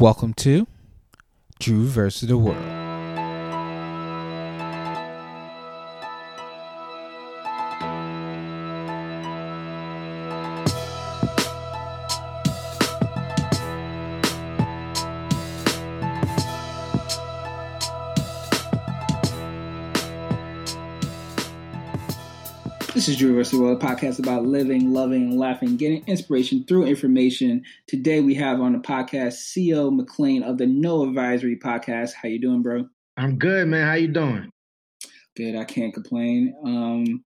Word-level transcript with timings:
Welcome 0.00 0.32
to 0.36 0.66
Drew 1.58 1.84
versus 1.84 2.26
the 2.26 2.38
World. 2.38 2.69
This 23.00 23.08
is 23.08 23.16
Drew 23.16 23.34
vs. 23.34 23.52
the 23.52 23.60
World, 23.62 23.82
a 23.82 23.86
podcast 23.86 24.18
about 24.18 24.44
living, 24.44 24.92
loving, 24.92 25.22
and 25.30 25.38
laughing, 25.38 25.78
getting 25.78 26.04
inspiration 26.06 26.64
through 26.64 26.84
information. 26.84 27.64
Today 27.86 28.20
we 28.20 28.34
have 28.34 28.60
on 28.60 28.74
the 28.74 28.78
podcast 28.78 29.36
CEO 29.56 29.90
McLean 29.90 30.42
of 30.42 30.58
the 30.58 30.66
No 30.66 31.08
Advisory 31.08 31.56
Podcast. 31.58 32.10
How 32.12 32.28
you 32.28 32.38
doing, 32.38 32.60
bro? 32.60 32.90
I'm 33.16 33.38
good, 33.38 33.68
man. 33.68 33.86
How 33.86 33.94
you 33.94 34.08
doing? 34.08 34.50
Good. 35.34 35.56
I 35.56 35.64
can't 35.64 35.94
complain. 35.94 36.54
Um, 36.62 37.24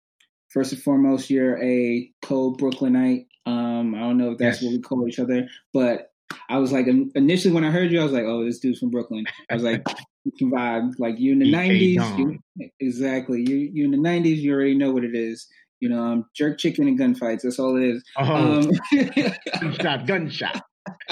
first 0.49 0.73
and 0.73 0.83
foremost, 0.83 1.31
you're 1.31 1.59
a 1.63 2.07
cold 2.21 2.59
Brooklynite. 2.59 3.25
Um, 3.47 3.95
I 3.95 4.01
don't 4.01 4.19
know 4.19 4.33
if 4.33 4.37
that's 4.37 4.61
Yes. 4.61 4.63
what 4.63 4.73
we 4.77 4.79
call 4.79 5.07
each 5.07 5.17
other, 5.17 5.47
but 5.73 6.11
I 6.49 6.59
was 6.59 6.71
like 6.71 6.85
initially 7.15 7.51
when 7.51 7.65
I 7.65 7.71
heard 7.71 7.91
you, 7.91 7.99
I 7.99 8.03
was 8.03 8.13
like, 8.13 8.25
"Oh, 8.25 8.45
this 8.45 8.59
dude's 8.59 8.77
from 8.77 8.91
Brooklyn." 8.91 9.25
I 9.49 9.55
was 9.55 9.63
like, 9.63 9.83
"You 10.23 10.31
can 10.37 10.51
vibe 10.51 10.91
like 10.99 11.19
you 11.19 11.31
in 11.31 11.39
the 11.39 11.51
'90s." 11.51 12.37
Exactly. 12.79 13.43
You 13.47 13.55
you 13.73 13.85
in 13.85 13.91
the 13.91 13.97
'90s. 13.97 14.37
You 14.37 14.53
already 14.53 14.75
know 14.75 14.91
what 14.91 15.03
it 15.03 15.15
is. 15.15 15.47
You 15.83 15.89
know, 15.89 16.01
um, 16.01 16.25
jerk 16.33 16.59
chicken 16.59 16.87
and 16.87 16.97
gunfights. 16.97 17.41
That's 17.41 17.59
all 17.59 17.75
it 17.75 17.83
is. 17.83 18.01
Oh, 18.17 18.23
Um, 18.23 18.71
gunshot, 19.59 20.07
gunshot. 20.07 20.61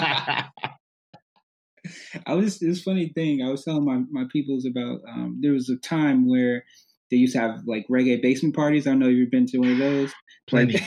I 2.26 2.34
was 2.34 2.60
this 2.60 2.82
funny 2.82 3.10
thing. 3.10 3.42
I 3.42 3.50
was 3.50 3.66
telling 3.66 3.84
my 3.84 4.04
my 4.10 4.26
peoples 4.32 4.66
about. 4.66 5.02
Um, 5.10 5.40
there 5.42 5.52
was 5.52 5.68
a 5.68 5.76
time 5.76 6.26
where 6.26 6.63
they 7.10 7.18
used 7.18 7.34
to 7.34 7.41
have 7.41 7.60
like 7.68 7.86
reggae 7.91 8.22
basement 8.22 8.55
parties. 8.55 8.88
I 8.88 8.91
don't 8.91 9.00
know 9.00 9.10
if 9.10 9.16
you've 9.16 9.30
been 9.30 9.46
to 9.48 9.58
one 9.58 9.74
of 9.74 9.78
those. 9.78 10.13
plenty, 10.48 10.76
Like, 10.76 10.84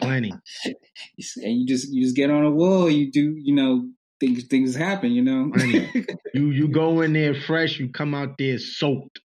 plenty. 0.00 0.32
and 0.64 0.74
you 1.60 1.66
just 1.66 1.92
you 1.92 2.02
just 2.02 2.16
get 2.16 2.30
on 2.30 2.42
a 2.44 2.50
wall. 2.50 2.90
You 2.90 3.12
do 3.12 3.36
you 3.36 3.54
know 3.54 3.88
things 4.18 4.42
things 4.48 4.74
happen. 4.74 5.12
You 5.12 5.22
know. 5.22 5.52
You 6.34 6.50
you 6.50 6.66
go 6.66 7.00
in 7.02 7.12
there 7.12 7.34
fresh. 7.34 7.78
You 7.78 7.90
come 7.90 8.12
out 8.12 8.38
there 8.38 8.58
soaked. 8.58 9.20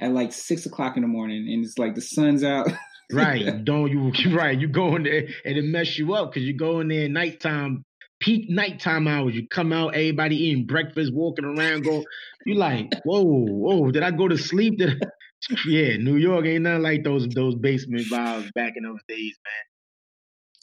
At 0.00 0.12
like 0.12 0.32
six 0.32 0.64
o'clock 0.64 0.96
in 0.96 1.02
the 1.02 1.08
morning, 1.08 1.46
and 1.52 1.62
it's 1.64 1.78
like 1.78 1.94
the 1.94 2.00
sun's 2.00 2.42
out. 2.42 2.66
Right. 3.12 3.64
Don't 3.64 3.90
you 3.90 4.12
right? 4.36 4.58
You 4.58 4.68
go 4.68 4.96
in 4.96 5.04
there 5.04 5.26
and 5.44 5.56
it 5.56 5.64
mess 5.64 5.98
you 5.98 6.14
up 6.14 6.32
because 6.32 6.46
you 6.46 6.56
go 6.56 6.80
in 6.80 6.88
there 6.88 7.08
nighttime, 7.08 7.84
peak 8.20 8.48
nighttime 8.48 9.08
hours. 9.08 9.34
You 9.34 9.46
come 9.48 9.72
out, 9.72 9.94
everybody 9.94 10.36
eating 10.36 10.66
breakfast, 10.66 11.12
walking 11.12 11.44
around. 11.44 11.84
Go. 11.84 12.04
You 12.46 12.56
like 12.56 12.92
whoa 13.04 13.22
whoa? 13.22 13.90
Did 13.90 14.02
I 14.02 14.10
go 14.10 14.28
to 14.28 14.38
sleep? 14.38 14.78
Did 14.78 15.02
I? 15.02 15.06
Yeah, 15.66 15.98
New 15.98 16.16
York 16.16 16.46
ain't 16.46 16.62
nothing 16.62 16.82
like 16.82 17.04
those 17.04 17.28
those 17.28 17.54
basement 17.54 18.06
vibes 18.06 18.50
back 18.54 18.72
in 18.76 18.84
those 18.84 19.00
days, 19.06 19.36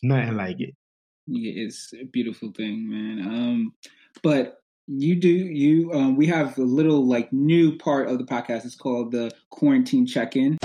man. 0.02 0.18
Nothing 0.18 0.38
like 0.38 0.60
it. 0.60 0.74
Yeah, 1.28 1.66
it's 1.66 1.94
a 1.94 2.06
beautiful 2.06 2.52
thing, 2.52 2.90
man. 2.90 3.28
Um, 3.28 3.74
but 4.24 4.62
you 4.88 5.16
do 5.16 5.30
you 5.30 5.94
um, 5.94 6.16
we 6.16 6.26
have 6.28 6.58
a 6.58 6.64
little 6.64 7.08
like 7.08 7.32
new 7.32 7.78
part 7.78 8.10
of 8.10 8.18
the 8.18 8.24
podcast. 8.24 8.66
It's 8.66 8.76
called 8.76 9.12
the 9.12 9.32
quarantine 9.52 10.08
check-in. 10.08 10.58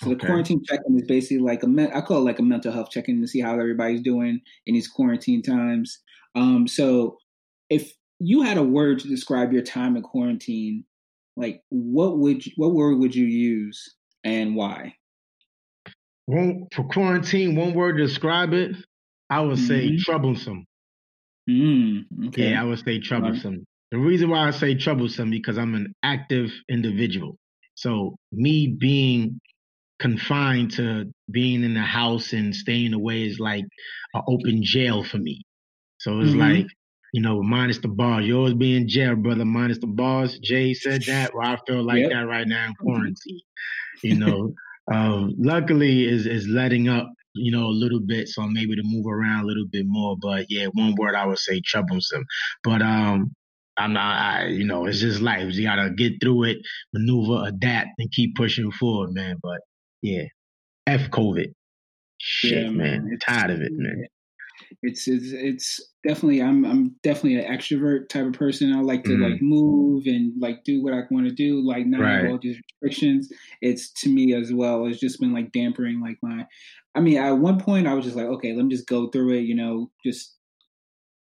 So 0.00 0.10
the 0.10 0.16
Okay. 0.16 0.26
quarantine 0.26 0.62
check-in 0.64 0.96
is 0.96 1.06
basically 1.06 1.38
like 1.38 1.62
a 1.62 1.66
men- 1.66 1.92
I 1.92 2.00
call 2.00 2.18
it 2.18 2.24
like 2.24 2.38
a 2.38 2.42
mental 2.42 2.72
health 2.72 2.90
check-in 2.90 3.20
to 3.20 3.26
see 3.28 3.40
how 3.40 3.58
everybody's 3.58 4.00
doing 4.02 4.40
in 4.66 4.74
these 4.74 4.88
quarantine 4.88 5.42
times. 5.42 5.98
Um, 6.34 6.68
so 6.68 7.18
if 7.70 7.92
you 8.20 8.42
had 8.42 8.58
a 8.58 8.62
word 8.62 9.00
to 9.00 9.08
describe 9.08 9.52
your 9.52 9.62
time 9.62 9.96
in 9.96 10.02
quarantine, 10.02 10.84
like 11.36 11.62
what 11.70 12.18
would 12.18 12.46
you, 12.46 12.52
what 12.56 12.74
word 12.74 12.96
would 12.98 13.14
you 13.14 13.26
use 13.26 13.96
and 14.24 14.54
why? 14.56 14.94
One 16.26 16.66
for 16.72 16.84
quarantine, 16.84 17.56
one 17.56 17.74
word 17.74 17.96
to 17.96 18.06
describe 18.06 18.52
it, 18.52 18.76
I 19.30 19.40
would 19.40 19.58
say 19.58 19.90
Mhm. 19.90 19.98
troublesome. 19.98 20.64
Mm, 21.48 22.04
okay. 22.28 22.50
Yeah, 22.50 22.60
I 22.60 22.64
would 22.64 22.78
say 22.84 22.98
troublesome. 23.00 23.64
The 23.90 23.98
reason 23.98 24.28
why 24.28 24.46
I 24.46 24.50
say 24.50 24.74
troublesome 24.74 25.30
because 25.30 25.56
I'm 25.56 25.74
an 25.74 25.94
active 26.02 26.52
individual. 26.68 27.38
So 27.74 28.16
me 28.32 28.68
being 28.68 29.40
confined 30.00 30.72
to 30.72 31.06
being 31.30 31.64
in 31.64 31.74
the 31.74 31.80
house 31.82 32.32
and 32.32 32.54
staying 32.54 32.94
away 32.94 33.24
is 33.26 33.40
like 33.40 33.64
an 34.14 34.22
open 34.28 34.60
jail 34.62 35.04
for 35.04 35.18
me. 35.18 35.42
So 35.98 36.20
it's 36.20 36.34
Mhm. 36.34 36.36
like, 36.36 36.66
you 37.12 37.22
know, 37.22 37.42
minus 37.42 37.78
the 37.78 37.88
bars. 37.88 38.26
You 38.26 38.36
always 38.38 38.54
be 38.54 38.76
in 38.76 38.88
jail, 38.88 39.16
brother, 39.16 39.44
minus 39.44 39.78
the 39.80 39.86
bars. 39.88 40.38
Jay 40.40 40.74
said 40.74 41.06
that. 41.06 41.32
Well, 41.34 41.46
I 41.48 41.58
feel 41.66 41.84
like 41.84 42.04
Yep. 42.04 42.10
that 42.10 42.22
right 42.28 42.46
now 42.48 42.66
in 42.68 42.74
quarantine. 42.82 43.40
You 44.02 44.16
know, 44.16 44.54
um, 44.92 45.34
luckily 45.38 46.06
is 46.06 46.26
is 46.26 46.46
letting 46.48 46.88
up, 46.88 47.08
you 47.34 47.50
know, 47.52 47.66
a 47.66 47.74
little 47.82 48.00
bit, 48.00 48.28
so 48.28 48.42
I'm 48.42 48.56
able 48.56 48.76
to 48.76 48.82
move 48.84 49.06
around 49.06 49.44
a 49.44 49.46
little 49.46 49.66
bit 49.70 49.86
more. 49.86 50.16
But 50.20 50.46
yeah, 50.50 50.66
one 50.72 50.94
word 50.96 51.14
I 51.16 51.26
would 51.26 51.38
say 51.38 51.60
troublesome. 51.64 52.24
But 52.64 52.82
um, 52.82 53.32
I'm 53.76 53.92
not, 53.94 54.16
I, 54.18 54.46
you 54.48 54.64
know, 54.64 54.86
it's 54.86 55.00
just 55.00 55.20
life. 55.20 55.52
You 55.54 55.64
gotta 55.64 55.90
get 55.96 56.14
through 56.22 56.44
it, 56.44 56.58
maneuver, 56.92 57.48
adapt, 57.48 57.90
and 57.98 58.10
keep 58.12 58.36
pushing 58.36 58.70
forward, 58.72 59.12
man. 59.14 59.36
But 59.42 59.60
yeah, 60.02 60.24
f 60.86 61.10
COVID. 61.10 61.54
Shit, 62.18 62.68
Yeah, 62.68 62.70
man, 62.70 63.10
man. 63.10 63.18
tired 63.20 63.50
of 63.50 63.60
it, 63.62 63.72
man. 63.76 64.06
It's 64.82 65.06
it's 65.08 65.32
it's 65.32 65.80
definitely 66.06 66.42
I'm 66.42 66.64
I'm 66.64 66.96
definitely 67.02 67.36
an 67.36 67.50
extrovert 67.52 68.08
type 68.08 68.26
of 68.26 68.32
person. 68.32 68.72
I 68.72 68.80
like 68.80 69.04
to 69.04 69.12
Mhm. 69.12 69.20
like 69.20 69.40
move 69.40 70.06
and 70.06 70.32
like 70.40 70.64
do 70.64 70.82
what 70.82 70.94
I 70.94 71.02
want 71.10 71.28
to 71.28 71.34
do, 71.34 71.60
like 71.66 71.86
not 71.86 72.04
Right. 72.04 72.22
all 72.22 72.38
these 72.40 72.60
restrictions. 72.82 73.32
It's 73.60 73.92
to 74.02 74.08
me 74.12 74.34
as 74.34 74.52
well. 74.52 74.86
It's 74.86 74.98
just 75.00 75.20
been 75.20 75.32
like 75.32 75.52
dampering 75.52 76.00
like 76.00 76.18
my. 76.22 76.46
I 76.94 77.00
mean, 77.00 77.18
at 77.18 77.32
one 77.32 77.60
point 77.60 77.86
I 77.86 77.94
was 77.94 78.04
just 78.04 78.16
like, 78.16 78.26
okay, 78.26 78.54
let 78.54 78.64
me 78.64 78.74
just 78.74 78.88
go 78.88 79.08
through 79.08 79.34
it. 79.34 79.42
You 79.42 79.54
know, 79.54 79.90
just 80.04 80.36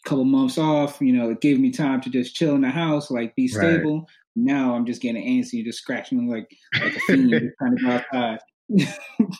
a 0.05 0.09
couple 0.09 0.25
months 0.25 0.57
off. 0.57 1.01
You 1.01 1.13
know, 1.13 1.29
it 1.29 1.41
gave 1.41 1.59
me 1.59 1.71
time 1.71 2.01
to 2.01 2.09
just 2.09 2.35
chill 2.35 2.55
in 2.55 2.61
the 2.61 2.69
house, 2.69 3.11
like 3.11 3.35
be 3.35 3.47
Right. 3.51 3.87
stable. 3.87 4.07
Now 4.35 4.75
I'm 4.75 4.85
just 4.85 5.01
getting 5.01 5.23
antsy, 5.25 5.63
just 5.63 5.79
scratching 5.79 6.27
like 6.29 6.47
like 6.81 6.95
a 6.95 7.01
fiend, 7.01 7.51
trying 7.59 7.73
to 7.73 7.79
go 7.85 7.91
outside. 7.93 8.39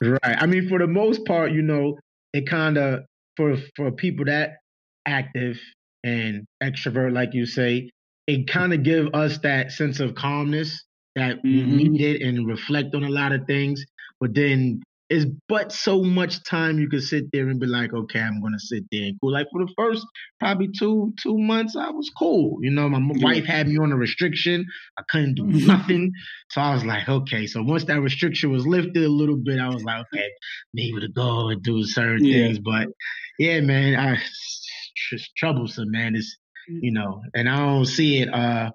Right. 0.02 0.20
I 0.24 0.46
mean, 0.46 0.68
for 0.70 0.80
the 0.80 0.88
most 0.88 1.26
part, 1.26 1.52
you 1.52 1.62
know, 1.62 2.00
it 2.34 2.48
kind 2.48 2.78
of 2.78 3.02
for 3.36 3.58
for 3.76 3.92
people 3.92 4.26
that 4.26 4.58
active 5.06 5.60
and 6.04 6.46
extrovert, 6.64 7.14
like 7.14 7.34
you 7.34 7.46
say, 7.46 7.90
it 8.28 8.48
kind 8.48 8.74
of 8.74 8.84
give 8.84 9.08
us 9.14 9.40
that 9.40 9.72
sense 9.72 10.00
of 10.00 10.16
calmness 10.16 10.84
that 11.16 11.40
we 11.44 11.64
Mhm. 11.64 11.68
needed 11.68 12.22
and 12.22 12.48
reflect 12.48 12.96
on 12.96 13.04
a 13.04 13.10
lot 13.10 13.32
of 13.34 13.46
things. 13.48 13.84
But 14.20 14.34
then 14.36 14.82
it's 15.10 15.26
but 15.48 15.72
so 15.72 16.04
much 16.04 16.44
time 16.44 16.78
you 16.80 16.88
can 16.88 17.02
sit 17.02 17.32
there 17.32 17.50
and 17.50 17.60
be 17.60 17.66
like, 17.66 17.94
okay, 17.94 18.20
I'm 18.20 18.42
gonna 18.42 18.60
sit 18.60 18.84
there 18.92 19.06
and 19.06 19.18
cool. 19.20 19.32
Like 19.34 19.48
for 19.52 19.66
the 19.66 19.74
first 19.78 20.06
probably 20.40 20.70
two 20.78 21.14
two 21.22 21.38
months, 21.38 21.76
I 21.76 21.90
was 21.90 22.10
cool. 22.18 22.58
You 22.62 22.72
know, 22.72 22.88
my 22.90 23.00
Yeah. 23.00 23.24
wife 23.26 23.46
had 23.46 23.68
me 23.68 23.78
on 23.78 23.92
a 23.92 23.98
restriction. 23.98 24.66
I 25.00 25.04
couldn't 25.10 25.36
do 25.36 25.44
Mhm. 25.44 25.66
nothing. 25.66 26.12
So 26.52 26.62
I 26.62 26.74
was 26.74 26.86
like, 26.86 27.10
okay. 27.10 27.48
So 27.48 27.64
once 27.64 27.86
that 27.86 28.02
restriction 28.02 28.52
was 28.52 28.68
lifted 28.68 29.04
a 29.04 29.10
little 29.10 29.38
bit, 29.38 29.60
I 29.60 29.70
was 29.70 29.84
like, 29.84 30.06
okay, 30.14 30.28
maybe 30.74 31.00
to 31.02 31.10
go 31.10 31.50
and 31.50 31.62
do 31.64 31.84
certain 31.84 32.24
Yeah. 32.24 32.48
things. 32.48 32.60
But 32.60 32.90
yeah, 33.40 33.62
man, 33.62 33.96
I, 33.96 34.18
it's 35.12 35.32
troublesome, 35.38 35.92
man. 35.92 36.16
It's 36.16 36.38
you 36.68 36.92
know, 36.92 37.22
and 37.34 37.50
I 37.50 37.58
don't 37.58 37.86
see 37.86 38.20
it. 38.20 38.32
Uh, 38.34 38.70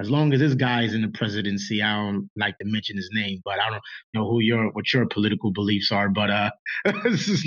as 0.00 0.10
long 0.10 0.32
as 0.32 0.40
this 0.40 0.54
guy 0.54 0.82
is 0.84 0.94
in 0.94 1.02
the 1.02 1.08
presidency, 1.08 1.82
I 1.82 1.94
don't 1.96 2.30
like 2.36 2.56
to 2.58 2.64
mention 2.64 2.96
his 2.96 3.10
name, 3.12 3.40
but 3.44 3.60
I 3.60 3.70
don't 3.70 3.82
know 4.14 4.28
who 4.28 4.40
your 4.40 4.70
what 4.72 4.92
your 4.92 5.06
political 5.06 5.52
beliefs 5.52 5.92
are. 5.92 6.08
But 6.08 6.30
uh, 6.30 6.50
as 7.04 7.44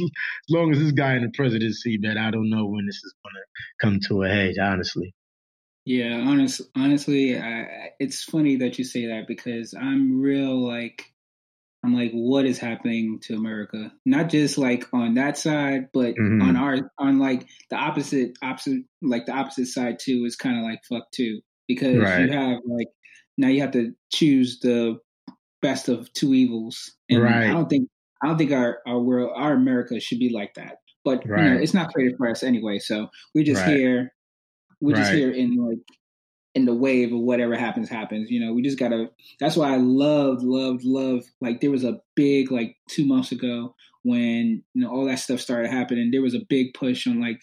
long 0.50 0.72
as 0.72 0.80
this 0.80 0.92
guy 0.92 1.16
in 1.16 1.24
the 1.24 1.32
presidency, 1.34 1.98
man, 1.98 2.18
I 2.18 2.32
don't 2.32 2.50
know 2.50 2.66
when 2.66 2.86
this 2.86 2.98
is 3.04 3.14
gonna 3.26 3.44
come 3.82 4.00
to 4.08 4.24
a 4.24 4.30
head. 4.30 4.56
Honestly, 4.62 5.14
Yeah, 5.86 6.24
honest, 6.26 6.62
honestly, 6.76 7.38
I, 7.38 7.90
it's 8.00 8.24
funny 8.24 8.58
that 8.58 8.78
you 8.78 8.86
say 8.86 9.08
that 9.08 9.28
because 9.28 9.74
I'm 9.74 10.22
real 10.22 10.66
like 10.66 11.06
I'm 11.86 11.94
like, 11.94 12.12
what 12.14 12.46
is 12.46 12.60
happening 12.60 13.20
to 13.24 13.36
America? 13.36 13.92
Not 14.06 14.30
just 14.30 14.58
like 14.58 14.88
on 14.94 15.16
that 15.16 15.38
side, 15.38 15.90
but 15.94 16.16
Mhm. 16.16 16.42
on 16.42 16.56
our 16.56 16.92
on 16.98 17.20
like 17.20 17.48
the 17.70 17.76
opposite 17.76 18.38
opposite 18.42 18.84
like 19.02 19.26
the 19.26 19.34
opposite 19.34 19.68
side 19.68 20.00
too 20.00 20.24
is 20.26 20.36
kind 20.38 20.58
of 20.58 20.64
like 20.64 20.80
fuck 20.88 21.12
too 21.12 21.42
because 21.68 22.00
Right. 22.00 22.18
you 22.18 22.32
have 22.32 22.60
like 22.68 22.88
now 23.38 23.48
you 23.48 23.62
have 23.62 23.72
to 23.72 23.94
choose 24.12 24.60
the 24.60 25.00
best 25.62 25.90
of 25.90 26.12
two 26.14 26.34
evils, 26.34 26.94
and 27.10 27.22
Right. 27.22 27.48
I 27.48 27.54
don't 27.54 27.70
think 27.70 27.90
I 28.24 28.28
don't 28.28 28.38
think 28.38 28.52
our 28.52 28.80
our 28.88 29.00
world 29.00 29.32
our 29.36 29.54
America 29.54 30.00
should 30.00 30.20
be 30.20 30.30
like 30.30 30.54
that. 30.56 30.78
But 31.06 31.24
you 31.36 31.44
know, 31.44 31.58
it's 31.58 31.74
not 31.74 31.94
created 31.94 32.18
for 32.18 32.30
us 32.30 32.44
anyway, 32.44 32.80
so 32.80 33.10
we're 33.36 33.44
just 33.46 33.64
Right. 33.64 33.78
here 33.78 34.14
we're 34.82 34.94
just 34.96 35.12
Right. 35.12 35.20
here 35.20 35.32
in 35.32 35.56
like 35.58 35.80
in 36.56 36.66
the 36.66 36.74
wave 36.74 37.12
of 37.14 37.20
whatever 37.20 37.56
happens 37.58 37.90
happens 37.90 38.30
you 38.30 38.40
know 38.40 38.54
we 38.54 38.62
just 38.62 38.78
gotta 38.78 39.10
that's 39.40 39.58
why 39.58 39.74
i 39.74 39.78
loved 39.78 40.44
loved 40.44 40.84
loved 40.84 41.26
like 41.42 41.62
there 41.62 41.72
was 41.72 41.84
a 41.84 42.00
big 42.16 42.52
like 42.52 42.76
two 42.90 43.06
months 43.08 43.32
ago 43.32 43.76
when 44.04 44.64
you 44.74 44.82
know 44.84 44.90
all 44.92 45.06
that 45.06 45.20
stuff 45.20 45.40
started 45.40 45.72
happening, 45.72 46.12
there 46.12 46.22
was 46.22 46.36
a 46.36 46.46
big 46.50 46.74
push 46.74 47.08
on 47.08 47.22
like 47.22 47.40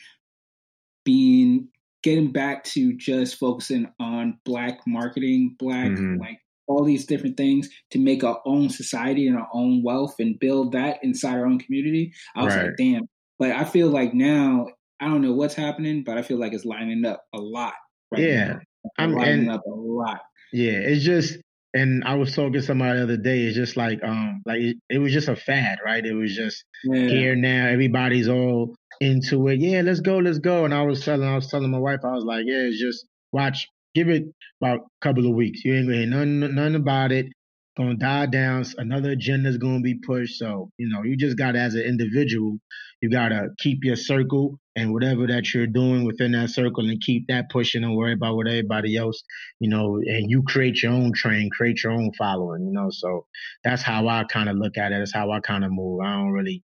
being 1.05 1.69
getting 2.03 2.33
back 2.33 2.65
to 2.65 2.97
just 2.97 3.37
focusing 3.37 3.87
on 4.01 4.39
black 4.45 4.81
marketing, 4.87 5.57
black 5.59 5.91
mm-hmm. 5.91 6.21
like 6.21 6.39
all 6.67 6.85
these 6.85 7.05
different 7.05 7.37
things 7.37 7.69
to 7.91 7.99
make 7.99 8.23
our 8.23 8.41
own 8.47 8.71
society 8.71 9.27
and 9.27 9.37
our 9.37 9.49
own 9.53 9.83
wealth 9.83 10.15
and 10.21 10.39
build 10.39 10.73
that 10.73 10.99
inside 11.03 11.37
our 11.37 11.47
own 11.47 11.59
community. 11.59 12.13
I 12.37 12.45
was 12.45 12.55
right. 12.55 12.67
like, 12.67 12.77
damn. 12.79 13.03
But 13.39 13.51
I 13.53 13.65
feel 13.65 13.89
like 13.89 14.15
now 14.15 14.67
I 15.01 15.07
don't 15.07 15.23
know 15.23 15.33
what's 15.33 15.55
happening, 15.55 16.05
but 16.05 16.17
I 16.17 16.23
feel 16.23 16.39
like 16.39 16.53
it's 16.53 16.65
lining 16.65 17.05
up 17.05 17.23
a 17.35 17.41
lot. 17.41 17.75
Right 18.13 18.23
yeah, 18.23 18.55
I'm 18.99 19.13
lining 19.13 19.41
and, 19.41 19.51
up 19.51 19.63
a 19.67 19.71
lot. 19.71 20.21
Yeah, 20.53 20.73
it's 20.73 21.05
just 21.05 21.39
and 21.73 22.05
I 22.05 22.15
was 22.15 22.35
talking 22.35 22.53
to 22.55 22.63
somebody 22.63 22.99
the 22.99 23.05
other 23.05 23.17
day. 23.17 23.43
It's 23.43 23.57
just 23.57 23.77
like 23.77 24.03
um 24.03 24.43
like 24.47 24.61
it, 24.61 24.77
it 24.89 24.99
was 24.99 25.13
just 25.13 25.29
a 25.29 25.37
fad, 25.37 25.79
right? 25.85 26.05
It 26.05 26.15
was 26.15 26.35
just 26.35 26.65
yeah. 26.85 27.09
here 27.09 27.37
now. 27.37 27.67
Everybody's 27.67 28.29
all 28.29 28.75
into 29.01 29.49
it. 29.49 29.61
Yeah, 29.61 29.83
let's 29.83 30.01
go, 30.01 30.19
let's 30.19 30.39
go. 30.39 30.65
And 30.65 30.75
I 30.75 30.83
was 30.83 31.05
telling 31.05 31.29
I 31.29 31.35
was 31.37 31.49
telling 31.49 31.71
my 31.71 31.79
wife, 31.79 32.01
I 32.05 32.13
was 32.13 32.25
like, 32.25 32.45
yeah, 32.47 32.63
it's 32.69 32.81
just 32.81 33.07
watch, 33.33 33.69
give 33.95 34.09
it 34.09 34.25
about 34.61 34.81
a 34.81 35.05
couple 35.07 35.27
of 35.27 35.35
weeks. 35.35 35.65
You 35.65 35.75
ain't 35.75 35.87
gonna 35.87 35.99
hear 35.99 36.07
nothing, 36.07 36.55
nothing 36.55 36.75
about 36.77 37.13
it 37.13 37.27
gonna 37.77 37.97
die 37.97 38.27
down. 38.27 38.65
Another 38.79 39.13
agenda's 39.13 39.59
gonna 39.59 39.81
be 39.81 39.95
pushed. 40.07 40.39
So 40.39 40.71
you 40.79 40.89
know, 40.89 41.03
you 41.03 41.17
just 41.17 41.39
gotta, 41.39 41.59
as 41.59 41.75
an 41.75 41.83
individual, 41.83 42.59
you 43.01 43.11
gotta 43.11 43.49
keep 43.59 43.81
your 43.83 43.97
circle 43.97 44.59
and 44.77 44.93
whatever 44.93 45.27
that 45.27 45.53
you're 45.53 45.67
doing 45.67 46.05
within 46.05 46.33
that 46.33 46.51
circle, 46.51 46.89
and 46.89 47.01
keep 47.01 47.27
that 47.29 47.51
pushing 47.51 47.85
and 47.85 47.97
worry 47.97 48.13
about 48.13 48.37
what 48.37 48.49
everybody 48.49 48.97
else, 48.97 49.23
you 49.61 49.71
know. 49.71 49.97
And 49.97 50.31
you 50.31 50.43
create 50.43 50.83
your 50.83 50.93
own 50.93 51.13
train, 51.15 51.51
create 51.51 51.83
your 51.83 51.93
own 51.93 52.13
following, 52.19 52.67
you 52.67 52.73
know. 52.73 52.89
So 52.91 53.27
that's 53.65 53.83
how 53.83 54.09
I 54.09 54.25
kind 54.25 54.49
of 54.49 54.57
look 54.57 54.77
at 54.77 54.93
it. 54.93 54.99
That's 54.99 55.15
how 55.15 55.31
I 55.31 55.41
kind 55.41 55.65
of 55.65 55.71
move. 55.73 56.01
I 56.05 56.13
don't 56.17 56.33
really. 56.33 56.63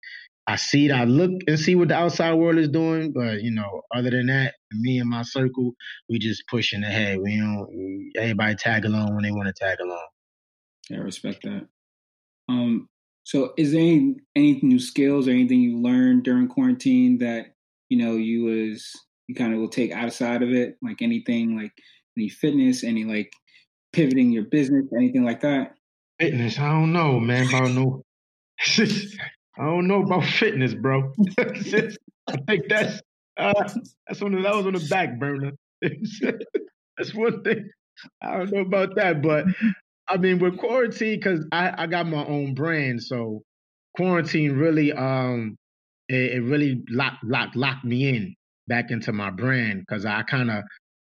I 0.46 0.58
see 0.58 0.88
it. 0.88 0.92
I 0.92 1.06
look 1.06 1.32
and 1.48 1.58
see 1.58 1.76
what 1.76 1.88
the 1.88 1.96
outside 1.96 2.34
world 2.34 2.58
is 2.58 2.68
doing, 2.68 3.14
but 3.14 3.42
you 3.42 3.52
know, 3.52 3.82
other 3.96 4.10
than 4.10 4.28
that, 4.28 4.56
me 4.72 5.00
and 5.00 5.10
my 5.10 5.22
circle, 5.22 5.74
we 6.10 6.20
just 6.20 6.44
pushing 6.50 6.84
ahead. 6.84 7.20
We 7.22 7.38
don't. 7.38 8.12
Everybody 8.18 8.56
tag 8.56 8.86
along 8.86 9.16
when 9.16 9.24
they 9.24 9.32
want 9.32 9.48
to 9.48 9.54
tag 9.54 9.80
along. 9.80 10.06
Yeah, 10.90 10.98
I 10.98 11.02
respect 11.02 11.44
that. 11.44 11.68
Um, 12.50 12.90
so 13.24 13.54
is 13.58 13.72
there 13.72 13.82
any 13.82 14.16
any 14.36 14.60
new 14.62 14.80
skills 14.80 15.28
or 15.28 15.32
anything 15.32 15.62
you 15.62 15.78
learned 15.78 16.24
during 16.24 16.50
quarantine 16.50 17.20
that 17.20 17.54
you 17.88 17.98
know 17.98 18.18
you 18.18 18.44
was 18.44 18.92
you 19.28 19.36
kind 19.36 19.54
of 19.54 19.60
will 19.60 19.70
take 19.70 19.92
outside 19.92 20.44
of 20.44 20.52
it, 20.52 20.76
like 20.82 21.02
anything 21.02 21.58
like 21.58 21.72
any 22.18 22.28
fitness, 22.28 22.84
any 22.84 23.06
like 23.06 23.32
pivoting 23.94 24.32
your 24.32 24.44
business, 24.44 24.86
anything 24.98 25.24
like 25.24 25.42
that? 25.42 25.76
Fitness, 26.20 26.60
I 26.60 26.70
don't 26.70 26.92
know, 26.92 27.20
man. 27.20 27.48
I 27.48 27.60
don't 27.60 27.76
know. 27.76 28.04
I 29.58 29.66
don't 29.66 29.88
know 29.88 30.04
about 30.04 30.24
fitness, 30.40 30.74
bro. 30.74 31.12
I 31.40 32.38
think 32.48 32.64
that's 32.70 33.02
uh, 33.38 33.54
that's 34.08 34.22
on 34.22 34.34
the, 34.34 34.42
that 34.42 34.56
was 34.56 34.66
on 34.66 34.74
the 34.74 34.88
back 34.90 35.20
burner. 35.20 35.52
that's 35.82 37.14
one 37.14 37.44
thing. 37.44 37.70
I 38.22 38.38
don't 38.38 38.52
know 38.52 38.62
about 38.62 38.96
that, 38.96 39.22
but 39.22 39.46
I 40.08 40.18
mean, 40.18 40.40
with 40.40 40.58
quarantine, 40.58 41.20
because 41.20 41.46
I, 41.52 41.84
I 41.84 41.88
got 41.88 42.08
my 42.08 42.26
own 42.26 42.54
brand, 42.54 43.02
so 43.02 43.44
quarantine 43.96 44.54
really 44.54 44.92
um 44.92 45.56
it, 46.10 46.34
it 46.34 46.42
really 46.42 46.82
locked 46.90 47.24
locked 47.24 47.56
locked 47.56 47.86
me 47.86 48.10
in 48.10 48.36
back 48.68 48.92
into 48.92 49.12
my 49.12 49.30
brand 49.30 49.82
because 49.82 50.06
I 50.06 50.24
kind 50.24 50.50
of 50.50 50.64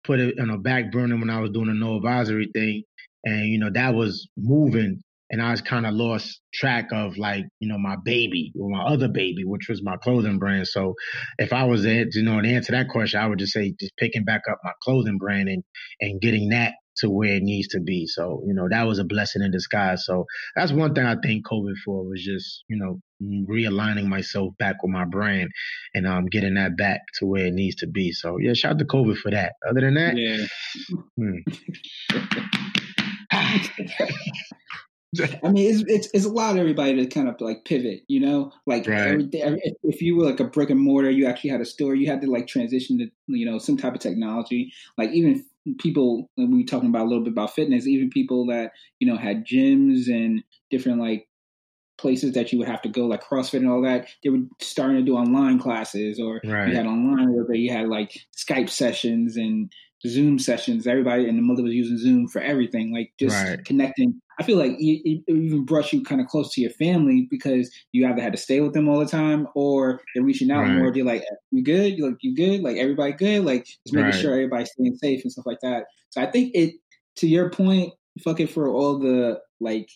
put 0.04 0.20
it 0.20 0.40
on 0.40 0.50
a 0.50 0.58
back 0.58 0.92
burner 0.92 1.18
when 1.18 1.30
I 1.30 1.40
was 1.40 1.52
doing 1.52 1.68
the 1.68 1.74
no 1.74 1.98
advisory 1.98 2.50
thing, 2.54 2.84
and 3.24 3.48
you 3.48 3.60
know 3.60 3.70
that 3.74 3.94
was 3.94 4.28
moving, 4.38 5.02
and 5.32 5.42
I 5.42 5.52
was 5.52 5.62
kind 5.62 5.86
of 5.86 5.94
lost 5.94 6.42
track 6.54 6.90
of 6.92 7.18
like 7.18 7.46
you 7.60 7.70
know 7.70 7.78
my 7.78 7.96
baby 8.04 8.52
or 8.60 8.70
my 8.70 8.84
other 8.84 9.08
baby, 9.08 9.44
which 9.46 9.68
was 9.70 9.82
my 9.82 9.96
clothing 9.98 10.38
brand. 10.38 10.68
So 10.68 10.94
if 11.40 11.54
I 11.54 11.64
was 11.64 11.84
to 11.84 12.08
you 12.12 12.24
know 12.24 12.40
to 12.42 12.48
answer 12.48 12.74
that 12.74 12.90
question, 12.90 13.20
I 13.20 13.28
would 13.28 13.40
just 13.40 13.54
say 13.54 13.74
just 13.80 13.96
picking 13.98 14.26
back 14.26 14.42
up 14.50 14.60
my 14.64 14.74
clothing 14.84 15.18
brand 15.18 15.50
and 15.50 15.64
and 16.02 16.22
getting 16.22 16.50
that 16.50 16.74
to 16.98 17.10
where 17.10 17.36
it 17.36 17.44
needs 17.44 17.70
to 17.70 17.80
be. 17.80 18.06
So, 18.06 18.44
you 18.46 18.54
know, 18.54 18.68
that 18.70 18.84
was 18.84 19.00
a 19.00 19.06
blessing 19.06 19.42
in 19.42 19.50
disguise. 19.50 20.06
So 20.06 20.26
that's 20.56 20.74
one 20.74 20.94
thing 20.94 21.06
I 21.06 21.16
think 21.24 21.48
COVID 21.48 21.76
for 21.86 22.04
was 22.04 22.22
just, 22.22 22.66
you 22.68 22.78
know, 22.78 23.00
realigning 23.50 24.08
myself 24.08 24.52
back 24.60 24.76
with 24.84 24.92
my 24.92 25.06
brand 25.06 25.50
and 25.94 26.06
um 26.06 26.26
getting 26.26 26.56
that 26.56 26.76
back 26.78 27.00
to 27.20 27.26
where 27.26 27.46
it 27.46 27.54
needs 27.54 27.78
to 27.78 27.88
be. 27.88 28.12
So 28.12 28.38
yeah, 28.40 28.54
shout 28.54 28.74
out 28.74 28.80
to 28.80 28.86
COVID 28.86 29.18
for 29.18 29.32
that. 29.32 29.54
Other 29.68 29.82
than 29.82 29.94
that, 29.94 30.18
yeah. 30.18 30.46
Hmm. 31.18 31.38
I 35.44 35.50
mean, 35.50 35.70
it's, 35.70 35.84
it's 35.88 36.08
it's 36.14 36.26
allowed 36.26 36.58
everybody 36.58 36.96
to 36.96 37.06
kind 37.06 37.28
of 37.28 37.40
like 37.42 37.66
pivot, 37.66 38.04
you 38.08 38.20
know, 38.20 38.52
like 38.66 38.88
right. 38.88 39.00
every, 39.00 39.30
every, 39.42 39.62
if 39.84 40.02
you 40.02 40.16
were 40.16 40.24
like 40.24 40.40
a 40.40 40.46
brick 40.46 40.70
and 40.70 40.80
mortar, 40.80 41.10
you 41.10 41.28
actually 41.28 41.50
had 41.50 41.62
a 41.62 41.66
store, 41.66 41.96
you 41.96 42.10
had 42.10 42.22
to 42.22 42.32
like 42.32 42.48
transition 42.48 42.98
to 43.00 43.08
you 43.28 43.46
know 43.46 43.58
some 43.58 43.78
type 43.78 43.94
of 43.94 44.00
technology. 44.00 44.72
Like 44.98 45.12
even 45.12 45.46
people, 45.80 46.30
we 46.38 46.46
were 46.46 46.64
talking 46.64 46.90
about 46.90 47.06
a 47.06 47.10
little 47.10 47.24
bit 47.24 47.34
about 47.34 47.54
fitness, 47.54 47.88
even 47.88 48.10
people 48.10 48.48
that 48.48 48.72
you 49.00 49.08
know 49.08 49.18
had 49.18 49.46
gyms 49.46 50.08
and 50.08 50.44
different 50.70 51.00
like 51.00 51.28
places 51.98 52.34
that 52.34 52.52
you 52.52 52.60
would 52.60 52.68
have 52.68 52.82
to 52.82 52.90
go, 52.90 53.06
like 53.06 53.24
CrossFit 53.24 53.60
and 53.60 53.70
all 53.70 53.82
that, 53.84 54.08
they 54.24 54.30
were 54.30 54.40
starting 54.60 54.98
to 54.98 55.04
do 55.04 55.16
online 55.16 55.60
classes, 55.60 56.20
or 56.20 56.42
right. 56.44 56.70
you 56.70 56.76
had 56.76 56.88
online 56.88 57.32
where 57.32 57.56
you 57.56 57.72
had 57.72 57.88
like 57.88 58.18
Skype 58.36 58.70
sessions 58.70 59.38
and 59.38 59.72
Zoom 60.06 60.40
sessions. 60.40 60.88
Everybody 60.88 61.30
and 61.30 61.38
the 61.38 61.44
mother 61.44 61.64
was 61.64 61.74
using 61.74 61.98
Zoom 61.98 62.28
for 62.28 62.42
everything, 62.42 62.92
like 62.94 63.14
just 63.20 63.36
right. 63.36 63.64
connecting. 63.64 64.22
I 64.42 64.44
feel 64.44 64.58
like 64.58 64.72
it, 64.72 65.02
it, 65.08 65.24
even 65.28 65.66
brought 65.66 65.94
you 65.94 66.04
kind 66.04 66.20
of 66.20 66.26
close 66.26 66.52
to 66.54 66.62
your 66.62 66.72
family 66.72 67.28
because 67.30 67.72
you 67.92 68.08
either 68.08 68.22
had 68.22 68.32
to 68.32 68.40
stay 68.40 68.60
with 68.60 68.74
them 68.74 68.90
all 68.90 68.98
the 68.98 69.06
time 69.06 69.48
or 69.54 70.02
they're 70.16 70.24
reaching 70.24 70.50
out 70.50 70.62
right. 70.62 70.78
more. 70.78 70.92
They're 70.92 71.06
like, 71.06 71.24
"You 71.52 71.64
good? 71.64 71.96
You 71.96 72.08
like 72.08 72.18
you 72.22 72.36
good? 72.36 72.62
Like 72.62 72.78
everybody 72.78 73.14
good? 73.14 73.46
Like 73.46 73.66
just 73.66 73.94
making 73.94 74.06
right. 74.06 74.16
sure 74.16 74.32
everybody's 74.34 74.72
staying 74.72 74.96
safe 74.96 75.22
and 75.24 75.32
stuff 75.32 75.46
like 75.46 75.60
that." 75.62 75.86
So 76.10 76.22
I 76.22 76.26
think 76.26 76.56
it. 76.56 76.74
To 77.18 77.28
your 77.28 77.50
point, 77.50 77.94
fuck 78.24 78.40
it 78.40 78.50
for 78.50 78.70
all 78.70 78.98
the 78.98 79.40
like 79.60 79.92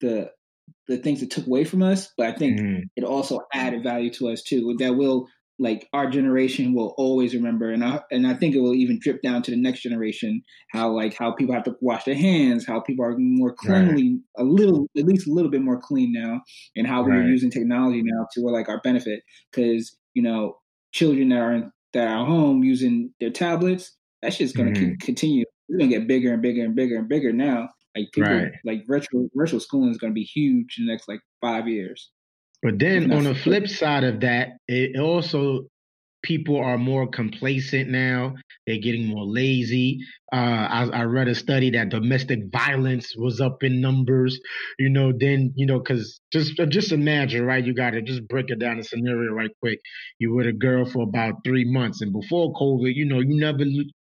the 0.00 0.30
the 0.88 0.98
things 0.98 1.20
that 1.20 1.30
took 1.30 1.46
away 1.46 1.64
from 1.64 1.82
us, 1.82 2.12
but 2.18 2.26
I 2.26 2.32
think 2.32 2.60
mm. 2.60 2.82
it 2.96 3.04
also 3.04 3.40
added 3.54 3.82
value 3.82 4.10
to 4.14 4.28
us 4.28 4.42
too. 4.42 4.76
That 4.78 4.96
will 4.96 5.28
like 5.58 5.88
our 5.92 6.08
generation 6.10 6.74
will 6.74 6.94
always 6.98 7.34
remember 7.34 7.70
and 7.70 7.82
I 7.82 8.00
and 8.10 8.26
I 8.26 8.34
think 8.34 8.54
it 8.54 8.60
will 8.60 8.74
even 8.74 8.98
drip 9.00 9.22
down 9.22 9.42
to 9.42 9.50
the 9.50 9.56
next 9.56 9.80
generation 9.80 10.42
how 10.70 10.90
like 10.90 11.14
how 11.14 11.32
people 11.32 11.54
have 11.54 11.64
to 11.64 11.76
wash 11.80 12.04
their 12.04 12.14
hands, 12.14 12.66
how 12.66 12.80
people 12.80 13.04
are 13.04 13.16
more 13.16 13.54
cleanly 13.54 14.18
right. 14.36 14.42
a 14.42 14.44
little 14.44 14.86
at 14.96 15.04
least 15.04 15.26
a 15.26 15.32
little 15.32 15.50
bit 15.50 15.62
more 15.62 15.80
clean 15.80 16.12
now 16.12 16.40
and 16.76 16.86
how 16.86 17.00
right. 17.00 17.08
we're 17.08 17.28
using 17.28 17.50
technology 17.50 18.02
now 18.04 18.26
to 18.32 18.40
like 18.42 18.68
our 18.68 18.80
benefit 18.82 19.20
cuz 19.52 19.96
you 20.14 20.22
know 20.22 20.58
children 20.92 21.30
that 21.30 21.38
are 21.38 21.72
that 21.94 22.08
are 22.08 22.26
home 22.26 22.62
using 22.62 23.12
their 23.20 23.30
tablets 23.30 23.96
that 24.22 24.34
shit's 24.34 24.52
going 24.52 24.74
to 24.74 24.80
mm-hmm. 24.80 24.94
continue 25.00 25.44
it's 25.68 25.78
going 25.78 25.90
to 25.90 25.98
get 25.98 26.06
bigger 26.06 26.32
and 26.32 26.42
bigger 26.42 26.64
and 26.64 26.74
bigger 26.74 26.96
and 26.96 27.08
bigger 27.08 27.32
now 27.32 27.68
like 27.96 28.08
people 28.12 28.30
right. 28.30 28.52
like 28.64 28.82
virtual 28.86 29.28
virtual 29.34 29.60
schooling 29.60 29.90
is 29.90 29.98
going 29.98 30.12
to 30.12 30.14
be 30.14 30.22
huge 30.22 30.76
in 30.78 30.86
the 30.86 30.92
next 30.92 31.08
like 31.08 31.20
5 31.40 31.66
years 31.68 32.10
but 32.62 32.78
then 32.78 33.12
on 33.12 33.24
the 33.24 33.34
flip 33.34 33.68
side 33.68 34.04
of 34.04 34.20
that, 34.20 34.48
it 34.66 34.98
also 34.98 35.66
people 36.26 36.58
are 36.58 36.76
more 36.76 37.06
complacent 37.06 37.88
now. 37.88 38.34
They're 38.66 38.78
getting 38.78 39.06
more 39.06 39.24
lazy. 39.24 40.00
Uh, 40.32 40.36
I, 40.36 40.88
I, 40.92 41.02
read 41.04 41.28
a 41.28 41.36
study 41.36 41.70
that 41.70 41.90
domestic 41.90 42.40
violence 42.50 43.14
was 43.16 43.40
up 43.40 43.62
in 43.62 43.80
numbers. 43.80 44.40
You 44.78 44.88
know, 44.88 45.12
then 45.16 45.52
you 45.54 45.66
know, 45.66 45.78
because 45.78 46.20
just 46.32 46.56
just 46.68 46.90
imagine, 46.90 47.44
right? 47.44 47.64
You 47.64 47.74
got 47.74 47.90
to 47.90 48.02
just 48.02 48.26
break 48.26 48.50
it 48.50 48.58
down 48.58 48.78
the 48.78 48.84
scenario 48.84 49.32
right 49.32 49.50
quick. 49.62 49.78
You 50.18 50.34
with 50.34 50.48
a 50.48 50.52
girl 50.52 50.84
for 50.84 51.04
about 51.04 51.44
three 51.44 51.64
months, 51.64 52.02
and 52.02 52.12
before 52.12 52.52
COVID, 52.54 52.92
you 52.94 53.04
know, 53.04 53.20
you 53.20 53.38
never 53.38 53.64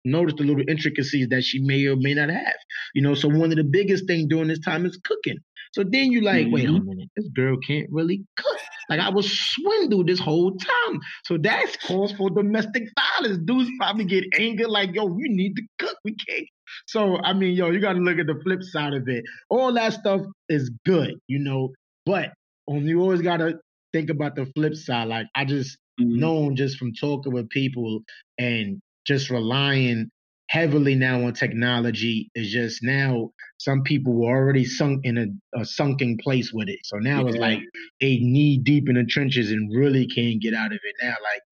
noticed 0.07 0.39
the 0.39 0.45
little 0.45 0.65
intricacies 0.67 1.29
that 1.29 1.43
she 1.45 1.61
may 1.61 1.85
or 1.87 1.97
may 1.97 2.15
not 2.15 2.31
have. 2.31 2.57
You 2.95 3.03
know, 3.03 3.15
so 3.15 3.29
one 3.29 3.51
of 3.51 3.57
the 3.57 3.65
biggest 3.65 4.07
things 4.07 4.27
during 4.31 4.49
this 4.49 4.61
time 4.61 4.87
is 4.87 4.99
cooking. 5.05 5.39
So 5.73 5.83
then 5.83 6.13
you 6.13 6.21
like, 6.23 6.47
mm-hmm. 6.47 6.53
wait 6.53 6.69
a 6.69 6.73
mm-hmm. 6.73 6.89
minute, 6.89 7.09
this 7.17 7.29
girl 7.29 7.57
can't 7.67 7.89
really 7.91 8.25
cook. 8.37 8.59
Like 8.89 9.01
I 9.01 9.11
was 9.11 9.31
swindled 9.31 10.09
this 10.09 10.21
whole 10.21 10.57
time. 10.57 11.01
So 11.25 11.39
that's 11.39 11.77
cause 11.79 12.13
for 12.13 12.31
domestic 12.31 12.89
violence. 12.95 13.39
Dudes 13.45 13.71
probably 13.79 14.05
get 14.05 14.25
anger 14.39 14.69
like, 14.69 14.95
yo, 14.95 15.07
you 15.19 15.29
need 15.29 15.57
to 15.57 15.63
cook. 15.79 15.97
We 16.05 16.15
can't. 16.15 16.47
So 16.87 17.19
I 17.23 17.33
mean, 17.33 17.55
yo, 17.55 17.71
you 17.71 17.81
gotta 17.81 17.99
look 17.99 18.19
at 18.19 18.27
the 18.27 18.41
flip 18.43 18.63
side 18.63 18.95
of 18.95 19.09
it. 19.09 19.25
All 19.51 19.73
that 19.75 19.95
stuff 19.95 20.23
is 20.49 20.71
good, 20.85 21.15
you 21.27 21.39
know, 21.39 21.73
but 22.05 22.31
you 22.69 23.01
always 23.01 23.23
gotta 23.23 23.59
think 23.93 24.11
about 24.11 24.37
the 24.37 24.47
flip 24.55 24.75
side. 24.75 25.09
Like 25.09 25.27
I 25.35 25.45
just 25.45 25.79
mm-hmm. 26.01 26.19
known 26.19 26.57
just 26.57 26.79
from 26.79 26.93
talking 26.93 27.33
with 27.33 27.49
people 27.51 28.01
and 28.39 28.81
just 29.07 29.31
relying 29.31 30.11
heavily 30.49 30.95
now 30.95 31.25
on 31.25 31.33
technology 31.33 32.31
is 32.35 32.51
just 32.51 32.83
now 32.83 33.31
some 33.59 33.83
people 33.83 34.13
were 34.15 34.29
already 34.29 34.65
sunk 34.65 35.01
in 35.05 35.19
a, 35.19 35.61
a 35.61 35.65
sunken 35.65 36.17
place 36.23 36.53
with 36.53 36.69
it. 36.69 36.81
So 36.85 36.99
now 36.99 37.23
yeah. 37.23 37.29
it's 37.29 37.37
like 37.37 37.61
they 38.01 38.19
knee 38.19 38.59
deep 38.59 38.89
in 38.89 38.97
the 38.97 39.05
trenches 39.05 39.51
and 39.51 39.75
really 39.75 40.07
can't 40.07 40.41
get 40.41 40.55
out 40.55 40.73
of 40.73 40.79
it 40.83 40.95
now. 41.03 41.15
Like 41.23 41.43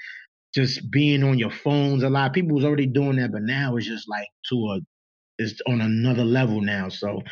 just 0.54 0.90
being 0.90 1.24
on 1.24 1.38
your 1.38 1.50
phones 1.50 2.02
a 2.02 2.10
lot. 2.10 2.32
People 2.32 2.54
was 2.54 2.64
already 2.64 2.86
doing 2.86 3.16
that, 3.16 3.32
but 3.32 3.42
now 3.42 3.76
it's 3.76 3.86
just 3.86 4.08
like 4.08 4.28
to 4.50 4.56
a 4.72 4.80
it's 5.38 5.60
on 5.66 5.80
another 5.80 6.24
level 6.24 6.60
now. 6.60 6.88
So 6.88 7.22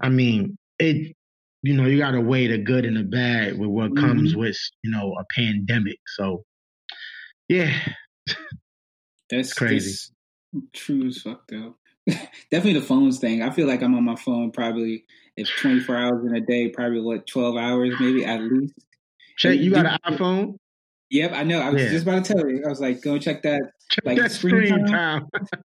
I 0.00 0.08
mean 0.08 0.56
it 0.78 1.16
you 1.62 1.74
know, 1.74 1.86
you 1.86 1.98
got 1.98 2.12
to 2.12 2.20
weigh 2.20 2.46
the 2.46 2.58
good 2.58 2.84
and 2.84 2.96
the 2.96 3.02
bad 3.02 3.58
with 3.58 3.68
what 3.68 3.90
mm-hmm. 3.90 4.06
comes 4.06 4.36
with, 4.36 4.56
you 4.82 4.90
know, 4.90 5.14
a 5.18 5.24
pandemic. 5.34 5.98
So, 6.16 6.44
yeah, 7.48 7.76
that's 9.30 9.52
crazy. 9.52 9.90
That's 9.90 10.12
true 10.72 11.06
as 11.06 11.18
fuck, 11.22 11.46
though. 11.48 11.76
Definitely 12.50 12.80
the 12.80 12.86
phones 12.86 13.18
thing. 13.18 13.42
I 13.42 13.50
feel 13.50 13.66
like 13.66 13.82
I'm 13.82 13.94
on 13.94 14.04
my 14.04 14.16
phone 14.16 14.50
probably 14.50 15.04
if 15.36 15.48
24 15.60 15.96
hours 15.96 16.26
in 16.26 16.34
a 16.34 16.40
day, 16.40 16.68
probably 16.68 17.00
what 17.00 17.26
12 17.26 17.56
hours, 17.56 17.94
maybe 18.00 18.24
at 18.24 18.40
least. 18.40 18.74
Check. 19.36 19.58
You 19.58 19.70
got 19.70 19.86
an 19.86 19.98
iPhone? 20.04 20.56
Yep, 21.10 21.32
I 21.32 21.44
know. 21.44 21.60
I 21.60 21.70
was 21.70 21.82
yeah. 21.82 21.90
just 21.90 22.02
about 22.02 22.24
to 22.24 22.34
tell 22.34 22.48
you. 22.48 22.62
I 22.66 22.68
was 22.68 22.80
like, 22.80 23.00
go 23.00 23.18
check 23.18 23.42
that. 23.42 23.60
Check 23.90 24.04
like 24.04 24.18
that 24.18 24.32
screen, 24.32 24.66
screen 24.66 24.86
time. 24.86 25.28
time. 25.32 25.62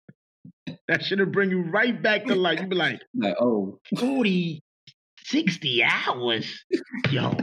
that 0.88 1.02
should 1.02 1.18
have 1.18 1.32
bring 1.32 1.50
you 1.50 1.62
right 1.62 2.00
back 2.00 2.26
to 2.26 2.34
life. 2.34 2.60
You'd 2.60 2.70
be 2.70 2.76
like, 2.76 3.00
like, 3.14 3.34
oh, 3.40 3.80
40, 3.98 4.62
60 5.24 5.84
hours. 5.84 6.64
Yo, 7.10 7.34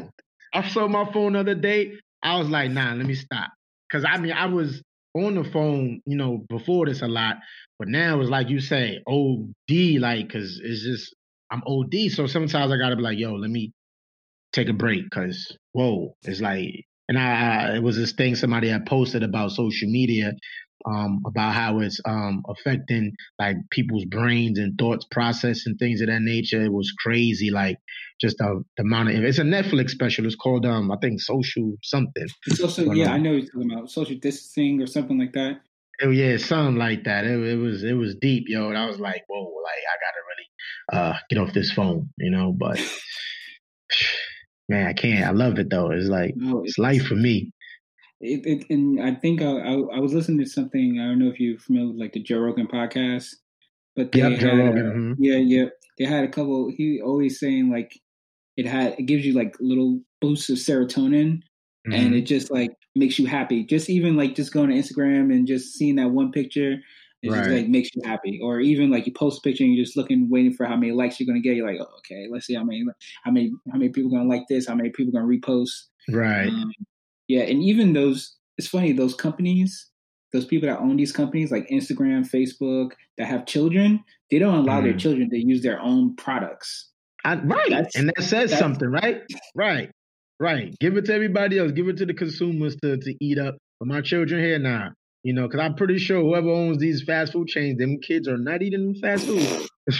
I 0.53 0.67
saw 0.69 0.87
my 0.87 1.11
phone 1.11 1.33
the 1.33 1.39
other 1.39 1.55
day. 1.55 1.93
I 2.21 2.37
was 2.37 2.47
like, 2.47 2.71
nah, 2.71 2.93
let 2.93 3.05
me 3.05 3.15
stop. 3.15 3.49
Cause 3.91 4.05
I 4.07 4.17
mean, 4.19 4.33
I 4.33 4.45
was 4.45 4.83
on 5.15 5.35
the 5.35 5.43
phone, 5.43 6.01
you 6.05 6.17
know, 6.17 6.45
before 6.49 6.85
this 6.85 7.01
a 7.01 7.07
lot, 7.07 7.37
but 7.77 7.87
now 7.87 8.19
it's 8.19 8.29
like 8.29 8.49
you 8.49 8.59
say, 8.59 9.01
OD, 9.07 9.99
like, 9.99 10.31
cause 10.31 10.59
it's 10.63 10.83
just 10.83 11.15
I'm 11.51 11.63
OD. 11.65 12.11
So 12.11 12.27
sometimes 12.27 12.71
I 12.71 12.77
gotta 12.77 12.95
be 12.95 13.01
like, 13.01 13.17
yo, 13.17 13.33
let 13.33 13.49
me 13.49 13.71
take 14.53 14.69
a 14.69 14.73
break, 14.73 15.09
cause 15.11 15.55
whoa, 15.73 16.15
it's 16.23 16.41
like, 16.41 16.85
and 17.07 17.17
I, 17.17 17.75
it 17.77 17.83
was 17.83 17.97
this 17.97 18.13
thing 18.13 18.35
somebody 18.35 18.69
had 18.69 18.85
posted 18.85 19.23
about 19.23 19.51
social 19.51 19.89
media 19.89 20.33
um, 20.85 21.21
about 21.25 21.53
how 21.53 21.79
it's 21.79 21.99
um, 22.05 22.43
affecting 22.49 23.13
like 23.37 23.57
people's 23.71 24.05
brains 24.05 24.59
and 24.59 24.77
thoughts 24.77 25.05
process 25.11 25.65
and 25.65 25.77
things 25.77 26.01
of 26.01 26.07
that 26.07 26.21
nature. 26.21 26.61
It 26.61 26.71
was 26.71 26.91
crazy, 26.91 27.51
like 27.51 27.77
just 28.19 28.37
the, 28.37 28.63
the 28.77 28.83
amount 28.83 29.09
of 29.09 29.23
it's 29.23 29.39
a 29.39 29.43
Netflix 29.43 29.91
special. 29.91 30.25
It's 30.25 30.35
called 30.35 30.65
um 30.65 30.91
I 30.91 30.97
think 31.01 31.21
social 31.21 31.73
something. 31.83 32.27
Social, 32.49 32.95
yeah, 32.95 33.07
um, 33.07 33.13
I 33.13 33.17
know 33.17 33.31
you're 33.31 33.45
talking 33.45 33.71
about 33.71 33.89
social 33.89 34.15
distancing 34.15 34.81
or 34.81 34.87
something 34.87 35.17
like 35.17 35.33
that. 35.33 35.61
Oh 36.01 36.11
yeah, 36.11 36.37
something 36.37 36.77
like 36.77 37.03
that. 37.03 37.25
It, 37.25 37.39
it 37.39 37.57
was 37.57 37.83
it 37.83 37.93
was 37.93 38.15
deep, 38.15 38.45
yo. 38.47 38.69
And 38.69 38.77
I 38.77 38.85
was 38.85 38.99
like, 38.99 39.23
whoa, 39.27 39.41
like 39.41 39.83
I 39.83 39.95
gotta 39.99 40.21
really 40.29 41.11
uh 41.13 41.17
get 41.29 41.39
off 41.39 41.53
this 41.53 41.71
phone, 41.71 42.09
you 42.17 42.31
know. 42.31 42.53
But 42.57 42.79
man, 44.69 44.87
I 44.87 44.93
can't. 44.93 45.25
I 45.25 45.31
love 45.31 45.59
it 45.59 45.69
though. 45.69 45.91
It's 45.91 46.07
like 46.07 46.35
no, 46.35 46.59
it's, 46.59 46.71
it's 46.71 46.77
life 46.77 47.05
for 47.05 47.15
me. 47.15 47.51
It, 48.21 48.45
it, 48.45 48.69
and 48.69 49.01
I 49.01 49.15
think 49.15 49.41
I, 49.41 49.45
I, 49.45 49.73
I, 49.73 49.99
was 49.99 50.13
listening 50.13 50.39
to 50.39 50.45
something. 50.45 50.99
I 50.99 51.05
don't 51.05 51.19
know 51.19 51.29
if 51.29 51.39
you're 51.39 51.57
familiar 51.57 51.87
with 51.87 52.01
like 52.01 52.13
the 52.13 52.19
Joe 52.19 52.39
Rogan 52.39 52.67
podcast, 52.67 53.35
but 53.95 54.11
they 54.11 54.19
yep, 54.19 54.31
had, 54.31 54.39
Joe 54.41 54.55
Rogan. 54.55 54.83
Mm-hmm. 54.83 55.23
Yeah, 55.23 55.37
yeah. 55.37 55.65
They 55.97 56.03
had 56.05 56.25
a 56.25 56.27
couple. 56.27 56.69
He 56.75 57.01
always 57.01 57.39
saying 57.39 57.71
like 57.71 57.97
it 58.57 58.65
had 58.65 58.95
it 58.99 59.03
gives 59.03 59.25
you 59.25 59.33
like 59.33 59.55
little 59.61 60.01
boosts 60.19 60.49
of 60.49 60.57
serotonin, 60.57 61.41
mm-hmm. 61.87 61.93
and 61.93 62.13
it 62.13 62.23
just 62.23 62.51
like 62.51 62.71
makes 62.93 63.17
you 63.17 63.25
happy. 63.25 63.63
Just 63.63 63.89
even 63.89 64.17
like 64.17 64.35
just 64.35 64.51
going 64.51 64.69
to 64.69 64.75
Instagram 64.75 65.33
and 65.33 65.47
just 65.47 65.75
seeing 65.75 65.95
that 65.95 66.11
one 66.11 66.31
picture. 66.33 66.75
It 67.21 67.31
right. 67.31 67.37
just 67.37 67.49
like 67.49 67.67
makes 67.67 67.89
you 67.95 68.01
happy, 68.05 68.39
or 68.43 68.59
even 68.59 68.91
like 68.91 69.05
you 69.05 69.13
post 69.13 69.39
a 69.39 69.41
picture 69.41 69.63
and 69.63 69.73
you're 69.73 69.83
just 69.83 69.97
looking, 69.97 70.29
waiting 70.29 70.53
for 70.53 70.65
how 70.65 70.75
many 70.75 70.91
likes 70.91 71.19
you're 71.19 71.27
gonna 71.27 71.41
get. 71.41 71.55
You're 71.55 71.67
like, 71.67 71.79
oh, 71.81 71.97
okay, 71.99 72.27
let's 72.29 72.45
see 72.45 72.55
how 72.55 72.63
many, 72.63 72.85
how 73.23 73.31
many, 73.31 73.51
how 73.71 73.77
many 73.77 73.89
people 73.91 74.09
gonna 74.11 74.29
like 74.29 74.43
this, 74.49 74.67
how 74.67 74.75
many 74.75 74.89
people 74.89 75.13
gonna 75.13 75.25
repost. 75.25 75.87
Right. 76.09 76.47
Um, 76.47 76.71
yeah, 77.29 77.43
and 77.43 77.63
even 77.63 77.93
those 77.93 78.35
it's 78.57 78.67
funny, 78.67 78.91
those 78.91 79.15
companies, 79.15 79.89
those 80.33 80.45
people 80.45 80.67
that 80.67 80.79
own 80.79 80.97
these 80.97 81.13
companies 81.13 81.49
like 81.51 81.69
Instagram, 81.69 82.29
Facebook, 82.29 82.91
that 83.17 83.27
have 83.27 83.45
children, 83.45 84.03
they 84.29 84.37
don't 84.37 84.55
allow 84.55 84.81
mm. 84.81 84.83
their 84.83 84.97
children 84.97 85.29
to 85.29 85.37
use 85.37 85.63
their 85.63 85.79
own 85.79 86.15
products. 86.17 86.89
I, 87.23 87.35
right. 87.35 87.69
That's, 87.69 87.95
and 87.95 88.09
that 88.09 88.23
says 88.23 88.57
something, 88.57 88.89
right? 88.89 89.21
Right. 89.55 89.91
Right. 90.41 90.75
Give 90.79 90.97
it 90.97 91.05
to 91.05 91.13
everybody 91.13 91.57
else. 91.57 91.71
Give 91.71 91.87
it 91.87 91.97
to 91.97 92.05
the 92.05 92.13
consumers 92.13 92.75
to, 92.83 92.97
to 92.97 93.15
eat 93.21 93.37
up. 93.37 93.57
But 93.79 93.87
my 93.87 94.01
children 94.01 94.41
here 94.41 94.59
now, 94.59 94.79
nah. 94.79 94.89
you 95.23 95.33
know, 95.33 95.47
because 95.47 95.59
I'm 95.59 95.75
pretty 95.75 95.99
sure 95.99 96.21
whoever 96.21 96.49
owns 96.49 96.79
these 96.79 97.03
fast 97.03 97.33
food 97.33 97.47
chains, 97.47 97.77
them 97.77 97.99
kids 98.01 98.27
are 98.27 98.37
not 98.37 98.61
eating 98.61 98.93
them 98.93 99.01
fast 99.01 99.25
food. 99.25 99.67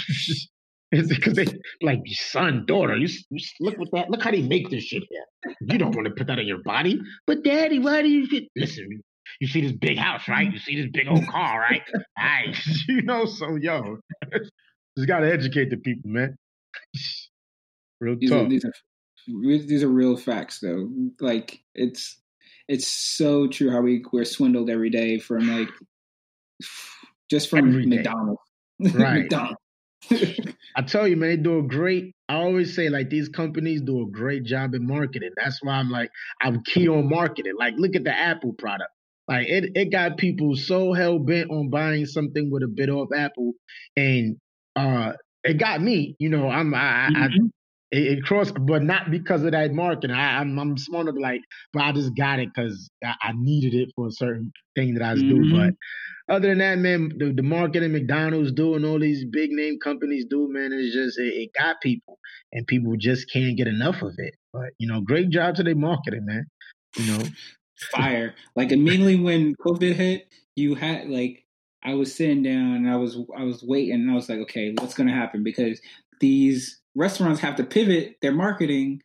It's 0.91 1.10
because 1.10 1.34
they 1.34 1.46
like 1.81 2.01
son, 2.08 2.65
daughter. 2.65 2.98
You, 2.98 3.08
you 3.29 3.46
look 3.60 3.77
with 3.77 3.91
that. 3.91 4.10
Look 4.10 4.24
how 4.24 4.31
they 4.31 4.41
make 4.41 4.69
this 4.69 4.86
shit 4.86 5.03
here. 5.10 5.55
You 5.62 5.77
don't 5.77 5.96
want 5.96 6.08
to 6.08 6.13
put 6.13 6.27
that 6.27 6.39
on 6.39 6.48
your 6.48 6.63
body, 6.63 7.00
but 7.27 7.43
daddy, 7.43 7.77
why 7.77 8.01
do 8.01 8.10
you 8.10 8.25
fit? 8.25 8.46
Listen, 8.55 9.03
you 9.39 9.48
see 9.48 9.62
this 9.62 9.72
big 9.72 9.98
house, 9.98 10.27
right? 10.27 10.51
You 10.51 10.58
see 10.58 10.81
this 10.81 10.89
big 10.91 11.08
old 11.08 11.27
car, 11.27 11.60
right? 11.60 11.81
Right. 12.17 12.58
you 12.88 13.03
know, 13.03 13.25
so 13.25 13.55
yo, 13.55 13.98
just 14.98 15.08
gotta 15.08 15.31
educate 15.31 15.69
the 15.69 15.77
people, 15.77 16.10
man. 16.10 16.36
real 18.01 18.15
these 18.19 18.29
talk. 18.29 18.46
Are, 18.46 18.50
these 18.50 18.65
are 18.65 18.74
these 19.27 19.84
are 19.84 19.89
real 19.89 20.17
facts, 20.17 20.60
though. 20.60 20.89
Like 21.19 21.62
it's 21.75 22.17
it's 22.67 22.88
so 22.88 23.48
true 23.48 23.72
how 23.72 23.81
we 23.81 24.03
we're 24.12 24.25
swindled 24.25 24.72
every 24.72 24.89
day 24.89 25.19
from 25.19 25.48
like 25.55 25.69
just 27.29 27.50
from 27.50 27.88
McDonald's. 27.88 28.41
Right. 28.79 29.29
McDonald's. 29.29 29.58
I 30.75 30.81
tell 30.81 31.07
you, 31.07 31.17
man, 31.17 31.29
they 31.29 31.38
do 31.38 31.59
a 31.59 31.63
great. 31.63 32.13
I 32.27 32.35
always 32.35 32.75
say 32.75 32.89
like 32.89 33.09
these 33.09 33.29
companies 33.29 33.81
do 33.81 34.01
a 34.03 34.09
great 34.09 34.43
job 34.43 34.75
in 34.75 34.85
marketing. 34.85 35.31
That's 35.35 35.59
why 35.63 35.73
I'm 35.73 35.89
like 35.89 36.11
I'm 36.41 36.63
key 36.63 36.88
on 36.88 37.09
marketing. 37.09 37.53
Like 37.57 37.73
look 37.77 37.95
at 37.95 38.03
the 38.03 38.13
Apple 38.13 38.53
product. 38.53 38.91
Like 39.27 39.47
it, 39.47 39.71
it 39.75 39.91
got 39.91 40.17
people 40.17 40.55
so 40.55 40.93
hell 40.93 41.19
bent 41.19 41.51
on 41.51 41.69
buying 41.69 42.05
something 42.05 42.49
with 42.51 42.63
a 42.63 42.67
bit 42.67 42.89
of 42.89 43.09
Apple, 43.15 43.53
and 43.95 44.38
uh, 44.75 45.13
it 45.43 45.59
got 45.59 45.81
me. 45.81 46.15
You 46.19 46.29
know, 46.29 46.49
I'm 46.49 46.73
I, 46.73 47.09
mm-hmm. 47.11 47.23
I 47.23 47.27
it, 47.91 48.17
it, 48.17 48.24
crossed, 48.24 48.53
but 48.65 48.84
not 48.84 49.10
because 49.10 49.43
of 49.43 49.51
that 49.51 49.74
marketing. 49.74 50.15
I, 50.15 50.41
am 50.41 50.60
I'm, 50.60 50.72
I'm 50.72 50.77
smart 50.77 51.08
enough 51.08 51.19
like, 51.19 51.41
but 51.74 51.84
I 51.84 51.91
just 51.91 52.15
got 52.15 52.39
it 52.39 52.50
because 52.53 52.89
I, 53.03 53.15
I, 53.22 53.31
needed 53.36 53.74
it 53.74 53.89
for 53.96 54.08
a 54.08 54.12
certain 54.12 54.51
thing 54.75 54.93
that 54.93 55.03
I 55.03 55.13
was 55.13 55.24
mm-hmm. 55.24 55.41
doing. 55.41 55.75
But 56.27 56.36
other 56.36 56.50
than 56.50 56.60
that, 56.60 56.77
man, 56.77 57.12
the, 57.17 57.34
the 57.34 57.41
marketing 57.41 57.91
McDonald's 57.91 58.51
doing 58.51 58.86
all 58.86 59.00
these 59.00 59.25
big 59.25 59.51
name 59.51 59.79
companies 59.84 60.25
do, 60.29 60.48
man, 60.51 60.72
it's 60.72 60.93
just 60.93 61.17
it, 61.19 61.34
it, 61.34 61.50
got 61.58 61.81
people, 61.81 62.19
and 62.51 62.67
people 62.67 62.96
just 62.98 63.31
can't 63.31 63.58
get 63.58 63.67
enough 63.67 64.01
of 64.01 64.13
it. 64.17 64.36
But 64.53 64.69
you 64.77 64.88
know, 64.88 65.01
great 65.01 65.29
job 65.29 65.55
to 65.55 65.63
their 65.63 65.75
marketing, 65.75 66.25
man. 66.25 66.46
You 66.96 67.12
know, 67.12 67.24
fire. 67.91 68.36
Like 68.55 68.72
immediately 68.72 69.15
when 69.15 69.55
COVID 69.55 69.93
hit, 69.93 70.27
you 70.55 70.75
had 70.75 71.10
like 71.10 71.43
I 71.84 71.93
was 71.96 72.13
sitting 72.13 72.43
down 72.43 72.75
and 72.75 72.89
I 72.89 72.98
was 72.98 73.17
I 73.36 73.43
was 73.43 73.63
waiting 73.63 73.96
and 73.96 74.12
I 74.12 74.15
was 74.15 74.29
like, 74.29 74.39
okay, 74.39 74.74
what's 74.77 74.93
gonna 74.93 75.15
happen? 75.15 75.43
Because 75.43 75.81
these 76.19 76.78
restaurants 76.96 77.41
have 77.41 77.55
to 77.58 77.63
pivot 77.63 78.15
their 78.22 78.34
marketing 78.34 79.01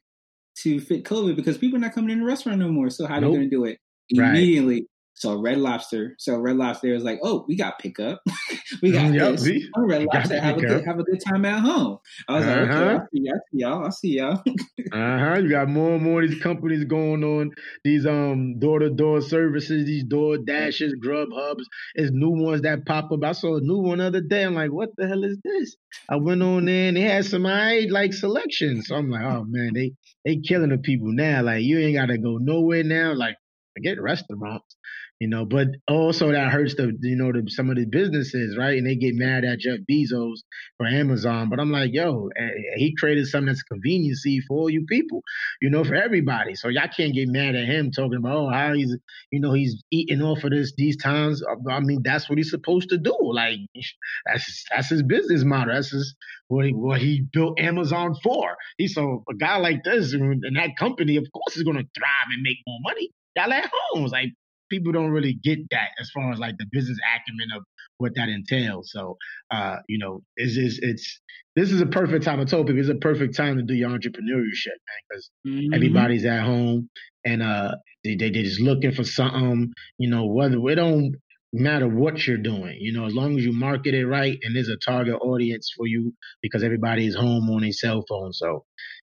to 0.59 0.81
fit 0.81 1.05
COVID 1.05 1.37
because 1.37 1.59
people 1.59 1.77
are 1.77 1.81
not 1.81 1.95
coming 1.95 2.11
in 2.11 2.21
the 2.21 2.27
restaurant 2.27 2.59
no 2.59 2.69
more. 2.69 2.91
So 2.91 3.07
how 3.07 3.19
nope. 3.19 3.25
are 3.25 3.33
they 3.33 3.37
gonna 3.39 3.51
do 3.51 3.65
it? 3.65 3.79
Immediately 4.11 4.75
right. 4.75 4.89
So 5.17 5.41
Red 5.41 5.59
Lobster. 5.59 6.17
So 6.19 6.37
Red 6.39 6.57
Lobster 6.57 6.93
was 6.93 7.05
like, 7.05 7.21
"Oh, 7.23 7.45
we 7.47 7.57
got 7.57 7.79
pickup. 7.79 8.21
we 8.83 8.91
got 8.91 9.13
yep, 9.15 9.37
this. 9.37 9.65
Oh, 9.77 9.87
Red 9.87 10.07
Lobster 10.13 10.41
have 10.41 10.59
a 10.59 10.61
good 10.61 10.85
have 10.85 10.99
a 10.99 11.05
good 11.05 11.21
time 11.25 11.45
at 11.45 11.61
home." 11.61 11.99
I 12.29 12.35
was 12.35 12.45
uh-huh. 12.45 12.61
like, 12.61 12.71
"Okay, 12.71 12.97
I 12.97 12.99
see, 13.07 13.29
y'all. 13.53 13.87
I 13.87 13.91
see 13.91 14.09
y'all." 14.19 14.43
uh 14.93 15.19
huh. 15.19 15.39
You 15.41 15.49
got 15.49 15.69
more 15.69 15.95
and 15.95 16.03
more 16.03 16.23
of 16.23 16.31
these 16.31 16.43
companies 16.43 16.85
going 16.85 17.23
on 17.23 17.53
these 17.85 18.07
um 18.07 18.59
door 18.59 18.81
to 18.81 18.91
door 18.91 19.21
services, 19.21 19.87
these 19.87 20.05
DoorDashes, 20.05 20.99
Grub 20.99 21.29
Hubs. 21.33 21.65
There's 21.95 22.11
new 22.11 22.31
ones 22.31 22.63
that 22.63 22.85
pop 22.85 23.13
up. 23.13 23.23
I 23.23 23.33
saw 23.33 23.57
a 23.57 23.61
new 23.61 23.79
one 23.79 23.99
the 23.99 24.07
other 24.07 24.21
day. 24.21 24.43
I'm 24.43 24.55
like, 24.55 24.73
"What 24.73 24.91
the 24.97 25.07
hell 25.07 25.23
is 25.23 25.39
this?" 25.45 25.77
I 26.09 26.17
went 26.17 26.43
on 26.43 26.65
there 26.67 26.89
and 26.89 26.97
they 26.97 27.03
had 27.03 27.25
some 27.25 27.47
I 27.47 27.87
like 27.89 28.13
selections. 28.13 28.89
So 28.89 28.97
I'm 28.97 29.11
like, 29.11 29.25
"Oh 29.25 29.45
man, 29.47 29.75
they 29.75 29.93
they 30.25 30.39
killing 30.39 30.71
the 30.71 30.79
people 30.79 31.13
now. 31.13 31.43
Like 31.43 31.63
you 31.63 31.79
ain't 31.79 31.97
got 31.97 32.07
to 32.07 32.19
go 32.19 32.39
nowhere 32.39 32.83
now. 32.83 33.15
Like 33.15 33.37
forget 33.77 34.03
restaurants." 34.03 34.77
You 35.25 35.31
know. 35.31 35.47
But 35.47 35.69
also 35.89 36.33
that 36.33 36.53
hurts 36.53 36.75
the 36.75 36.95
you 37.01 37.17
know 37.17 37.33
the, 37.33 37.49
some 37.49 37.71
of 37.71 37.77
the 37.77 37.87
businesses, 37.87 38.59
right? 38.59 38.77
And 38.77 38.87
they 38.87 38.95
get 38.95 39.15
mad 39.15 39.43
at 39.43 39.59
Jeff 39.59 39.79
Bezos 39.91 40.41
for 40.77 40.87
Amazon. 40.87 41.49
But 41.49 41.61
I'm 41.61 41.73
like, 41.73 41.93
yo, 41.95 42.29
eh, 42.37 42.43
eh, 42.43 42.77
he 42.77 42.95
created 42.95 43.27
something 43.27 43.47
that's 43.47 43.63
conveniency 43.63 44.41
for 44.47 44.59
all 44.59 44.71
you 44.71 44.85
people, 44.85 45.23
you 45.63 45.71
know, 45.71 45.83
for 45.83 45.95
everybody. 45.95 46.55
So 46.57 46.69
y'all 46.69 46.89
can't 46.95 47.15
get 47.15 47.29
mad 47.29 47.55
at 47.55 47.65
him 47.65 47.91
talking 47.91 48.19
about 48.19 48.37
oh 48.37 48.51
how 48.51 48.75
he's 48.75 48.95
you 49.31 49.41
know 49.41 49.55
he's 49.55 49.83
eating 49.91 50.21
off 50.21 50.45
of 50.45 50.51
this 50.51 50.75
these 50.77 50.99
times. 50.99 51.43
Uh, 51.43 51.71
I 51.71 51.81
mean, 51.81 52.03
that's 52.05 52.29
what 52.29 52.37
he's 52.37 52.51
supposed 52.51 52.91
to 52.91 52.99
do. 52.99 53.17
Like 53.21 53.61
that's 54.27 54.65
that's 54.71 54.91
his 54.91 55.03
business 55.03 55.43
model. 55.43 55.75
That's 55.75 55.91
his 55.91 56.15
what 56.49 56.67
he, 56.67 56.73
what 56.75 57.01
he 57.01 57.23
built 57.33 57.59
Amazon 57.59 58.15
for. 58.23 58.57
He's 58.77 58.95
so 58.95 59.25
a 59.31 59.35
guy 59.35 59.57
like 59.57 59.85
this 59.85 60.13
and 60.13 60.45
that 60.55 60.77
company, 60.79 61.17
of 61.17 61.25
course, 61.33 61.57
is 61.57 61.63
going 61.63 61.79
to 61.79 61.89
thrive 61.97 62.29
and 62.31 62.43
make 62.43 62.59
more 62.67 62.81
money. 62.83 63.09
Y'all 63.37 63.53
at 63.53 63.71
home. 63.73 64.05
like 64.07 64.33
people 64.75 64.93
don't 64.93 65.11
really 65.11 65.35
get 65.35 65.59
that 65.71 65.91
as 66.01 66.11
far 66.11 66.33
as 66.33 66.39
like 66.39 66.57
the 66.59 66.67
business 66.73 66.99
acumen 67.15 67.49
of 67.57 67.63
what 67.99 68.13
that 68.17 68.29
entails. 68.29 68.91
So, 68.93 69.17
uh, 69.51 69.77
you 69.89 69.99
know, 69.99 70.23
it's 70.37 70.55
just, 70.55 70.83
it's, 70.83 71.21
this 71.55 71.71
is 71.71 71.81
a 71.81 71.87
perfect 71.87 72.25
time. 72.25 72.41
I 72.41 72.45
told 72.45 72.67
people 72.67 72.81
it's 72.81 72.89
a 72.89 72.97
perfect 72.97 73.37
time 73.37 73.57
to 73.57 73.63
do 73.63 73.75
your 73.75 73.91
entrepreneurship, 73.91 74.79
man, 74.89 75.01
because 75.09 75.31
mm-hmm. 75.47 75.75
everybody's 75.75 76.25
at 76.25 76.43
home 76.43 76.89
and 77.25 77.43
uh, 77.43 77.77
they, 78.03 78.17
they, 78.17 78.31
they're 78.31 78.43
just 78.43 78.61
looking 78.61 78.93
for 78.93 79.05
something, 79.05 79.73
you 79.99 80.11
know, 80.11 80.27
whether 80.27 80.59
it 80.69 80.75
don't 80.75 81.15
matter 81.53 81.87
what 81.87 82.27
you're 82.27 82.37
doing, 82.37 82.77
you 82.81 82.93
know, 82.93 83.07
as 83.07 83.15
long 83.15 83.39
as 83.39 83.45
you 83.45 83.53
market 83.53 83.95
it 83.95 84.07
right 84.07 84.37
and 84.43 84.57
there's 84.57 84.69
a 84.69 84.77
target 84.85 85.15
audience 85.21 85.71
for 85.77 85.87
you 85.87 86.13
because 86.43 86.65
everybody 86.65 87.07
is 87.07 87.15
home 87.15 87.49
on 87.49 87.63
a 87.63 87.71
cell 87.71 88.05
phone. 88.09 88.33
So, 88.33 88.65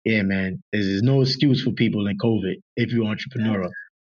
yeah, 0.05 0.21
man, 0.23 0.63
there's, 0.71 1.03
no 1.03 1.23
excuse 1.23 1.63
for 1.63 1.71
people 1.71 2.07
in 2.07 2.19
COVID 2.19 2.57
if 2.77 2.93
you're 2.93 3.07
entrepreneur. 3.07 3.71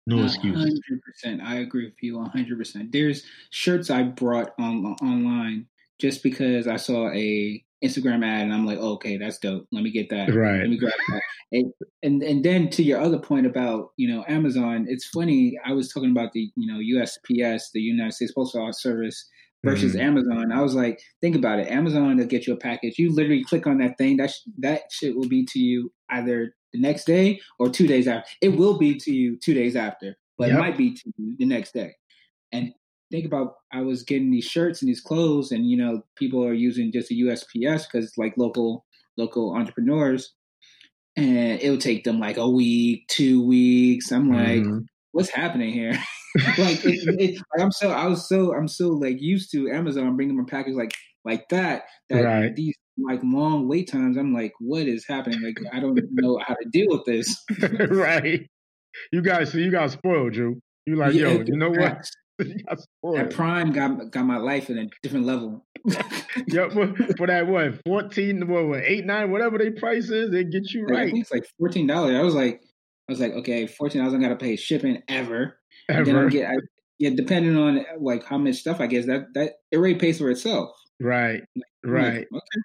No 0.10 0.26
excuse. 0.26 0.58
Hundred 0.58 1.02
percent, 1.06 1.42
I 1.42 1.56
agree 1.56 1.86
with 1.86 2.02
you. 2.02 2.22
hundred 2.24 2.58
percent. 2.58 2.92
There's 2.92 3.24
shirts 3.50 3.90
I 3.90 4.04
brought 4.04 4.54
on 4.60 4.86
online 5.02 5.68
just 6.00 6.24
because 6.24 6.68
I 6.68 6.78
saw 6.78 7.12
a 7.12 7.64
Instagram 7.84 8.26
ad 8.26 8.44
and 8.44 8.54
I'm 8.54 8.66
like, 8.66 8.80
oh, 8.80 8.94
okay, 8.94 9.18
that's 9.18 9.38
dope. 9.40 9.68
Let 9.72 9.84
me 9.84 9.92
get 9.92 10.10
that. 10.10 10.34
Right. 10.34 10.60
Let 10.60 10.70
me 10.70 10.78
grab 10.78 10.94
that. 11.10 11.22
And, 11.52 11.74
and 12.04 12.22
and 12.22 12.46
then 12.46 12.70
to 12.72 12.84
your 12.84 13.00
other 13.00 13.18
point 13.18 13.48
about 13.48 13.90
you 13.98 14.08
know 14.08 14.24
Amazon, 14.28 14.86
it's 14.88 15.08
funny. 15.08 15.58
I 15.66 15.74
was 15.74 15.92
talking 15.92 16.12
about 16.12 16.34
the 16.34 16.52
you 16.56 16.68
know 16.68 16.80
USPS, 17.02 17.72
the 17.74 17.82
United 17.82 18.14
States 18.14 18.32
Postal 18.34 18.72
Service 18.72 19.28
versus 19.64 19.94
mm-hmm. 19.94 20.02
Amazon. 20.02 20.52
I 20.52 20.62
was 20.62 20.76
like, 20.76 21.02
think 21.22 21.36
about 21.36 21.60
it. 21.60 21.68
Amazon 21.68 22.18
will 22.18 22.26
get 22.26 22.48
you 22.48 22.54
a 22.54 22.58
package. 22.58 23.00
You 23.00 23.14
literally 23.14 23.44
click 23.44 23.68
on 23.68 23.80
that 23.80 23.98
thing. 23.98 24.18
That 24.18 24.32
sh- 24.32 24.50
that 24.60 24.84
shit 24.92 25.16
will 25.16 25.28
be 25.28 25.46
to 25.52 25.60
you 25.60 25.92
either 26.10 26.54
the 26.74 26.80
next 26.80 27.06
day 27.06 27.40
or 27.58 27.70
two 27.70 27.88
days 27.88 28.08
after. 28.08 28.30
It 28.42 28.50
will 28.50 28.78
be 28.78 28.96
to 29.00 29.12
you 29.12 29.38
two 29.38 29.54
days 29.54 29.76
after, 29.76 30.16
but 30.38 30.50
yep. 30.50 30.58
it 30.58 30.60
might 30.60 30.78
be 30.78 30.94
to 30.94 31.14
you 31.18 31.36
the 31.38 31.46
next 31.46 31.74
day. 31.74 31.94
And 32.52 32.74
think 33.12 33.26
about 33.26 33.56
I 33.72 33.82
was 33.82 34.04
getting 34.04 34.32
these 34.32 34.46
shirts 34.46 34.82
and 34.82 34.90
these 34.90 35.02
clothes, 35.02 35.52
and 35.52 35.70
you 35.70 35.78
know, 35.78 36.04
people 36.16 36.44
are 36.46 36.54
using 36.54 36.92
just 36.92 37.12
a 37.12 37.16
USPS 37.16 37.86
because 37.86 38.06
it's 38.06 38.18
like 38.18 38.38
local 38.38 38.86
local 39.18 39.54
entrepreneurs, 39.56 40.34
and 41.16 41.60
it'll 41.62 41.78
take 41.78 42.04
them 42.04 42.20
like 42.20 42.38
a 42.38 42.50
week, 42.50 43.08
two 43.08 43.46
weeks. 43.46 44.12
I'm 44.12 44.30
like, 44.30 44.62
mm-hmm. 44.62 44.80
what's 45.12 45.30
happening 45.30 45.74
here? 45.74 45.92
like, 46.58 46.86
it, 46.86 47.20
it, 47.20 47.36
like, 47.36 47.62
I'm 47.62 47.72
so 47.72 47.92
I 47.92 48.08
was 48.08 48.28
so 48.28 48.54
I'm 48.54 48.68
so 48.68 48.90
like 48.90 49.22
used 49.22 49.52
to 49.52 49.70
Amazon 49.70 50.16
bringing 50.16 50.38
my 50.38 50.46
package 50.48 50.76
like 50.76 50.94
like 51.26 51.50
that 51.50 51.84
that 52.10 52.24
right. 52.24 52.56
these 52.56 52.76
like 53.08 53.22
long 53.24 53.68
wait 53.68 53.90
times. 53.92 54.18
I'm 54.18 54.34
like, 54.34 54.54
what 54.60 54.84
is 54.84 55.06
happening? 55.08 55.42
Like, 55.42 55.60
I 55.74 55.80
don't 55.80 56.00
know 56.12 56.40
how 56.46 56.56
to 56.56 56.70
deal 56.72 56.88
with 56.90 57.06
this. 57.06 57.44
right. 57.90 58.48
You 59.12 59.22
guys, 59.22 59.52
so 59.52 59.58
you 59.58 59.72
got 59.72 59.92
spoiled, 59.92 60.34
Drew. 60.34 60.60
You 60.86 60.96
like, 60.96 61.14
yeah, 61.14 61.30
yo, 61.30 61.44
you 61.46 61.58
know 61.58 61.70
what? 61.70 62.10
that 62.40 63.32
Prime 63.32 63.72
got 63.72 64.12
got 64.12 64.26
my 64.26 64.38
life 64.38 64.70
in 64.70 64.78
a 64.78 64.88
different 65.04 65.26
level. 65.26 65.66
yep, 66.48 66.72
for, 66.72 66.94
for, 67.18 67.28
that 67.28 67.48
what 67.48 67.80
fourteen, 67.86 68.48
what, 68.48 68.68
what 68.68 68.84
eight, 68.84 69.06
nine, 69.06 69.32
whatever 69.32 69.58
they 69.58 69.72
price 69.72 70.10
is, 70.10 70.32
they 70.32 70.44
get 70.44 70.72
you 70.72 70.86
right. 70.86 71.00
I 71.00 71.06
think 71.06 71.20
it's 71.20 71.32
like 71.32 71.46
fourteen 71.58 71.88
dollars. 71.88 72.16
I 72.16 72.22
was 72.22 72.36
like, 72.36 72.62
I 73.08 73.12
was 73.12 73.20
like, 73.20 73.34
okay, 73.34 73.68
fourteen 73.68 74.02
dollars. 74.02 74.14
I 74.14 74.22
got 74.22 74.30
to 74.30 74.36
pay 74.36 74.56
shipping 74.56 75.02
ever. 75.08 75.60
Ever. 75.90 76.00
And 76.00 76.08
then 76.08 76.16
I 76.16 76.30
get, 76.30 76.50
I, 76.50 76.54
yeah, 76.98 77.10
depending 77.16 77.58
on 77.58 77.86
like 78.00 78.24
how 78.24 78.38
much 78.38 78.56
stuff 78.56 78.80
I 78.80 78.88
guess 78.88 79.06
that 79.06 79.26
that 79.34 79.54
it 79.72 79.78
already 79.78 79.96
pays 79.96 80.20
for 80.20 80.30
itself. 80.30 80.72
Right, 81.02 81.42
like, 81.56 81.66
right. 81.84 82.14
Like, 82.14 82.28
okay. 82.34 82.62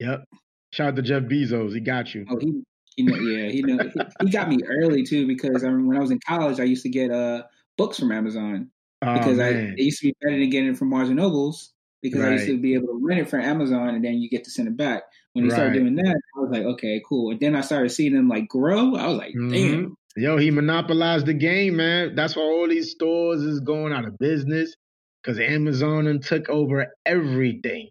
Yep. 0.00 0.24
Shout 0.72 0.88
out 0.88 0.96
to 0.96 1.02
Jeff 1.02 1.22
Bezos. 1.24 1.72
He 1.72 1.80
got 1.80 2.14
you. 2.14 2.24
Oh, 2.28 2.38
he, 2.40 2.62
you 2.96 3.04
know, 3.04 3.16
yeah, 3.16 3.48
he 3.48 3.62
know 3.62 3.78
he, 3.82 4.26
he 4.26 4.30
got 4.30 4.48
me 4.48 4.58
early 4.82 5.04
too 5.04 5.26
because 5.26 5.64
I 5.64 5.68
when 5.68 5.96
I 5.96 6.00
was 6.00 6.10
in 6.10 6.20
college, 6.26 6.60
I 6.60 6.64
used 6.64 6.82
to 6.82 6.88
get 6.88 7.10
uh 7.10 7.42
books 7.76 7.98
from 7.98 8.12
Amazon 8.12 8.70
oh, 9.02 9.14
because 9.14 9.38
I 9.38 9.48
it 9.48 9.78
used 9.78 10.00
to 10.00 10.08
be 10.08 10.14
better 10.20 10.38
than 10.38 10.50
getting 10.50 10.70
it 10.70 10.76
from 10.76 10.90
Barnes 10.90 11.08
and 11.08 11.18
Nobles 11.18 11.72
because 12.02 12.20
right. 12.20 12.30
I 12.30 12.32
used 12.32 12.46
to 12.46 12.58
be 12.58 12.74
able 12.74 12.88
to 12.88 13.00
rent 13.02 13.20
it 13.20 13.30
from 13.30 13.40
Amazon 13.40 13.94
and 13.94 14.04
then 14.04 14.14
you 14.14 14.28
get 14.28 14.44
to 14.44 14.50
send 14.50 14.68
it 14.68 14.76
back. 14.76 15.04
When 15.32 15.44
he 15.44 15.50
right. 15.50 15.56
started 15.56 15.74
doing 15.74 15.96
that, 15.96 16.20
I 16.36 16.40
was 16.40 16.50
like, 16.50 16.62
okay, 16.62 17.02
cool. 17.08 17.30
And 17.30 17.40
then 17.40 17.56
I 17.56 17.60
started 17.62 17.90
seeing 17.90 18.14
them 18.14 18.28
like 18.28 18.46
grow. 18.46 18.94
I 18.94 19.08
was 19.08 19.18
like, 19.18 19.34
mm-hmm. 19.34 19.52
damn. 19.52 19.96
Yo, 20.16 20.36
he 20.36 20.50
monopolized 20.52 21.26
the 21.26 21.34
game, 21.34 21.76
man. 21.76 22.14
That's 22.14 22.36
why 22.36 22.42
all 22.42 22.68
these 22.68 22.92
stores 22.92 23.42
is 23.42 23.60
going 23.60 23.92
out 23.92 24.04
of 24.04 24.18
business 24.18 24.76
because 25.22 25.40
Amazon 25.40 26.06
and 26.06 26.22
took 26.22 26.48
over 26.48 26.86
everything 27.04 27.88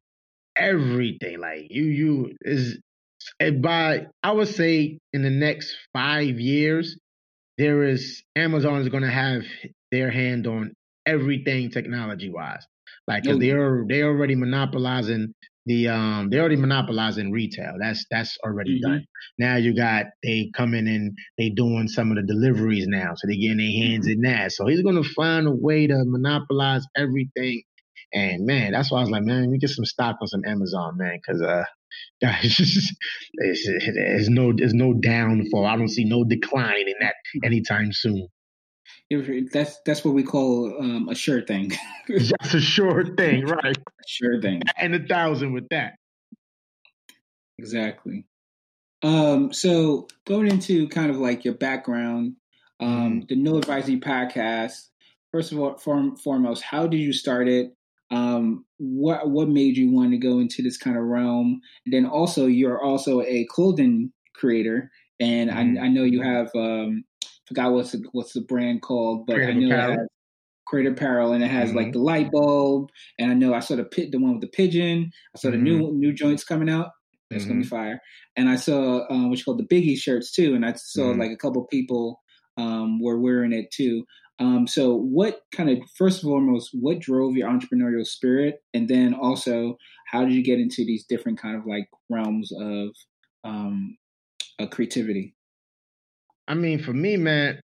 everything. 0.55 1.39
Like 1.39 1.67
you, 1.69 1.83
you 1.83 2.31
is 2.41 2.79
by 3.61 4.07
I 4.21 4.31
would 4.31 4.47
say 4.47 4.99
in 5.11 5.23
the 5.23 5.29
next 5.29 5.75
five 5.93 6.39
years, 6.39 6.97
there 7.57 7.83
is 7.83 8.23
Amazon 8.35 8.81
is 8.81 8.89
going 8.89 9.03
to 9.03 9.11
have 9.11 9.43
their 9.91 10.11
hand 10.11 10.47
on 10.47 10.73
everything 11.05 11.69
technology 11.69 12.29
wise. 12.29 12.65
Like 13.07 13.23
because 13.23 13.39
they're 13.39 13.85
they 13.87 14.03
already 14.03 14.35
monopolizing 14.35 15.33
the 15.65 15.87
um 15.89 16.29
they're 16.29 16.41
already 16.41 16.55
monopolizing 16.55 17.31
retail. 17.31 17.73
That's 17.79 18.05
that's 18.09 18.37
already 18.45 18.79
mm-hmm. 18.79 18.91
done. 18.91 19.05
Now 19.37 19.55
you 19.57 19.75
got 19.75 20.07
they 20.23 20.51
coming 20.55 20.87
in, 20.87 21.15
they 21.37 21.49
doing 21.49 21.87
some 21.87 22.11
of 22.11 22.17
the 22.17 22.23
deliveries 22.23 22.87
now, 22.87 23.13
so 23.15 23.27
they 23.27 23.37
getting 23.37 23.57
their 23.57 23.87
hands 23.87 24.07
mm-hmm. 24.07 24.23
in 24.25 24.31
that. 24.31 24.51
So 24.51 24.67
he's 24.67 24.81
gonna 24.81 25.03
find 25.03 25.47
a 25.47 25.51
way 25.51 25.87
to 25.87 26.03
monopolize 26.05 26.85
everything 26.95 27.63
and 28.13 28.45
man, 28.45 28.71
that's 28.71 28.91
why 28.91 28.99
I 28.99 29.01
was 29.01 29.09
like, 29.09 29.23
man, 29.23 29.49
we 29.49 29.57
get 29.57 29.71
some 29.71 29.85
stock 29.85 30.17
on 30.21 30.27
some 30.27 30.45
Amazon, 30.45 30.97
man, 30.97 31.17
because 31.17 31.41
uh, 31.41 31.63
there's 32.21 32.93
no 34.29 34.53
there's 34.53 34.73
no 34.73 34.93
downfall. 34.93 35.65
I 35.65 35.75
don't 35.75 35.89
see 35.89 36.05
no 36.05 36.23
decline 36.23 36.87
in 36.87 36.95
that 37.01 37.15
anytime 37.43 37.91
soon. 37.91 38.29
That's 39.51 39.79
that's 39.85 40.05
what 40.05 40.13
we 40.13 40.23
call 40.23 40.73
um, 40.79 41.09
a 41.09 41.15
sure 41.15 41.41
thing. 41.41 41.71
that's 42.07 42.53
a 42.53 42.61
sure 42.61 43.15
thing, 43.15 43.45
right? 43.63 43.77
sure 44.07 44.41
thing. 44.41 44.61
And 44.77 44.95
a 44.95 45.05
thousand 45.05 45.53
with 45.53 45.67
that. 45.69 45.93
Exactly. 47.57 48.25
Um, 49.03 49.51
so 49.51 50.07
going 50.25 50.47
into 50.47 50.87
kind 50.87 51.09
of 51.09 51.17
like 51.17 51.45
your 51.45 51.53
background, 51.53 52.35
um, 52.79 53.21
mm. 53.21 53.27
the 53.27 53.35
No 53.35 53.57
Advisory 53.57 53.99
podcast. 53.99 54.87
First 55.31 55.51
of 55.51 55.59
all, 55.59 55.77
form, 55.77 56.15
foremost, 56.15 56.61
how 56.61 56.87
did 56.87 56.99
you 56.99 57.11
start 57.11 57.47
it? 57.47 57.73
Um, 58.13 58.65
what 58.77 59.29
what 59.29 59.49
made 59.49 59.75
you 59.75 59.91
want 59.91 60.11
to 60.11 60.17
go 60.17 60.39
into 60.39 60.61
this 60.61 60.77
kind 60.77 60.97
of 60.97 61.03
realm? 61.03 61.61
And 61.85 61.93
then 61.93 62.05
also, 62.05 62.45
you're 62.45 62.81
also 62.81 63.21
a 63.21 63.45
clothing 63.49 64.11
creator, 64.35 64.91
and 65.19 65.49
mm-hmm. 65.49 65.83
I, 65.83 65.85
I, 65.85 65.87
know 65.87 66.03
you 66.03 66.21
have 66.21 66.49
um, 66.55 67.03
forgot 67.47 67.73
what's 67.73 67.93
the, 67.93 68.03
what's 68.11 68.33
the 68.33 68.41
brand 68.41 68.83
called, 68.83 69.25
but 69.25 69.35
Creative 69.35 69.55
I 69.55 69.59
know 69.59 69.75
Apparel. 69.75 69.93
it 69.93 69.97
has 69.97 70.07
Creative 70.67 70.93
Apparel, 70.93 71.33
and 71.33 71.43
it 71.43 71.49
has 71.49 71.69
mm-hmm. 71.69 71.77
like 71.77 71.93
the 71.93 71.99
light 71.99 72.31
bulb, 72.31 72.89
and 73.17 73.31
I 73.31 73.33
know 73.33 73.53
I 73.53 73.61
saw 73.61 73.75
the 73.75 73.83
pit, 73.83 74.11
the 74.11 74.19
one 74.19 74.33
with 74.33 74.41
the 74.41 74.47
pigeon. 74.47 75.11
I 75.35 75.39
saw 75.39 75.47
mm-hmm. 75.47 75.57
the 75.57 75.63
new 75.63 75.91
new 75.93 76.13
joints 76.13 76.43
coming 76.43 76.69
out. 76.69 76.89
That's 77.31 77.45
gonna 77.45 77.61
be 77.61 77.65
mm-hmm. 77.65 77.75
fire. 77.75 77.99
And 78.35 78.47
I 78.47 78.57
saw 78.57 79.07
um, 79.09 79.29
what's 79.29 79.43
called 79.43 79.57
the 79.57 79.75
Biggie 79.75 79.97
shirts 79.97 80.31
too, 80.31 80.53
and 80.53 80.63
I 80.63 80.73
saw 80.73 81.01
mm-hmm. 81.01 81.19
like 81.19 81.31
a 81.31 81.37
couple 81.37 81.65
people 81.65 82.21
um, 82.57 83.01
were 83.01 83.19
wearing 83.19 83.53
it 83.53 83.71
too. 83.71 84.05
Um, 84.43 84.67
so, 84.67 84.93
what 84.93 85.39
kind 85.55 85.69
of, 85.69 85.77
first 85.97 86.21
and 86.21 86.29
foremost, 86.29 86.71
what 86.73 86.99
drove 86.99 87.37
your 87.37 87.49
entrepreneurial 87.49 88.05
spirit? 88.05 88.61
And 88.73 88.89
then 88.89 89.13
also, 89.13 89.77
how 90.05 90.25
did 90.25 90.33
you 90.33 90.43
get 90.43 90.59
into 90.59 90.83
these 90.83 91.05
different 91.07 91.41
kind 91.41 91.55
of 91.55 91.65
like 91.65 91.87
realms 92.09 92.51
of 92.51 92.89
um, 93.45 93.97
uh, 94.59 94.67
creativity? 94.67 95.33
I 96.45 96.55
mean, 96.55 96.83
for 96.83 96.91
me, 96.91 97.15
man, 97.15 97.61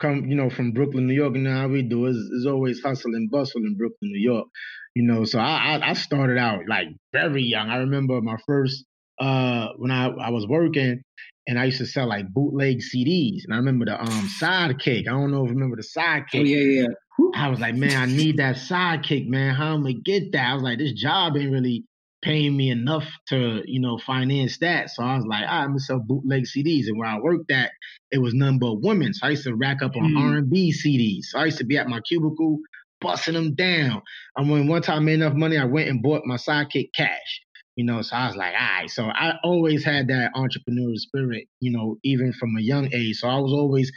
come, 0.00 0.26
you 0.26 0.34
know, 0.34 0.50
from 0.50 0.72
Brooklyn, 0.72 1.06
New 1.06 1.14
York, 1.14 1.36
and 1.36 1.46
how 1.46 1.68
we 1.68 1.82
do 1.82 2.06
is, 2.06 2.16
is 2.16 2.44
always 2.44 2.82
hustle 2.82 3.14
and 3.14 3.30
bustle 3.30 3.60
in 3.60 3.76
Brooklyn, 3.76 4.10
New 4.10 4.18
York. 4.18 4.48
You 4.96 5.04
know, 5.04 5.24
so 5.24 5.38
I, 5.38 5.76
I, 5.76 5.90
I 5.90 5.92
started 5.92 6.38
out 6.38 6.62
like 6.68 6.88
very 7.12 7.44
young. 7.44 7.70
I 7.70 7.76
remember 7.76 8.20
my 8.20 8.36
first 8.46 8.84
uh 9.20 9.68
when 9.76 9.90
I, 9.90 10.08
I 10.08 10.30
was 10.30 10.46
working 10.46 11.02
and 11.46 11.58
I 11.58 11.66
used 11.66 11.78
to 11.78 11.86
sell 11.86 12.08
like 12.08 12.28
bootleg 12.28 12.78
CDs. 12.78 13.44
And 13.44 13.54
I 13.54 13.58
remember 13.58 13.84
the 13.84 14.00
um 14.00 14.28
sidekick. 14.40 15.06
I 15.08 15.12
don't 15.12 15.30
know 15.30 15.44
if 15.44 15.48
you 15.48 15.54
remember 15.54 15.76
the 15.76 15.86
sidekick. 15.96 16.40
Oh, 16.40 16.44
yeah, 16.44 16.82
yeah. 16.82 16.86
I 17.34 17.48
was 17.48 17.60
like, 17.60 17.74
man, 17.74 17.96
I 17.96 18.06
need 18.06 18.38
that 18.38 18.56
sidekick, 18.56 19.28
man. 19.28 19.54
How 19.54 19.74
am 19.74 19.86
I 19.86 19.92
gonna 19.92 20.02
get 20.04 20.32
that? 20.32 20.50
I 20.50 20.54
was 20.54 20.62
like, 20.62 20.78
this 20.78 20.92
job 20.92 21.36
ain't 21.36 21.52
really 21.52 21.84
paying 22.22 22.56
me 22.56 22.70
enough 22.70 23.06
to, 23.28 23.62
you 23.64 23.80
know, 23.80 23.98
finance 23.98 24.58
that. 24.58 24.90
So 24.90 25.02
I 25.02 25.16
was 25.16 25.24
like, 25.26 25.44
I'm 25.48 25.68
gonna 25.68 25.80
sell 25.80 26.00
bootleg 26.00 26.44
CDs. 26.44 26.88
And 26.88 26.98
where 26.98 27.08
I 27.08 27.18
worked 27.20 27.50
at, 27.52 27.70
it 28.10 28.18
was 28.18 28.34
none 28.34 28.58
but 28.58 28.80
women. 28.82 29.14
So 29.14 29.26
I 29.26 29.30
used 29.30 29.44
to 29.44 29.54
rack 29.54 29.82
up 29.82 29.96
on 29.96 30.14
mm. 30.14 30.34
R&B 30.34 30.72
CDs. 30.72 31.26
So 31.26 31.38
I 31.38 31.46
used 31.46 31.58
to 31.58 31.64
be 31.64 31.78
at 31.78 31.88
my 31.88 32.00
cubicle 32.00 32.58
busting 33.00 33.34
them 33.34 33.54
down. 33.54 34.02
And 34.36 34.50
when 34.50 34.66
one 34.66 34.82
time 34.82 34.98
I 34.98 35.00
made 35.00 35.14
enough 35.14 35.34
money, 35.34 35.58
I 35.58 35.64
went 35.64 35.88
and 35.88 36.02
bought 36.02 36.22
my 36.24 36.36
sidekick 36.36 36.90
cash 36.94 37.40
you 37.76 37.84
know 37.84 38.02
so 38.02 38.16
i 38.16 38.26
was 38.26 38.36
like 38.36 38.54
all 38.54 38.80
right. 38.80 38.90
So 38.90 39.04
i 39.04 39.34
always 39.44 39.84
had 39.84 40.08
that 40.08 40.32
entrepreneurial 40.34 40.96
spirit 40.96 41.46
you 41.60 41.72
know 41.72 41.96
even 42.04 42.32
from 42.32 42.56
a 42.56 42.62
young 42.62 42.92
age. 42.92 43.16
So 43.18 43.28
i 43.28 43.38
was 43.38 43.52
always 43.52 43.92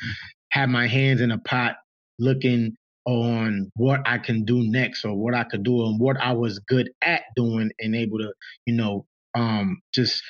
had 0.51 0.69
my 0.69 0.87
hands 0.87 1.21
in 1.21 1.31
a 1.31 1.39
pot 1.39 1.75
looking 2.19 2.73
on 3.05 3.71
what 3.75 4.01
i 4.05 4.17
can 4.17 4.45
do 4.45 4.61
next 4.63 5.05
or 5.05 5.15
what 5.15 5.33
i 5.33 5.43
could 5.43 5.63
do 5.63 5.85
and 5.85 5.99
what 5.99 6.17
i 6.17 6.33
was 6.33 6.59
good 6.67 6.89
at 7.01 7.23
doing 7.35 7.71
and 7.79 7.95
able 7.95 8.19
to 8.19 8.31
you 8.65 8.75
know 8.75 9.05
um 9.35 9.79
just 9.93 10.21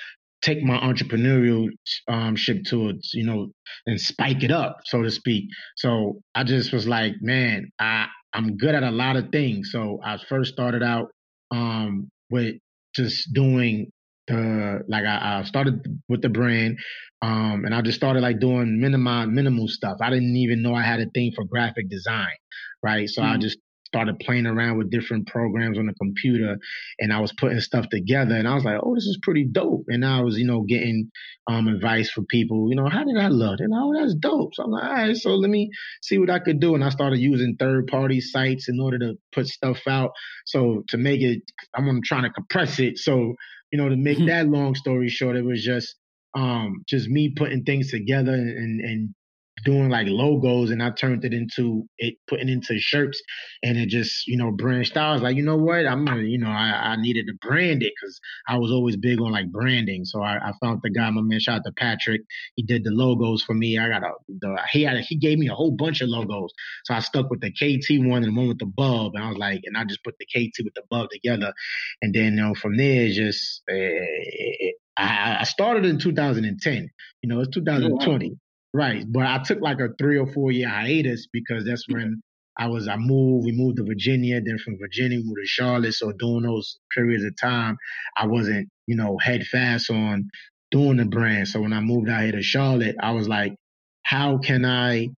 take 0.41 0.61
my 0.63 0.77
entrepreneurial 0.77 1.67
um 2.07 2.35
ship 2.35 2.63
to 2.65 2.89
it 2.89 2.97
you 3.13 3.25
know 3.25 3.47
and 3.85 3.99
spike 3.99 4.43
it 4.43 4.51
up 4.51 4.77
so 4.85 5.01
to 5.01 5.11
speak. 5.11 5.45
So 5.77 6.21
i 6.35 6.43
just 6.43 6.71
was 6.71 6.87
like 6.87 7.13
man 7.21 7.69
i 7.79 8.05
i'm 8.33 8.57
good 8.57 8.75
at 8.75 8.83
a 8.83 8.91
lot 8.91 9.15
of 9.17 9.29
things. 9.31 9.71
So 9.71 9.99
i 10.03 10.17
first 10.29 10.53
started 10.53 10.83
out 10.83 11.09
um 11.51 12.09
with 12.29 12.55
just 12.95 13.33
doing 13.33 13.91
the 14.27 14.81
like 14.87 15.05
I, 15.05 15.39
I 15.39 15.43
started 15.43 15.85
with 16.07 16.21
the 16.21 16.29
brand, 16.29 16.77
um, 17.21 17.63
and 17.65 17.73
I 17.73 17.81
just 17.81 17.97
started 17.97 18.21
like 18.21 18.39
doing 18.39 18.79
minimal 18.79 19.27
minimal 19.27 19.67
stuff. 19.67 19.97
I 20.01 20.09
didn't 20.09 20.35
even 20.35 20.61
know 20.61 20.73
I 20.73 20.83
had 20.83 20.99
a 20.99 21.09
thing 21.13 21.31
for 21.35 21.45
graphic 21.45 21.89
design, 21.89 22.35
right? 22.83 23.09
So 23.09 23.21
mm-hmm. 23.21 23.33
I 23.33 23.37
just 23.37 23.57
started 23.89 24.19
playing 24.19 24.45
around 24.45 24.77
with 24.77 24.91
different 24.91 25.27
programs 25.27 25.77
on 25.77 25.87
the 25.87 25.93
computer 25.95 26.57
and 26.99 27.11
I 27.11 27.19
was 27.19 27.33
putting 27.33 27.59
stuff 27.59 27.89
together 27.89 28.35
and 28.35 28.47
I 28.47 28.53
was 28.53 28.63
like, 28.63 28.79
oh, 28.81 28.93
this 28.93 29.05
is 29.05 29.19
pretty 29.23 29.45
dope. 29.45 29.85
And 29.87 30.05
I 30.05 30.21
was, 30.21 30.37
you 30.37 30.45
know, 30.45 30.61
getting 30.61 31.09
um, 31.47 31.67
advice 31.67 32.11
for 32.11 32.21
people, 32.23 32.69
you 32.69 32.75
know, 32.75 32.87
how 32.87 33.03
did 33.03 33.17
I 33.17 33.29
look? 33.29 33.59
And 33.59 33.73
oh, 33.75 33.93
that's 33.93 34.13
dope. 34.15 34.53
So 34.53 34.63
I'm 34.63 34.71
like, 34.71 34.83
all 34.83 34.93
right, 34.93 35.17
so 35.17 35.35
let 35.35 35.49
me 35.49 35.71
see 36.03 36.19
what 36.19 36.29
I 36.29 36.39
could 36.39 36.59
do. 36.59 36.75
And 36.75 36.83
I 36.83 36.89
started 36.89 37.19
using 37.19 37.55
third 37.59 37.87
party 37.87 38.21
sites 38.21 38.69
in 38.69 38.79
order 38.79 38.99
to 38.99 39.15
put 39.33 39.47
stuff 39.47 39.81
out. 39.87 40.11
So 40.45 40.83
to 40.89 40.97
make 40.97 41.21
it, 41.21 41.41
I'm 41.75 42.01
trying 42.03 42.23
to 42.23 42.29
compress 42.29 42.79
it. 42.79 42.99
So, 42.99 43.33
you 43.71 43.79
know, 43.79 43.89
to 43.89 43.97
make 43.97 44.23
that 44.27 44.47
long 44.47 44.75
story 44.75 45.09
short, 45.09 45.35
it 45.35 45.45
was 45.45 45.63
just 45.63 45.95
um 46.35 46.83
just 46.87 47.09
me 47.09 47.33
putting 47.35 47.63
things 47.63 47.89
together 47.89 48.33
and 48.33 48.81
and 48.81 49.15
doing 49.63 49.89
like 49.89 50.07
logos 50.07 50.71
and 50.71 50.81
I 50.81 50.91
turned 50.91 51.25
it 51.25 51.33
into 51.33 51.87
it 51.97 52.15
putting 52.27 52.49
into 52.49 52.79
shirts 52.79 53.21
and 53.63 53.77
it 53.77 53.89
just, 53.89 54.27
you 54.27 54.37
know, 54.37 54.51
branched 54.51 54.97
out. 54.97 55.09
I 55.09 55.13
was 55.13 55.21
like, 55.21 55.35
you 55.35 55.43
know 55.43 55.57
what? 55.57 55.85
I'm 55.85 56.05
gonna, 56.05 56.23
you 56.23 56.37
know, 56.37 56.49
I, 56.49 56.93
I 56.93 56.95
needed 56.97 57.27
to 57.27 57.33
brand 57.47 57.83
it 57.83 57.93
because 57.99 58.19
I 58.47 58.57
was 58.57 58.71
always 58.71 58.97
big 58.97 59.19
on 59.21 59.31
like 59.31 59.51
branding. 59.51 60.05
So 60.05 60.21
I, 60.21 60.37
I 60.37 60.53
found 60.61 60.81
the 60.83 60.89
guy, 60.89 61.09
my 61.09 61.21
man, 61.21 61.39
shout 61.39 61.57
out 61.57 61.65
to 61.65 61.71
Patrick. 61.73 62.21
He 62.55 62.63
did 62.63 62.83
the 62.83 62.91
logos 62.91 63.43
for 63.43 63.53
me. 63.53 63.77
I 63.77 63.89
got 63.89 64.03
a 64.03 64.11
the 64.27 64.59
he 64.71 64.83
had 64.83 64.97
a, 64.97 65.01
he 65.01 65.15
gave 65.15 65.37
me 65.37 65.47
a 65.47 65.55
whole 65.55 65.71
bunch 65.71 66.01
of 66.01 66.09
logos. 66.09 66.51
So 66.85 66.93
I 66.93 66.99
stuck 66.99 67.29
with 67.29 67.41
the 67.41 67.51
KT 67.51 68.05
one 68.07 68.23
and 68.23 68.35
the 68.35 68.39
one 68.39 68.47
with 68.47 68.59
the 68.59 68.65
bulb. 68.65 69.15
And 69.15 69.23
I 69.23 69.29
was 69.29 69.37
like, 69.37 69.61
and 69.65 69.77
I 69.77 69.85
just 69.85 70.03
put 70.03 70.15
the 70.19 70.25
KT 70.25 70.63
with 70.63 70.73
the 70.75 70.83
bulb 70.89 71.09
together. 71.11 71.53
And 72.01 72.13
then 72.13 72.35
you 72.35 72.41
know, 72.41 72.53
from 72.55 72.77
there 72.77 73.09
just 73.09 73.61
uh, 73.69 73.75
it, 73.75 74.75
I, 74.97 75.37
I 75.41 75.43
started 75.43 75.85
in 75.85 75.99
2010. 75.99 76.89
You 77.21 77.29
know, 77.29 77.41
it's 77.41 77.49
2020. 77.53 78.37
Right. 78.73 79.03
But 79.07 79.25
I 79.25 79.39
took 79.39 79.61
like 79.61 79.79
a 79.79 79.89
three 79.97 80.17
or 80.17 80.27
four 80.27 80.51
year 80.51 80.69
hiatus 80.69 81.27
because 81.31 81.65
that's 81.65 81.87
when 81.89 82.21
I 82.57 82.67
was 82.67 82.87
I 82.87 82.97
moved, 82.97 83.45
we 83.45 83.51
moved 83.51 83.77
to 83.77 83.83
Virginia, 83.83 84.41
then 84.41 84.59
from 84.59 84.77
Virginia 84.77 85.17
we 85.17 85.23
moved 85.23 85.39
to 85.41 85.47
Charlotte. 85.47 85.93
So 85.93 86.11
during 86.11 86.43
those 86.43 86.77
periods 86.93 87.23
of 87.23 87.35
time, 87.37 87.77
I 88.17 88.27
wasn't, 88.27 88.69
you 88.85 88.95
know, 88.95 89.17
head 89.17 89.45
fast 89.47 89.89
on 89.89 90.29
doing 90.71 90.97
the 90.97 91.05
brand. 91.05 91.47
So 91.47 91.61
when 91.61 91.73
I 91.73 91.79
moved 91.79 92.09
out 92.09 92.23
here 92.23 92.33
to 92.33 92.43
Charlotte, 92.43 92.95
I 93.01 93.11
was 93.11 93.27
like, 93.27 93.55
how 94.03 94.37
can 94.37 94.65
I 94.65 95.09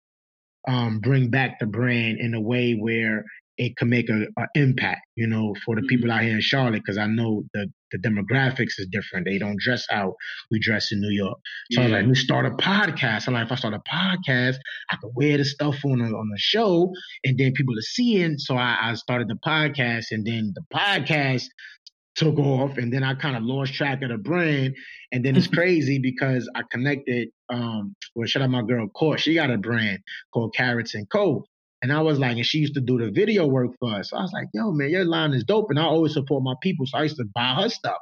um, 0.68 1.00
bring 1.00 1.30
back 1.30 1.60
the 1.60 1.66
brand 1.66 2.20
in 2.20 2.34
a 2.34 2.42
way 2.42 2.74
where 2.74 3.26
it 3.58 3.76
can 3.76 3.90
make 3.90 4.10
a, 4.10 4.28
a 4.38 4.48
impact, 4.56 5.02
you 5.16 5.28
know, 5.28 5.56
for 5.66 5.76
the 5.76 5.82
mm-hmm. 5.82 5.88
people 5.88 6.12
out 6.12 6.22
here 6.22 6.36
in 6.36 6.42
Charlotte, 6.42 6.82
because 6.86 6.98
I 6.98 7.08
know 7.08 7.44
the 7.54 7.68
the 7.92 7.98
demographics 7.98 8.80
is 8.80 8.88
different. 8.92 9.26
They 9.26 9.38
don't 9.38 9.60
dress 9.60 9.86
how 9.90 10.16
we 10.50 10.60
dress 10.60 10.92
in 10.92 11.02
New 11.02 11.12
York. 11.12 11.38
So 11.72 11.80
yeah. 11.80 11.82
I 11.82 11.84
was 11.84 11.92
like, 11.92 12.02
let 12.02 12.10
me 12.10 12.16
start 12.16 12.46
a 12.46 12.52
podcast. 12.52 13.28
I'm 13.28 13.34
like, 13.34 13.46
if 13.46 13.52
I 13.52 13.56
start 13.56 13.74
a 13.74 13.80
podcast, 13.80 14.58
I 14.90 14.98
could 15.02 15.12
wear 15.16 15.38
the 15.38 15.46
stuff 15.46 15.78
on 15.86 16.00
the, 16.00 16.06
on 16.06 16.30
the 16.30 16.38
show 16.38 16.92
and 17.24 17.38
then 17.38 17.54
people 17.54 17.78
are 17.78 17.82
seeing. 17.82 18.38
So 18.38 18.56
I, 18.56 18.78
I 18.82 18.94
started 18.96 19.28
the 19.28 19.40
podcast 19.46 20.08
and 20.12 20.26
then 20.26 20.54
the 20.56 20.64
podcast 20.74 21.46
took 22.16 22.38
off 22.40 22.78
and 22.78 22.92
then 22.92 23.04
I 23.04 23.14
kind 23.14 23.38
of 23.38 23.44
lost 23.44 23.74
track 23.74 24.02
of 24.02 24.10
the 24.10 24.18
brand. 24.18 24.76
And 25.12 25.24
then 25.24 25.36
it's 25.36 25.48
crazy 25.48 26.00
because 26.00 26.50
I 26.56 26.62
connected 26.70 27.30
um 27.50 27.96
well 28.16 28.28
shout 28.28 28.44
out 28.44 28.50
my 28.50 28.62
girl 28.64 28.88
Court. 28.90 29.20
She 29.20 29.34
got 29.36 29.52
a 29.52 29.58
brand 29.58 30.00
called 30.34 30.54
Carrots 30.56 30.96
and 30.96 31.10
Co. 31.10 31.46
And 31.82 31.92
I 31.92 32.02
was 32.02 32.20
like, 32.20 32.38
and 32.38 32.46
she 32.46 32.60
used 32.60 32.76
to 32.76 32.82
do 32.82 33.00
the 33.00 33.10
video 33.10 33.48
work 33.48 33.72
for 33.80 33.96
us. 33.96 34.12
So 34.12 34.18
I 34.18 34.22
was 34.22 34.32
like, 34.32 34.48
yo, 34.54 34.72
man, 34.72 34.92
your 34.92 35.06
line 35.06 35.34
is 35.34 35.44
dope. 35.44 35.70
And 35.70 35.80
I 35.80 35.84
always 35.84 36.14
support 36.14 36.44
my 36.44 36.54
people. 36.62 36.86
So 36.86 36.98
I 36.98 37.04
used 37.04 37.18
to 37.18 37.26
buy 37.34 37.56
her 37.62 37.70
stuff. 37.70 37.98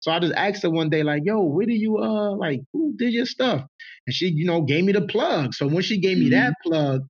So 0.00 0.12
I 0.12 0.20
just 0.20 0.34
asked 0.34 0.62
her 0.62 0.70
one 0.70 0.90
day, 0.90 1.02
like, 1.02 1.22
yo, 1.24 1.40
where 1.40 1.66
do 1.66 1.72
you 1.72 1.98
uh 1.98 2.36
like 2.36 2.60
who 2.72 2.94
did 2.96 3.12
your 3.12 3.26
stuff? 3.26 3.66
And 4.06 4.14
she, 4.14 4.28
you 4.28 4.44
know, 4.44 4.62
gave 4.62 4.84
me 4.84 4.92
the 4.92 5.02
plug. 5.02 5.54
So 5.54 5.66
when 5.66 5.82
she 5.82 5.98
gave 5.98 6.18
me 6.18 6.30
mm-hmm. 6.30 6.34
that 6.34 6.54
plug, 6.62 7.06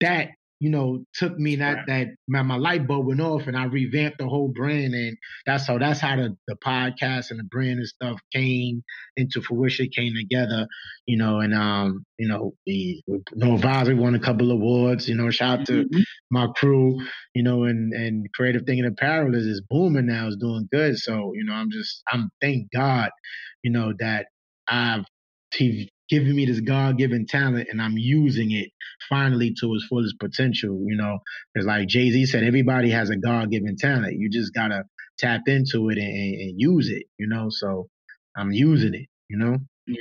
that 0.00 0.30
you 0.58 0.70
know, 0.70 1.04
took 1.14 1.38
me 1.38 1.56
that 1.56 1.74
right. 1.74 1.86
that 1.86 2.06
my, 2.28 2.42
my 2.42 2.56
light 2.56 2.86
bulb 2.86 3.06
went 3.06 3.20
off 3.20 3.46
and 3.46 3.56
I 3.56 3.64
revamped 3.64 4.18
the 4.18 4.26
whole 4.26 4.48
brand 4.48 4.94
and 4.94 5.16
that's 5.44 5.66
how 5.66 5.78
that's 5.78 6.00
how 6.00 6.16
the, 6.16 6.36
the 6.48 6.56
podcast 6.56 7.30
and 7.30 7.38
the 7.38 7.44
brand 7.44 7.78
and 7.78 7.86
stuff 7.86 8.18
came 8.32 8.82
into 9.16 9.42
fruition, 9.42 9.88
came 9.94 10.14
together, 10.14 10.66
you 11.06 11.18
know, 11.18 11.40
and 11.40 11.52
um, 11.54 12.04
you 12.18 12.28
know, 12.28 12.54
the 12.64 13.02
No 13.34 13.54
Advisory 13.54 13.94
won 13.94 14.14
a 14.14 14.18
couple 14.18 14.50
of 14.50 14.56
awards, 14.56 15.08
you 15.08 15.14
know, 15.14 15.30
shout 15.30 15.60
out 15.60 15.66
to 15.66 15.84
mm-hmm. 15.84 16.00
my 16.30 16.46
crew, 16.56 16.98
you 17.34 17.42
know, 17.42 17.64
and 17.64 17.92
and 17.92 18.32
creative 18.32 18.62
thinking 18.62 18.86
apparel 18.86 19.34
is 19.34 19.46
is 19.46 19.62
booming 19.68 20.06
now, 20.06 20.28
is 20.28 20.36
doing 20.36 20.68
good. 20.72 20.98
So, 20.98 21.32
you 21.34 21.44
know, 21.44 21.52
I'm 21.52 21.70
just 21.70 22.02
I'm 22.10 22.30
thank 22.40 22.72
God, 22.72 23.10
you 23.62 23.70
know, 23.70 23.92
that 23.98 24.26
I've 24.66 25.04
giving 26.08 26.34
me 26.34 26.46
this 26.46 26.60
God 26.60 26.98
given 26.98 27.26
talent 27.26 27.68
and 27.70 27.80
I'm 27.80 27.96
using 27.96 28.52
it 28.52 28.70
finally 29.08 29.54
to 29.60 29.74
its 29.74 29.86
fullest 29.86 30.18
potential, 30.18 30.82
you 30.86 30.96
know. 30.96 31.18
It's 31.54 31.66
like 31.66 31.88
Jay 31.88 32.10
Z 32.10 32.26
said, 32.26 32.44
everybody 32.44 32.90
has 32.90 33.10
a 33.10 33.16
God 33.16 33.50
given 33.50 33.76
talent. 33.76 34.18
You 34.18 34.30
just 34.30 34.54
gotta 34.54 34.84
tap 35.18 35.42
into 35.46 35.88
it 35.90 35.98
and, 35.98 36.40
and, 36.40 36.60
use 36.60 36.90
it, 36.90 37.04
you 37.18 37.26
know. 37.26 37.48
So 37.50 37.88
I'm 38.36 38.52
using 38.52 38.94
it, 38.94 39.06
you 39.28 39.38
know. 39.38 39.58
Yeah. 39.86 39.96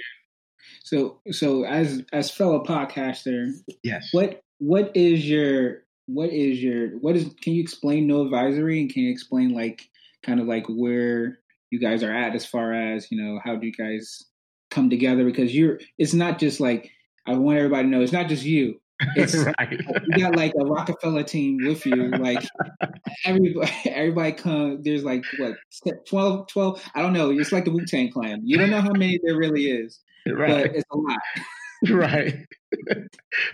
So 0.83 1.21
so 1.31 1.65
as 1.65 2.03
as 2.13 2.29
fellow 2.31 2.63
podcaster, 2.63 3.51
yes. 3.83 4.09
What 4.11 4.41
what 4.59 4.95
is 4.95 5.27
your 5.27 5.83
what 6.07 6.29
is 6.29 6.61
your 6.61 6.89
what 6.99 7.15
is 7.15 7.29
can 7.41 7.53
you 7.53 7.61
explain 7.61 8.07
no 8.07 8.23
advisory 8.23 8.79
and 8.81 8.91
can 8.91 9.03
you 9.03 9.11
explain 9.11 9.49
like 9.49 9.89
kind 10.23 10.39
of 10.39 10.47
like 10.47 10.65
where 10.67 11.39
you 11.71 11.79
guys 11.79 12.03
are 12.03 12.13
at 12.13 12.35
as 12.35 12.45
far 12.45 12.73
as, 12.73 13.11
you 13.11 13.21
know, 13.21 13.39
how 13.43 13.55
do 13.55 13.65
you 13.65 13.73
guys 13.73 14.25
come 14.75 14.89
together 14.89 15.23
because 15.23 15.55
you're 15.55 15.79
it's 15.97 16.13
not 16.13 16.37
just 16.37 16.59
like 16.59 16.91
I 17.25 17.33
want 17.33 17.57
everybody 17.57 17.83
to 17.83 17.89
know 17.89 18.01
it's 18.01 18.11
not 18.11 18.27
just 18.27 18.43
you. 18.43 18.79
It's 19.15 19.35
right. 19.59 19.71
you 19.71 20.17
got 20.19 20.35
like 20.35 20.53
a 20.59 20.65
Rockefeller 20.65 21.23
team 21.23 21.57
with 21.65 21.85
you. 21.85 22.09
Like 22.09 22.43
everybody 23.25 23.71
everybody 23.85 24.31
come 24.33 24.81
there's 24.83 25.03
like 25.03 25.23
what 25.37 25.55
12, 26.07 26.47
12 26.47 26.83
I 26.93 27.01
don't 27.01 27.13
know, 27.13 27.31
it's 27.31 27.51
like 27.51 27.65
the 27.65 27.71
Wu 27.71 27.85
Tang 27.85 28.11
clan. 28.11 28.41
You 28.43 28.57
don't 28.57 28.69
know 28.69 28.81
how 28.81 28.91
many 28.91 29.19
there 29.23 29.37
really 29.37 29.65
is. 29.65 29.99
Right. 30.27 30.67
But 30.67 30.75
it's 30.75 30.85
a 30.91 30.97
lot. 30.97 31.19
right. 31.89 32.45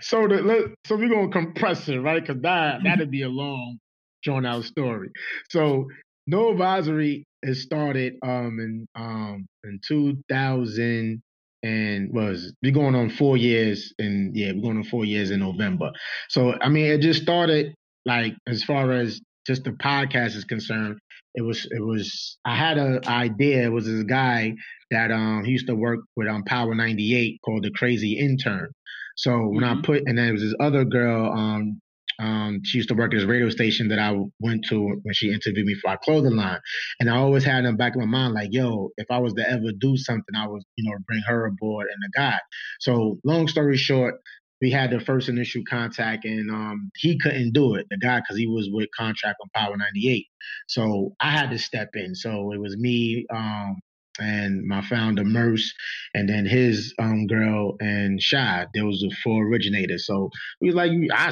so 0.00 0.26
the 0.26 0.74
so 0.86 0.96
we're 0.96 1.08
gonna 1.08 1.28
compress 1.28 1.88
it, 1.88 1.98
right? 1.98 2.20
Because 2.20 2.42
that 2.42 2.80
that'd 2.84 3.10
be 3.10 3.22
a 3.22 3.28
long 3.28 3.78
drawn 4.22 4.44
out 4.44 4.64
story. 4.64 5.10
So 5.50 5.86
no 6.26 6.50
advisory 6.50 7.24
it 7.42 7.56
started 7.56 8.14
um 8.22 8.58
in 8.60 8.86
um 8.94 9.46
in 9.64 9.80
2000 9.86 11.22
and 11.64 12.12
was 12.12 12.52
we 12.62 12.72
going 12.72 12.94
on 12.94 13.08
four 13.10 13.36
years 13.36 13.92
and 13.98 14.36
yeah 14.36 14.52
we're 14.52 14.62
going 14.62 14.78
on 14.78 14.84
four 14.84 15.04
years 15.04 15.30
in 15.30 15.40
november. 15.40 15.90
So 16.28 16.54
i 16.60 16.68
mean 16.68 16.86
it 16.86 17.00
just 17.00 17.22
started 17.22 17.74
like 18.04 18.34
as 18.46 18.64
far 18.64 18.92
as 18.92 19.20
just 19.46 19.64
the 19.64 19.70
podcast 19.70 20.36
is 20.36 20.44
concerned 20.44 20.98
it 21.34 21.42
was 21.42 21.66
it 21.70 21.80
was 21.80 22.36
i 22.44 22.54
had 22.54 22.78
an 22.78 23.00
idea. 23.06 23.64
It 23.64 23.72
was 23.72 23.86
this 23.86 24.02
guy 24.04 24.54
that 24.90 25.10
um 25.10 25.44
he 25.44 25.52
used 25.52 25.66
to 25.68 25.74
work 25.74 26.00
with 26.16 26.28
um 26.28 26.44
power 26.44 26.74
98 26.74 27.40
called 27.44 27.64
the 27.64 27.70
crazy 27.70 28.18
intern. 28.18 28.70
So 29.16 29.48
when 29.48 29.62
mm-hmm. 29.62 29.78
I 29.80 29.82
put, 29.82 29.98
and 30.06 30.18
then 30.18 30.24
there 30.24 30.32
was 30.32 30.42
this 30.42 30.54
other 30.60 30.84
girl, 30.84 31.30
um, 31.32 31.80
um, 32.22 32.60
she 32.64 32.78
used 32.78 32.88
to 32.88 32.94
work 32.94 33.12
at 33.12 33.18
this 33.18 33.28
radio 33.28 33.50
station 33.50 33.88
that 33.88 33.98
I 33.98 34.16
went 34.40 34.64
to 34.68 35.00
when 35.02 35.12
she 35.12 35.32
interviewed 35.32 35.66
me 35.66 35.74
for 35.74 35.90
our 35.90 35.98
clothing 35.98 36.36
line. 36.36 36.60
And 37.00 37.10
I 37.10 37.16
always 37.16 37.44
had 37.44 37.64
in 37.64 37.72
the 37.72 37.72
back 37.72 37.94
of 37.94 38.00
my 38.00 38.06
mind, 38.06 38.34
like, 38.34 38.50
yo, 38.52 38.90
if 38.96 39.06
I 39.10 39.18
was 39.18 39.34
to 39.34 39.50
ever 39.50 39.72
do 39.76 39.96
something, 39.96 40.34
I 40.36 40.46
would, 40.46 40.62
you 40.76 40.88
know, 40.88 40.96
bring 41.06 41.22
her 41.26 41.46
aboard 41.46 41.88
and 41.92 42.02
the 42.02 42.10
guy. 42.16 42.38
So 42.78 43.18
long 43.24 43.48
story 43.48 43.76
short, 43.76 44.14
we 44.60 44.70
had 44.70 44.92
the 44.92 45.00
first 45.00 45.28
initial 45.28 45.62
contact 45.68 46.24
and 46.24 46.48
um, 46.48 46.92
he 46.96 47.18
couldn't 47.18 47.52
do 47.52 47.74
it, 47.74 47.86
the 47.90 47.98
guy, 47.98 48.20
because 48.20 48.38
he 48.38 48.46
was 48.46 48.68
with 48.70 48.88
contract 48.96 49.38
on 49.42 49.48
Power 49.54 49.76
98. 49.76 50.24
So 50.68 51.16
I 51.18 51.30
had 51.30 51.50
to 51.50 51.58
step 51.58 51.90
in. 51.94 52.14
So 52.14 52.52
it 52.52 52.60
was 52.60 52.76
me, 52.76 53.26
um, 53.34 53.76
and 54.18 54.64
my 54.66 54.82
founder 54.82 55.24
Merce, 55.24 55.72
and 56.14 56.28
then 56.28 56.46
his 56.46 56.94
um 56.98 57.26
girl 57.26 57.76
and 57.80 58.20
Shy. 58.20 58.66
There 58.74 58.86
was 58.86 59.00
the 59.00 59.14
four 59.22 59.46
originators. 59.46 60.06
So 60.06 60.30
we 60.60 60.68
was 60.68 60.76
like, 60.76 60.90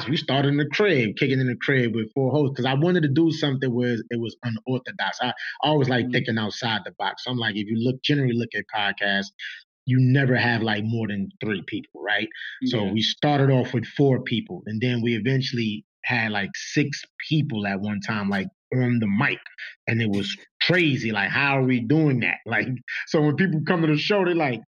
we 0.09 0.17
started 0.17 0.49
in 0.49 0.57
the 0.57 0.69
crib, 0.71 1.15
kicking 1.17 1.39
in 1.39 1.47
the 1.47 1.55
crib 1.55 1.95
with 1.95 2.11
four 2.13 2.31
hosts 2.31 2.53
because 2.53 2.65
I 2.65 2.73
wanted 2.73 3.03
to 3.03 3.09
do 3.09 3.31
something 3.31 3.73
where 3.73 3.97
it 4.09 4.19
was 4.19 4.35
unorthodox. 4.43 5.19
I 5.21 5.33
always 5.61 5.89
like 5.89 6.05
mm-hmm. 6.05 6.13
thinking 6.13 6.37
outside 6.37 6.81
the 6.85 6.91
box. 6.97 7.23
So 7.23 7.31
I'm 7.31 7.37
like, 7.37 7.55
if 7.55 7.67
you 7.67 7.77
look 7.77 8.01
generally 8.03 8.33
look 8.33 8.49
at 8.55 8.65
podcasts, 8.73 9.31
you 9.85 9.97
never 9.99 10.35
have 10.35 10.61
like 10.61 10.83
more 10.83 11.07
than 11.07 11.29
three 11.43 11.63
people, 11.67 12.01
right? 12.01 12.27
Yeah. 12.61 12.71
So 12.71 12.85
we 12.85 13.01
started 13.01 13.49
off 13.49 13.73
with 13.73 13.85
four 13.85 14.21
people, 14.21 14.63
and 14.65 14.81
then 14.81 15.01
we 15.01 15.15
eventually 15.15 15.85
had 16.03 16.31
like 16.31 16.51
six 16.55 17.01
people 17.29 17.67
at 17.67 17.79
one 17.79 17.99
time, 18.01 18.29
like 18.29 18.47
on 18.73 18.99
the 18.99 19.07
mic, 19.07 19.39
and 19.87 20.01
it 20.01 20.09
was 20.09 20.35
crazy. 20.63 21.11
Like, 21.11 21.29
how 21.29 21.59
are 21.59 21.63
we 21.63 21.81
doing 21.81 22.21
that? 22.21 22.37
Like, 22.45 22.67
so 23.07 23.21
when 23.21 23.35
people 23.35 23.61
come 23.67 23.81
to 23.81 23.87
the 23.87 23.97
show, 23.97 24.25
they're 24.25 24.35
like, 24.35 24.61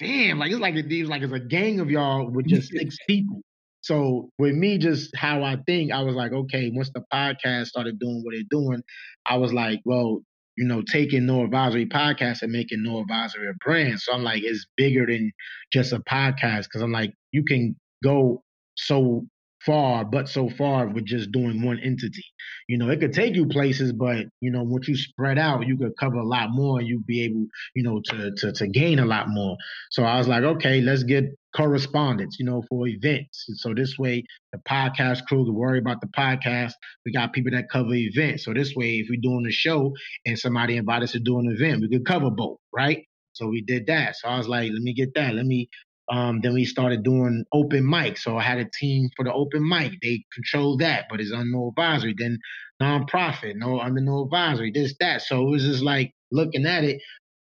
"Damn!" 0.00 0.38
Like 0.38 0.50
it's 0.50 0.60
like 0.60 0.74
it, 0.74 0.90
it's 0.90 1.08
like 1.08 1.22
it's 1.22 1.32
a 1.32 1.40
gang 1.40 1.80
of 1.80 1.90
y'all 1.90 2.30
with 2.30 2.46
just 2.46 2.70
six 2.70 2.96
people. 3.06 3.42
So 3.80 4.28
with 4.38 4.54
me, 4.54 4.78
just 4.78 5.16
how 5.16 5.42
I 5.42 5.56
think, 5.66 5.92
I 5.92 6.02
was 6.02 6.14
like, 6.14 6.32
okay, 6.32 6.70
once 6.74 6.90
the 6.94 7.04
podcast 7.12 7.66
started 7.66 7.98
doing 7.98 8.22
what 8.22 8.34
they're 8.34 8.42
doing, 8.50 8.82
I 9.24 9.36
was 9.38 9.52
like, 9.52 9.80
well, 9.84 10.20
you 10.56 10.66
know, 10.66 10.82
taking 10.82 11.24
No 11.24 11.44
Advisory 11.44 11.86
podcast 11.86 12.42
and 12.42 12.50
making 12.52 12.82
No 12.82 13.00
Advisory 13.00 13.48
a 13.48 13.54
brand. 13.64 14.00
So 14.00 14.12
I'm 14.12 14.24
like, 14.24 14.42
it's 14.42 14.66
bigger 14.76 15.06
than 15.06 15.32
just 15.72 15.92
a 15.92 16.00
podcast 16.00 16.64
because 16.64 16.82
I'm 16.82 16.92
like, 16.92 17.14
you 17.32 17.44
can 17.44 17.76
go 18.02 18.42
so 18.76 19.24
far, 19.64 20.04
but 20.04 20.28
so 20.28 20.48
far 20.48 20.86
with 20.88 21.04
just 21.04 21.32
doing 21.32 21.62
one 21.62 21.78
entity. 21.80 22.24
You 22.68 22.78
know, 22.78 22.90
it 22.90 23.00
could 23.00 23.12
take 23.12 23.34
you 23.34 23.46
places, 23.46 23.92
but 23.92 24.26
you 24.40 24.50
know, 24.50 24.62
once 24.62 24.88
you 24.88 24.96
spread 24.96 25.38
out, 25.38 25.66
you 25.66 25.76
could 25.76 25.92
cover 25.98 26.16
a 26.16 26.26
lot 26.26 26.50
more 26.50 26.80
you'd 26.80 27.06
be 27.06 27.24
able, 27.24 27.46
you 27.74 27.82
know, 27.82 28.00
to 28.04 28.32
to 28.36 28.52
to 28.52 28.68
gain 28.68 28.98
a 28.98 29.06
lot 29.06 29.28
more. 29.28 29.56
So 29.90 30.04
I 30.04 30.18
was 30.18 30.28
like, 30.28 30.42
okay, 30.42 30.80
let's 30.80 31.02
get 31.02 31.24
correspondence, 31.54 32.36
you 32.38 32.46
know, 32.46 32.62
for 32.68 32.86
events. 32.86 33.46
So 33.54 33.74
this 33.74 33.96
way 33.98 34.24
the 34.52 34.58
podcast 34.68 35.26
crew 35.26 35.44
can 35.44 35.54
worry 35.54 35.78
about 35.78 36.00
the 36.00 36.08
podcast. 36.08 36.72
We 37.04 37.12
got 37.12 37.32
people 37.32 37.52
that 37.52 37.70
cover 37.70 37.94
events. 37.94 38.44
So 38.44 38.52
this 38.52 38.74
way, 38.74 38.96
if 38.98 39.08
we're 39.10 39.20
doing 39.20 39.46
a 39.46 39.52
show 39.52 39.92
and 40.26 40.38
somebody 40.38 40.76
invite 40.76 41.02
us 41.02 41.12
to 41.12 41.20
do 41.20 41.38
an 41.38 41.50
event, 41.50 41.82
we 41.82 41.88
could 41.88 42.06
cover 42.06 42.30
both, 42.30 42.58
right? 42.74 43.04
So 43.32 43.46
we 43.46 43.62
did 43.62 43.86
that. 43.86 44.16
So 44.16 44.28
I 44.28 44.38
was 44.38 44.48
like, 44.48 44.70
let 44.72 44.82
me 44.82 44.94
get 44.94 45.14
that. 45.14 45.34
Let 45.34 45.46
me 45.46 45.68
um, 46.10 46.40
then 46.42 46.54
we 46.54 46.64
started 46.64 47.02
doing 47.02 47.44
open 47.52 47.88
mic. 47.88 48.16
So 48.18 48.36
I 48.36 48.42
had 48.42 48.58
a 48.58 48.64
team 48.64 49.10
for 49.16 49.24
the 49.24 49.32
open 49.32 49.68
mic. 49.68 49.92
They 50.00 50.24
control 50.32 50.78
that, 50.78 51.06
but 51.10 51.20
it's 51.20 51.32
under 51.32 51.50
no 51.50 51.68
advisory. 51.68 52.14
Then 52.16 52.38
nonprofit, 52.82 53.56
no 53.56 53.80
under 53.80 54.00
no 54.00 54.24
advisory, 54.24 54.70
this, 54.72 54.94
that. 55.00 55.22
So 55.22 55.46
it 55.46 55.50
was 55.50 55.64
just 55.64 55.82
like 55.82 56.12
looking 56.30 56.66
at 56.66 56.84
it 56.84 57.00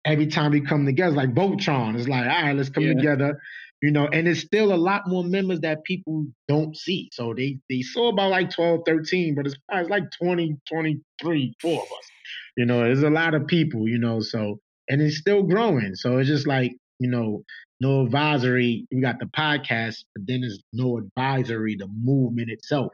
every 0.04 0.26
time 0.26 0.52
we 0.52 0.60
come 0.60 0.86
together, 0.86 1.14
like 1.14 1.34
Voltron. 1.34 1.96
It's 1.96 2.08
like, 2.08 2.26
all 2.26 2.42
right, 2.42 2.56
let's 2.56 2.68
come 2.68 2.84
yeah. 2.84 2.94
together. 2.94 3.40
You 3.82 3.90
know, 3.90 4.06
and 4.06 4.26
it's 4.26 4.40
still 4.40 4.72
a 4.72 4.76
lot 4.76 5.02
more 5.06 5.24
members 5.24 5.60
that 5.60 5.84
people 5.84 6.26
don't 6.48 6.74
see. 6.76 7.10
So 7.12 7.34
they 7.34 7.58
they 7.68 7.82
saw 7.82 8.10
about 8.10 8.30
like 8.30 8.50
12, 8.50 8.80
13, 8.86 9.34
but 9.34 9.46
it's, 9.46 9.56
it's 9.72 9.90
like 9.90 10.04
20, 10.22 10.56
23, 10.70 11.54
four 11.60 11.72
of 11.72 11.78
us. 11.82 12.08
You 12.56 12.64
know, 12.66 12.80
there's 12.80 13.02
a 13.02 13.10
lot 13.10 13.34
of 13.34 13.46
people, 13.46 13.86
you 13.88 13.98
know, 13.98 14.20
so 14.20 14.60
and 14.88 15.02
it's 15.02 15.18
still 15.18 15.42
growing. 15.42 15.94
So 15.96 16.18
it's 16.18 16.28
just 16.28 16.46
like, 16.46 16.72
you 16.98 17.10
know, 17.10 17.44
no 17.84 18.06
advisory. 18.06 18.86
We 18.90 19.02
got 19.02 19.18
the 19.18 19.26
podcast, 19.26 20.04
but 20.14 20.26
then 20.26 20.40
there's 20.40 20.62
no 20.72 20.98
advisory, 20.98 21.76
the 21.76 21.88
movement 21.88 22.50
itself, 22.50 22.92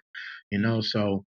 you 0.51 0.59
know. 0.59 0.81
So 0.81 1.25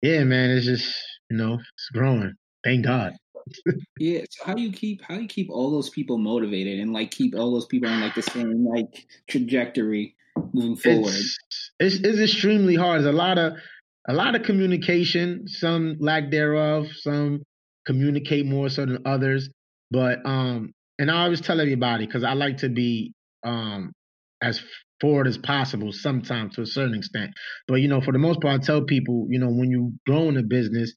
yeah, 0.00 0.22
man, 0.24 0.50
it's 0.50 0.66
just 0.66 0.94
you 1.28 1.36
know, 1.36 1.54
it's 1.54 1.88
growing. 1.92 2.34
Thank 2.62 2.84
God. 2.84 3.16
yeah. 3.98 4.20
So 4.30 4.44
how 4.44 4.54
do 4.54 4.62
you 4.62 4.70
keep 4.70 5.02
how 5.02 5.16
do 5.16 5.22
you 5.22 5.28
keep 5.28 5.50
all 5.50 5.72
those 5.72 5.90
people 5.90 6.18
motivated 6.18 6.78
and 6.78 6.92
like 6.92 7.10
keep 7.10 7.34
all 7.34 7.52
those 7.52 7.66
people 7.66 7.88
on 7.88 8.00
like 8.00 8.14
the 8.14 8.22
same 8.22 8.64
like 8.64 9.06
trajectory 9.28 10.14
moving 10.52 10.76
forward? 10.76 11.12
It's, 11.12 11.38
it's, 11.80 11.96
it's 11.96 12.18
extremely 12.20 12.76
hard. 12.76 13.02
There's 13.02 13.12
a 13.12 13.16
lot 13.16 13.38
of 13.38 13.54
a 14.08 14.14
lot 14.14 14.36
of 14.36 14.44
communication, 14.44 15.48
some 15.48 15.96
lack 15.98 16.30
thereof, 16.30 16.86
some 16.92 17.42
communicate 17.86 18.46
more 18.46 18.68
so 18.68 18.86
than 18.86 19.02
others. 19.04 19.50
But 19.90 20.24
um, 20.24 20.72
and 21.00 21.10
I 21.10 21.24
always 21.24 21.40
tell 21.40 21.60
everybody 21.60 22.06
because 22.06 22.24
I 22.24 22.34
like 22.34 22.58
to 22.58 22.68
be 22.68 23.14
um 23.42 23.92
as 24.42 24.62
forward 25.00 25.26
as 25.26 25.38
possible 25.38 25.92
sometimes 25.92 26.54
to 26.54 26.62
a 26.62 26.66
certain 26.66 26.94
extent. 26.94 27.32
But 27.66 27.76
you 27.76 27.88
know, 27.88 28.02
for 28.02 28.12
the 28.12 28.18
most 28.18 28.40
part, 28.40 28.60
I 28.60 28.64
tell 28.64 28.82
people, 28.82 29.26
you 29.30 29.38
know, 29.40 29.48
when 29.48 29.70
you 29.70 29.94
grow 30.06 30.28
in 30.28 30.36
a 30.36 30.42
business, 30.42 30.92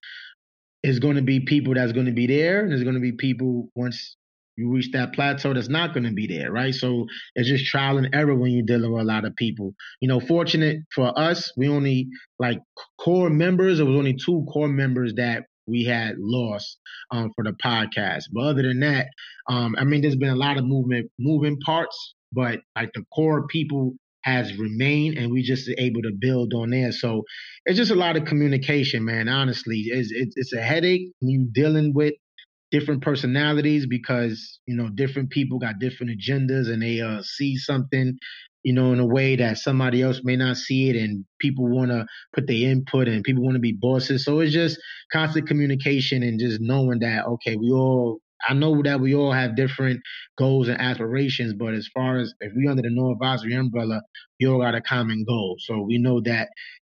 it's 0.84 1.00
going 1.00 1.16
to 1.16 1.22
be 1.22 1.40
people 1.40 1.74
that's 1.74 1.94
going 1.94 2.08
to 2.08 2.12
be 2.12 2.28
there, 2.28 2.62
and 2.62 2.72
there's 2.72 2.84
going 2.84 2.96
to 2.96 3.02
be 3.02 3.14
people 3.14 3.70
once 3.76 4.18
you 4.58 4.72
reach 4.72 4.92
that 4.94 5.14
plateau 5.14 5.54
that's 5.54 5.70
not 5.70 5.94
going 5.94 6.04
to 6.04 6.12
be 6.12 6.28
there, 6.28 6.52
right? 6.52 6.76
So 6.76 7.08
it's 7.36 7.50
just 7.50 7.66
trial 7.66 7.98
and 7.98 8.14
error 8.14 8.36
when 8.36 8.52
you're 8.52 8.66
dealing 8.66 8.92
with 8.92 9.02
a 9.02 9.06
lot 9.06 9.26
of 9.26 9.36
people. 9.36 9.74
You 10.00 10.08
know, 10.10 10.20
fortunate 10.20 10.80
for 10.94 11.18
us, 11.18 11.52
we 11.58 11.70
only 11.70 12.08
like 12.40 12.60
core 13.00 13.32
members. 13.32 13.80
It 13.80 13.84
was 13.84 13.96
only 13.96 14.16
two 14.16 14.46
core 14.52 14.68
members 14.68 15.16
that 15.16 15.46
we 15.68 15.86
had 15.86 16.16
lost 16.18 16.78
um, 17.12 17.32
for 17.36 17.44
the 17.44 17.54
podcast. 17.64 18.24
But 18.32 18.44
other 18.44 18.64
than 18.64 18.80
that, 18.82 19.08
um, 19.50 19.76
I 19.78 19.84
mean, 19.84 20.02
there's 20.02 20.16
been 20.16 20.30
a 20.30 20.36
lot 20.36 20.58
of 20.58 20.66
movement, 20.66 21.10
moving 21.20 21.60
parts, 21.66 22.16
but 22.32 22.60
like 22.76 22.92
the 22.94 23.04
core 23.14 23.48
people 23.48 23.94
has 24.24 24.58
remained, 24.58 25.18
and 25.18 25.32
we 25.32 25.44
just 25.44 25.70
able 25.78 26.02
to 26.02 26.12
build 26.18 26.54
on 26.54 26.70
there. 26.70 26.92
So 26.92 27.24
it's 27.66 27.78
just 27.78 27.92
a 27.92 27.96
lot 27.96 28.16
of 28.16 28.26
communication, 28.26 29.04
man. 29.04 29.28
Honestly, 29.28 29.84
it's 29.88 30.12
it's, 30.12 30.34
it's 30.38 30.54
a 30.54 30.62
headache 30.62 31.12
when 31.20 31.30
you 31.30 31.48
dealing 31.54 31.94
with 31.94 32.14
different 32.72 33.04
personalities 33.04 33.86
because 33.86 34.60
you 34.66 34.76
know 34.76 34.90
different 34.90 35.30
people 35.30 35.60
got 35.60 35.80
different 35.80 36.12
agendas 36.12 36.72
and 36.72 36.82
they 36.82 37.02
uh, 37.02 37.22
see 37.22 37.56
something 37.56 38.18
you 38.64 38.74
know, 38.74 38.94
in 38.94 39.00
a 39.00 39.06
way 39.06 39.36
that 39.36 39.58
somebody 39.58 40.02
else 40.02 40.22
may 40.24 40.36
not 40.36 40.58
see 40.58 40.90
it 40.90 40.96
and 40.96 41.26
people 41.40 41.68
want 41.68 41.92
to 41.92 42.06
put 42.34 42.48
their 42.48 42.70
input 42.70 43.08
and 43.08 43.24
people 43.24 43.44
want 43.44 43.56
to 43.56 43.60
be 43.60 43.74
bosses. 43.74 44.24
So 44.24 44.40
it's 44.40 44.54
just 44.54 44.80
constant 45.12 45.48
communication 45.48 46.24
and 46.24 46.40
just 46.40 46.62
knowing 46.62 47.00
that, 47.00 47.26
okay, 47.26 47.56
we 47.58 47.72
all, 47.72 48.20
I 48.48 48.54
know 48.54 48.82
that 48.84 49.00
we 49.00 49.16
all 49.16 49.32
have 49.32 49.56
different 49.56 50.02
goals 50.38 50.68
and 50.68 50.80
aspirations, 50.80 51.54
but 51.54 51.74
as 51.74 51.88
far 51.94 52.20
as 52.20 52.34
if 52.42 52.54
we 52.56 52.68
under 52.68 52.82
the 52.82 52.90
no 52.90 53.12
advisory 53.12 53.54
umbrella, 53.54 54.02
we 54.40 54.48
all 54.48 54.62
got 54.62 54.76
a 54.76 54.82
common 54.82 55.26
goal. 55.28 55.58
So 55.60 55.82
we 55.82 55.98
know 55.98 56.22
that 56.22 56.50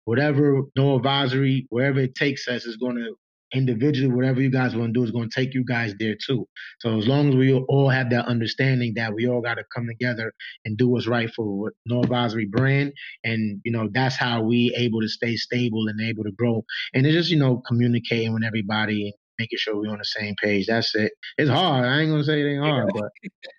whatever 0.05 0.63
no 0.77 0.97
advisory, 0.97 1.67
wherever 1.71 2.01
it 2.01 2.15
takes 2.15 2.49
us 2.49 2.65
is 2.65 2.77
going 2.77 2.97
to 2.97 3.15
individually, 3.57 4.13
whatever 4.13 4.41
you 4.41 4.51
guys 4.51 4.77
want 4.77 4.93
to 4.95 5.01
do 5.01 5.05
is 5.05 5.11
going 5.11 5.29
to 5.29 5.35
take 5.35 5.55
you 5.55 5.65
guys 5.65 5.95
there 5.99 6.15
too. 6.15 6.47
So 6.81 6.99
as 6.99 7.07
long 7.07 7.31
as 7.31 7.37
we 7.37 7.53
all 7.53 7.89
have 7.89 8.11
that 8.11 8.27
understanding 8.27 8.95
that 8.97 9.15
we 9.15 9.27
all 9.29 9.41
got 9.41 9.55
to 9.55 9.65
come 9.75 9.87
together 9.87 10.33
and 10.65 10.77
do 10.77 10.89
what's 10.89 11.07
right 11.07 11.31
for 11.35 11.73
No 11.87 12.03
Advisory 12.03 12.47
brand, 12.47 12.93
and 13.25 13.61
you 13.65 13.73
know 13.73 13.89
that's 13.93 14.17
how 14.17 14.43
we 14.43 14.75
able 14.77 15.01
to 15.01 15.09
stay 15.09 15.37
stable 15.37 15.89
and 15.89 16.01
able 16.01 16.25
to 16.25 16.33
grow. 16.33 16.65
And 16.95 17.07
it's 17.07 17.15
just 17.15 17.31
you 17.31 17.39
know 17.39 17.63
communicating 17.67 18.35
with 18.35 18.45
everybody 18.45 19.05
and 19.05 19.15
making 19.39 19.59
sure 19.59 19.77
we're 19.77 19.91
on 19.91 19.99
the 19.99 20.05
same 20.05 20.35
page. 20.43 20.67
That's 20.67 20.95
it. 20.95 21.13
It's 21.39 21.51
hard. 21.51 21.87
I 21.87 22.01
ain't 22.01 22.11
gonna 22.11 22.25
say 22.25 22.41
it 22.43 22.53
ain't 22.53 22.65
hard, 22.65 22.91
but 22.95 23.11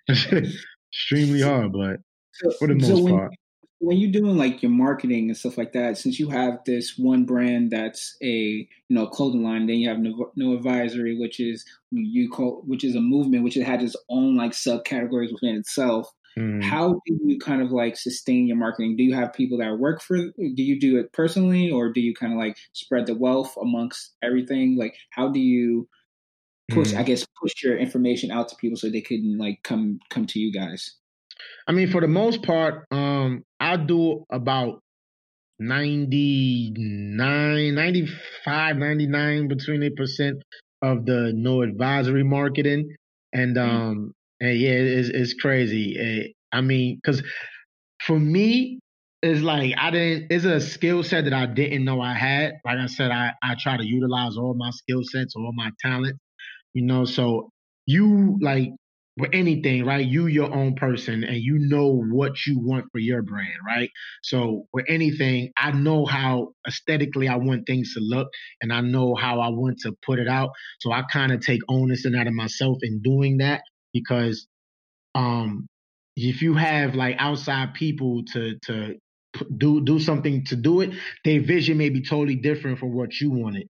extremely 0.93 1.41
hard. 1.41 1.73
But 1.73 1.97
for 2.60 2.67
the 2.67 2.75
most 2.75 2.88
so 2.88 3.03
when, 3.03 3.13
part 3.13 3.33
when 3.79 3.97
you're 3.97 4.11
doing 4.11 4.37
like 4.37 4.63
your 4.63 4.71
marketing 4.71 5.29
and 5.29 5.37
stuff 5.37 5.57
like 5.57 5.73
that, 5.73 5.97
since 5.97 6.19
you 6.19 6.29
have 6.29 6.59
this 6.65 6.97
one 6.97 7.25
brand 7.25 7.71
that's 7.71 8.17
a 8.21 8.27
you 8.27 8.67
know 8.89 9.07
clothing 9.07 9.43
line, 9.43 9.67
then 9.67 9.77
you 9.77 9.89
have 9.89 9.99
no, 9.99 10.31
no 10.35 10.53
advisory, 10.55 11.17
which 11.17 11.39
is 11.39 11.65
you 11.91 12.29
call 12.29 12.63
which 12.65 12.83
is 12.83 12.95
a 12.95 13.01
movement, 13.01 13.43
which 13.43 13.57
it 13.57 13.63
had 13.63 13.83
its 13.83 13.95
own 14.09 14.35
like 14.35 14.51
subcategories 14.51 15.31
within 15.31 15.55
itself. 15.55 16.11
Mm. 16.37 16.63
How 16.63 17.01
do 17.05 17.19
you 17.25 17.39
kind 17.39 17.61
of 17.61 17.71
like 17.71 17.97
sustain 17.97 18.47
your 18.47 18.57
marketing? 18.57 18.95
Do 18.95 19.03
you 19.03 19.15
have 19.15 19.33
people 19.33 19.57
that 19.59 19.79
work 19.79 20.01
for? 20.01 20.17
Do 20.17 20.63
you 20.63 20.79
do 20.79 20.97
it 20.97 21.13
personally, 21.13 21.71
or 21.71 21.91
do 21.91 22.01
you 22.01 22.15
kind 22.15 22.33
of 22.33 22.39
like 22.39 22.57
spread 22.73 23.05
the 23.05 23.15
wealth 23.15 23.55
amongst 23.61 24.15
everything? 24.23 24.77
Like, 24.77 24.95
how 25.11 25.29
do 25.29 25.39
you 25.39 25.87
push? 26.69 26.93
Mm. 26.93 26.97
I 26.97 27.03
guess 27.03 27.27
push 27.41 27.63
your 27.63 27.77
information 27.77 28.31
out 28.31 28.49
to 28.49 28.55
people 28.55 28.77
so 28.77 28.89
they 28.89 29.01
can 29.01 29.37
like 29.37 29.61
come 29.63 29.99
come 30.09 30.25
to 30.27 30.39
you 30.39 30.51
guys. 30.51 30.95
I 31.67 31.71
mean, 31.71 31.91
for 31.91 32.02
the 32.02 32.08
most 32.08 32.43
part, 32.43 32.86
um, 32.91 33.43
I'll 33.60 33.86
do 33.86 34.26
about 34.32 34.80
99, 35.60 37.76
95, 37.76 38.78
99 38.78 39.47
between 39.47 39.84
a 39.84 39.89
percent 39.89 40.43
of 40.82 41.06
the 41.06 41.34
no 41.36 41.62
advisory 41.62 42.23
marketing. 42.23 42.95
And 43.34 43.56
mm-hmm. 43.56 43.69
um 43.69 44.13
and 44.39 44.58
yeah, 44.58 44.71
it's 44.71 45.10
it's 45.10 45.34
crazy. 45.34 45.97
Eh, 46.00 46.28
I 46.52 46.62
mean, 46.62 46.95
because 46.95 47.23
for 48.04 48.19
me, 48.19 48.80
it's 49.23 49.41
like 49.41 49.73
I 49.78 49.91
didn't 49.91 50.32
it's 50.32 50.45
a 50.45 50.62
skill 50.62 51.04
set 51.04 51.26
that 51.26 51.34
I 51.34 51.47
didn't 51.47 51.86
know 51.86 52.02
I 52.02 52.13
had. 52.13 52.54
Like 52.63 52.78
I 52.78 52.88
said, 52.88 53.12
I, 53.12 53.34
I 53.41 53.56
try 53.60 53.78
to 53.78 53.86
utilize 53.86 54.38
all 54.38 54.54
my 54.54 54.71
skill 54.71 55.02
sets, 55.04 55.36
all 55.36 55.52
my 55.54 55.71
talent, 55.82 56.17
you 56.73 56.84
know. 56.84 57.06
So 57.06 57.50
you 57.86 58.38
like 58.41 58.69
with 59.17 59.32
anything, 59.34 59.86
right? 59.86 60.06
You 60.06 60.27
your 60.27 60.53
own 60.53 60.75
person 60.75 61.23
and 61.23 61.38
you 61.38 61.58
know 61.60 61.88
what 62.10 62.45
you 62.45 62.60
want 62.60 62.86
for 62.91 62.99
your 62.99 63.23
brand, 63.23 63.53
right? 63.65 63.89
So 64.23 64.67
with 64.73 64.86
anything, 64.88 65.51
I 65.58 65.71
know 65.71 66.06
how 66.06 66.53
aesthetically 66.67 67.27
I 67.27 67.36
want 67.38 67.65
things 67.67 67.93
to 67.95 67.99
look 67.99 68.30
and 68.62 68.71
I 68.71 68.82
know 68.82 69.15
how 69.15 69.39
I 69.41 69.49
want 69.49 69.80
to 69.82 69.95
put 70.06 70.19
it 70.19 70.27
out. 70.27 70.51
So 70.80 70.91
I 70.91 71.03
kind 71.12 71.32
of 71.32 71.41
take 71.41 71.62
onus 71.69 72.06
in 72.06 72.13
that 72.13 72.27
of 72.27 72.34
myself 72.34 72.77
in 72.84 73.01
doing 73.01 73.38
that 73.39 73.62
because 73.93 74.47
um 75.15 75.67
if 76.15 76.41
you 76.41 76.56
have 76.56 76.95
like 76.95 77.15
outside 77.19 77.73
people 77.73 78.23
to 78.34 78.58
to 78.65 78.95
do 79.58 79.82
do 79.84 79.99
something 79.99 80.45
to 80.45 80.56
do 80.56 80.82
it, 80.82 80.91
their 81.25 81.41
vision 81.41 81.77
may 81.77 81.89
be 81.89 82.01
totally 82.01 82.36
different 82.36 82.80
from 82.80 82.93
what 82.93 83.19
you 83.21 83.32
want 83.32 83.58
it 83.58 83.67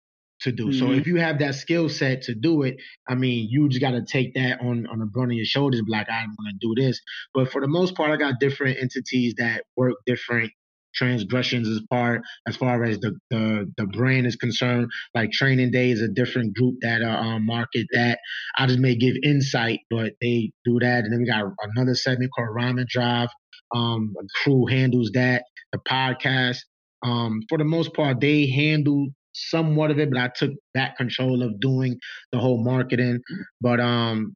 to 0.44 0.52
do. 0.52 0.68
Mm-hmm. 0.68 0.78
So 0.78 0.92
if 0.92 1.06
you 1.06 1.16
have 1.16 1.40
that 1.40 1.54
skill 1.54 1.88
set 1.88 2.22
to 2.22 2.34
do 2.34 2.62
it, 2.62 2.76
I 3.08 3.14
mean, 3.14 3.48
you 3.50 3.68
just 3.68 3.80
got 3.80 3.92
to 3.92 4.04
take 4.04 4.34
that 4.34 4.60
on 4.60 4.86
on 4.86 5.00
the 5.00 5.06
brunt 5.06 5.32
of 5.32 5.36
your 5.36 5.46
shoulders, 5.46 5.82
be 5.82 5.90
like, 5.90 6.08
I 6.08 6.24
want 6.24 6.60
to 6.60 6.66
do 6.66 6.80
this. 6.80 7.00
But 7.34 7.50
for 7.50 7.60
the 7.60 7.68
most 7.68 7.94
part, 7.94 8.10
I 8.10 8.16
got 8.16 8.40
different 8.40 8.78
entities 8.80 9.34
that 9.38 9.64
work 9.76 9.94
different 10.06 10.52
transgressions 10.94 11.68
as 11.68 11.80
part 11.90 12.22
as 12.46 12.56
far 12.56 12.84
as 12.84 12.98
the 13.00 13.18
the, 13.30 13.72
the 13.76 13.86
brand 13.86 14.26
is 14.26 14.36
concerned. 14.36 14.88
Like 15.14 15.32
Training 15.32 15.70
Day 15.70 15.90
is 15.90 16.00
a 16.00 16.08
different 16.08 16.54
group 16.54 16.76
that 16.82 17.02
uh, 17.02 17.06
um, 17.06 17.46
market 17.46 17.86
that. 17.92 18.18
I 18.56 18.66
just 18.66 18.78
may 18.78 18.96
give 18.96 19.16
insight, 19.22 19.80
but 19.90 20.12
they 20.20 20.52
do 20.64 20.78
that. 20.80 21.04
And 21.04 21.12
then 21.12 21.20
we 21.20 21.26
got 21.26 21.52
another 21.76 21.94
segment 21.94 22.30
called 22.34 22.56
Ramen 22.56 22.86
Drive. 22.86 23.28
Um, 23.74 24.14
crew 24.42 24.66
handles 24.66 25.10
that. 25.14 25.44
The 25.72 25.78
podcast. 25.78 26.58
Um, 27.02 27.40
for 27.48 27.58
the 27.58 27.64
most 27.64 27.92
part, 27.92 28.20
they 28.20 28.48
handle 28.48 29.08
somewhat 29.34 29.90
of 29.90 29.98
it, 29.98 30.10
but 30.10 30.20
I 30.20 30.30
took 30.34 30.52
back 30.72 30.96
control 30.96 31.42
of 31.42 31.60
doing 31.60 31.98
the 32.32 32.38
whole 32.38 32.62
marketing. 32.62 33.20
But 33.60 33.80
um, 33.80 34.34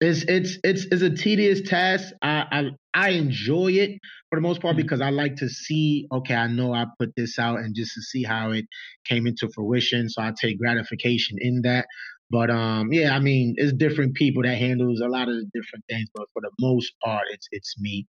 it's 0.00 0.24
it's 0.26 0.58
it's 0.64 0.86
it's 0.90 1.02
a 1.02 1.10
tedious 1.10 1.62
task. 1.62 2.12
I 2.22 2.44
I, 2.50 2.70
I 2.94 3.08
enjoy 3.10 3.72
it 3.72 3.98
for 4.28 4.36
the 4.36 4.42
most 4.42 4.60
part 4.60 4.76
mm-hmm. 4.76 4.82
because 4.82 5.00
I 5.00 5.10
like 5.10 5.36
to 5.36 5.48
see. 5.48 6.08
Okay, 6.12 6.34
I 6.34 6.48
know 6.48 6.72
I 6.74 6.86
put 6.98 7.10
this 7.16 7.38
out, 7.38 7.60
and 7.60 7.74
just 7.74 7.94
to 7.94 8.02
see 8.02 8.24
how 8.24 8.50
it 8.50 8.64
came 9.04 9.26
into 9.26 9.48
fruition. 9.54 10.08
So 10.08 10.22
I 10.22 10.32
take 10.38 10.58
gratification 10.58 11.38
in 11.40 11.62
that. 11.62 11.86
But 12.30 12.50
um, 12.50 12.92
yeah, 12.92 13.14
I 13.14 13.20
mean, 13.20 13.54
it's 13.58 13.72
different 13.74 14.14
people 14.14 14.42
that 14.42 14.56
handles 14.56 15.00
a 15.00 15.08
lot 15.08 15.28
of 15.28 15.34
the 15.34 15.46
different 15.54 15.84
things. 15.88 16.08
But 16.14 16.26
for 16.32 16.42
the 16.42 16.50
most 16.58 16.92
part, 17.04 17.24
it's 17.30 17.46
it's 17.52 17.74
me, 17.78 18.06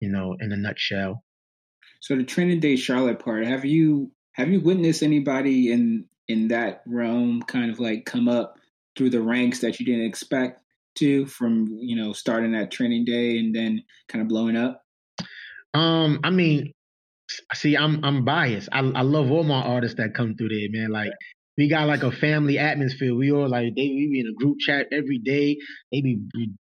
you 0.00 0.10
know, 0.10 0.36
in 0.40 0.52
a 0.52 0.56
nutshell. 0.56 1.22
So 2.00 2.16
the 2.16 2.24
Training 2.24 2.60
Day 2.60 2.76
Charlotte 2.76 3.18
part, 3.18 3.44
have 3.46 3.64
you 3.64 4.12
have 4.36 4.50
you 4.50 4.60
witnessed 4.60 5.02
anybody 5.02 5.72
in 5.72 6.04
in 6.28 6.48
that 6.48 6.82
realm 6.86 7.42
kind 7.42 7.70
of 7.70 7.80
like 7.80 8.04
come 8.04 8.28
up 8.28 8.58
through 8.96 9.10
the 9.10 9.20
ranks 9.20 9.60
that 9.60 9.80
you 9.80 9.86
didn't 9.86 10.04
expect 10.04 10.60
to 10.96 11.26
from 11.26 11.66
you 11.80 11.96
know 11.96 12.12
starting 12.12 12.52
that 12.52 12.70
training 12.70 13.04
day 13.04 13.38
and 13.38 13.54
then 13.54 13.82
kind 14.08 14.22
of 14.22 14.28
blowing 14.28 14.56
up? 14.56 14.82
Um, 15.74 16.20
I 16.22 16.30
mean, 16.30 16.72
see, 17.54 17.76
I'm 17.76 18.04
I'm 18.04 18.24
biased. 18.24 18.68
I 18.72 18.80
I 18.80 19.02
love 19.02 19.30
all 19.30 19.42
my 19.42 19.62
artists 19.62 19.96
that 19.96 20.14
come 20.14 20.36
through 20.36 20.50
there, 20.50 20.68
man. 20.70 20.90
Like 20.90 21.10
we 21.56 21.68
got 21.68 21.88
like 21.88 22.02
a 22.02 22.12
family 22.12 22.58
atmosphere. 22.58 23.14
We 23.14 23.32
all 23.32 23.48
like 23.48 23.74
they 23.74 23.88
we 23.88 24.08
be 24.12 24.20
in 24.20 24.26
a 24.26 24.34
group 24.34 24.58
chat 24.58 24.88
every 24.92 25.18
day. 25.18 25.56
They 25.92 26.02
be 26.02 26.20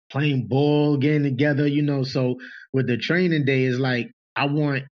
playing 0.09 0.47
ball, 0.47 0.97
getting 0.97 1.23
together, 1.23 1.67
you 1.67 1.83
know. 1.83 2.03
So 2.03 2.35
with 2.73 2.87
the 2.87 2.97
training 2.97 3.45
day, 3.45 3.63
is 3.63 3.79
like 3.79 4.11
I 4.35 4.45
want 4.45 4.83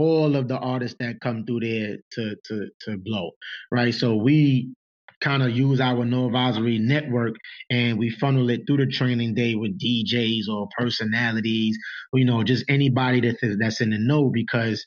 all 0.00 0.34
of 0.36 0.48
the 0.48 0.58
artists 0.58 0.96
that 1.00 1.20
come 1.20 1.44
through 1.44 1.60
there 1.60 1.96
to 2.12 2.36
to 2.46 2.68
to 2.82 2.96
blow, 2.98 3.30
right? 3.70 3.94
So 3.94 4.16
we 4.16 4.72
kind 5.20 5.42
of 5.42 5.50
use 5.50 5.80
our 5.80 6.04
no 6.04 6.26
advisory 6.26 6.78
network 6.78 7.34
and 7.70 7.98
we 7.98 8.08
funnel 8.08 8.48
it 8.48 8.62
through 8.66 8.78
the 8.78 8.86
training 8.86 9.34
day 9.34 9.54
with 9.54 9.78
DJs 9.78 10.48
or 10.48 10.66
personalities, 10.78 11.76
or, 12.12 12.18
you 12.18 12.24
know, 12.24 12.42
just 12.42 12.64
anybody 12.68 13.20
that's 13.20 13.58
that's 13.58 13.80
in 13.80 13.90
the 13.90 13.98
know 13.98 14.30
because 14.30 14.84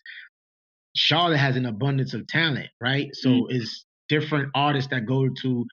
Charlotte 0.96 1.38
has 1.38 1.56
an 1.56 1.66
abundance 1.66 2.14
of 2.14 2.26
talent, 2.28 2.70
right? 2.82 3.10
So 3.14 3.30
mm. 3.30 3.46
it's 3.50 3.86
different 4.10 4.50
artists 4.56 4.90
that 4.92 5.06
go 5.06 5.30
to 5.42 5.66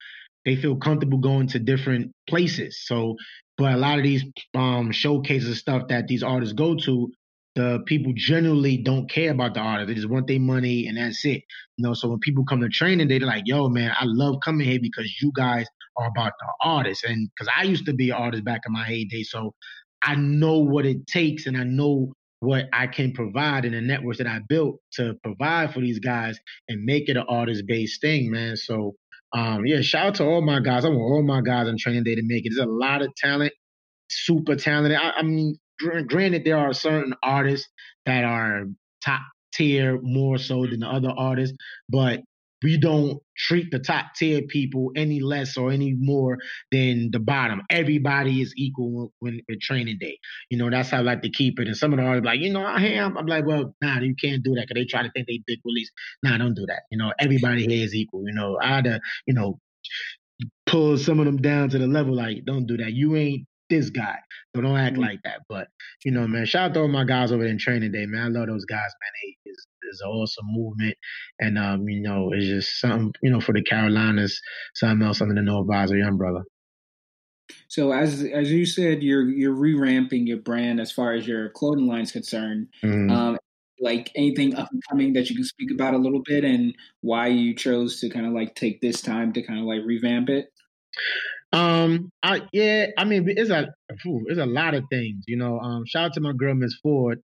they 0.47 0.57
feel 0.57 0.77
comfortable 0.77 1.19
going 1.19 1.47
to 1.49 1.59
different 1.59 2.13
places. 2.29 2.83
So, 2.87 3.17
but 3.59 3.75
a 3.75 3.77
lot 3.77 3.99
of 3.99 4.05
these 4.05 4.25
um, 4.55 4.91
showcases 4.91 5.59
stuff 5.59 5.89
that 5.89 6.07
these 6.07 6.23
artists 6.23 6.55
go 6.55 6.75
to, 6.77 7.13
the 7.55 7.81
people 7.87 8.13
generally 8.17 8.77
don't 8.77 9.11
care 9.11 9.33
about 9.33 9.55
the 9.55 9.61
artist. 9.61 9.89
They 9.89 9.95
just 9.95 10.09
want 10.09 10.27
their 10.27 10.41
money 10.41 10.87
and 10.87 10.97
that's 10.97 11.25
it. 11.25 11.43
You 11.77 11.87
know, 11.87 11.95
so 11.95 12.09
when 12.09 12.21
people 12.21 12.45
come 12.45 12.61
to 12.61 12.69
training, 12.69 13.09
they're 13.09 13.21
like, 13.21 13.45
yo, 13.47 13.69
man, 13.69 13.93
I 13.99 14.05
love 14.05 14.37
coming 14.45 14.67
here 14.67 14.79
because 14.81 15.21
you 15.21 15.33
guys 15.35 15.67
are 15.97 16.09
about 16.09 16.33
the 16.39 16.47
artist. 16.69 17.05
And 17.05 17.29
because 17.35 17.53
I 17.57 17.65
used 17.65 17.87
to 17.87 17.93
be 17.93 18.11
an 18.11 18.17
artist 18.17 18.45
back 18.45 18.63
in 18.67 18.73
my 18.73 18.85
heyday. 18.85 19.25
So 19.25 19.55
I 20.03 20.15
know 20.15 20.59
what 20.59 20.87
it 20.87 21.07
takes 21.07 21.47
and 21.47 21.57
I 21.57 21.65
know 21.65 22.13
what 22.39 22.69
I 22.73 22.87
can 22.87 23.13
provide 23.13 23.65
in 23.65 23.73
the 23.73 23.81
networks 23.81 24.19
that 24.19 24.27
I 24.27 24.41
built 24.49 24.81
to 24.95 25.15
provide 25.23 25.75
for 25.75 25.81
these 25.81 25.99
guys 25.99 26.39
and 26.69 26.85
make 26.85 27.09
it 27.09 27.17
an 27.17 27.27
artist 27.29 27.65
based 27.67 28.01
thing, 28.01 28.31
man. 28.31 28.57
So 28.57 28.95
um, 29.33 29.67
yeah, 29.67 29.81
shout 29.81 30.07
out 30.07 30.15
to 30.17 30.25
all 30.25 30.41
my 30.41 30.61
guys. 30.61 30.85
I 30.85 30.89
want 30.89 31.01
all 31.01 31.23
my 31.23 31.41
guys 31.41 31.69
on 31.69 31.77
training 31.79 32.05
day 32.05 32.15
to 32.15 32.23
make 32.25 32.47
it. 32.47 32.53
There's 32.55 32.67
a 32.67 32.71
lot 32.71 33.03
of 33.03 33.15
talent, 33.17 33.53
super 34.09 34.57
talented. 34.57 34.99
I, 34.99 35.11
I 35.19 35.23
mean, 35.23 35.57
granted, 36.09 36.45
there 36.45 36.59
are 36.59 36.73
certain 36.73 37.15
artists 37.23 37.69
that 38.07 38.25
are 38.25 38.65
top 39.05 39.21
tier 39.55 39.99
more 40.03 40.39
so 40.39 40.67
than 40.67 40.81
the 40.81 40.87
other 40.87 41.11
artists, 41.17 41.57
but 41.89 42.21
we 42.63 42.79
don't 42.79 43.19
treat 43.37 43.71
the 43.71 43.79
top 43.79 44.15
tier 44.15 44.43
people 44.43 44.91
any 44.95 45.21
less 45.21 45.57
or 45.57 45.71
any 45.71 45.95
more 45.99 46.39
than 46.71 47.11
the 47.11 47.19
bottom. 47.19 47.63
Everybody 47.71 48.43
is 48.43 48.53
equal 48.57 49.13
when, 49.19 49.41
when 49.47 49.59
training 49.61 49.99
day. 49.99 50.19
You 50.51 50.59
know, 50.59 50.69
that's 50.69 50.91
how 50.91 50.99
I 50.99 51.01
like 51.01 51.23
to 51.23 51.31
keep 51.31 51.59
it. 51.59 51.69
And 51.69 51.77
some 51.77 51.93
of 51.93 51.99
the 51.99 52.05
artists 52.05 52.27
like, 52.27 52.41
you 52.41 52.53
know, 52.53 52.63
I 52.63 52.81
am. 52.81 53.17
I'm 53.17 53.27
like, 53.27 53.47
well, 53.47 53.75
nah, 53.81 54.01
you 54.01 54.15
can't 54.15 54.43
do 54.43 54.55
that 54.55 54.67
because 54.69 54.81
they 54.81 54.85
try 54.85 55.03
to 55.03 55.11
think 55.11 55.27
they 55.27 55.41
big 55.47 55.61
release. 55.65 55.91
Nah, 56.23 56.37
don't 56.37 56.55
do 56.55 56.67
that. 56.67 56.83
You 56.91 56.99
know, 56.99 57.13
everybody 57.19 57.67
here 57.67 57.85
is 57.85 57.95
equal. 57.95 58.25
You 58.27 58.35
know, 58.35 58.59
I 58.61 58.77
had 58.77 58.85
to, 58.85 58.97
uh, 58.97 58.99
you 59.27 59.35
know, 59.35 59.59
pull 60.67 60.99
some 60.99 61.19
of 61.19 61.27
them 61.27 61.39
down 61.39 61.71
to 61.71 61.79
the 61.79 61.87
level 61.87 62.15
like, 62.15 62.45
don't 62.45 62.67
do 62.67 62.77
that. 62.77 62.93
You 62.93 63.17
ain't 63.17 63.47
this 63.71 63.91
guy. 63.91 64.17
So 64.55 64.63
don't 64.63 64.77
act 64.77 64.95
mm-hmm. 64.95 65.03
like 65.03 65.21
that. 65.25 65.41
But 65.49 65.69
you 66.05 66.13
know, 66.13 66.27
man, 66.27 66.45
shout 66.45 66.71
out 66.71 66.75
to 66.75 66.81
all 66.81 66.89
my 66.89 67.05
guys 67.05 67.33
over 67.33 67.43
there 67.43 67.53
in 67.53 67.59
training 67.59 67.93
day, 67.93 68.07
man. 68.07 68.37
I 68.37 68.39
love 68.39 68.49
those 68.49 68.67
guys, 68.67 68.79
man. 68.79 69.13
They 69.23 69.51
is 69.51 69.67
is 69.91 70.01
an 70.01 70.11
awesome 70.11 70.47
movement, 70.51 70.97
and 71.39 71.59
um, 71.59 71.89
you 71.89 72.01
know, 72.01 72.31
it's 72.33 72.47
just 72.47 72.81
something, 72.81 73.13
you 73.23 73.31
know, 73.31 73.41
for 73.41 73.53
the 73.53 73.63
Carolinas, 73.63 74.41
something 74.75 75.07
else 75.07 75.21
under 75.21 75.35
the 75.35 75.41
a 75.41 75.97
young 75.97 76.17
brother. 76.17 76.43
So 77.69 77.93
as 77.93 78.23
as 78.23 78.51
you 78.51 78.67
said, 78.67 79.03
you're 79.03 79.29
you're 79.29 79.55
re-ramping 79.55 80.27
your 80.27 80.39
brand 80.39 80.81
as 80.81 80.93
far 80.93 81.13
as 81.13 81.27
your 81.27 81.51
clothing 81.51 81.87
line 81.87 82.03
is 82.03 82.13
concerned. 82.13 82.69
Mm-hmm. 82.83 83.11
Um, 83.11 83.39
like 83.83 84.11
anything 84.15 84.55
up 84.57 84.69
and 84.71 84.83
coming 84.91 85.15
that 85.15 85.31
you 85.31 85.37
can 85.37 85.45
speak 85.45 85.71
about 85.73 85.95
a 85.95 85.99
little 85.99 86.23
bit, 86.25 86.45
and 86.45 86.75
why 87.01 87.29
you 87.29 87.55
chose 87.55 88.01
to 88.01 88.11
kind 88.11 88.27
of 88.27 88.33
like 88.33 88.55
take 88.55 88.81
this 88.81 89.01
time 89.01 89.33
to 89.33 89.43
kind 89.43 89.59
of 89.59 89.67
like 89.67 89.81
revamp 89.85 90.29
it. 90.29 90.53
Um, 91.53 92.11
I 92.23 92.43
yeah, 92.53 92.87
I 92.97 93.05
mean, 93.05 93.25
it's 93.29 93.51
a 93.51 93.69
it's 93.89 94.39
a 94.39 94.47
lot 94.47 94.75
of 94.75 94.85
things, 94.91 95.25
you 95.27 95.37
know. 95.37 95.59
Um, 95.59 95.85
shout 95.87 96.07
out 96.07 96.13
to 96.15 96.21
my 96.21 96.33
girl 96.33 96.55
Miss 96.55 96.79
Ford. 96.83 97.21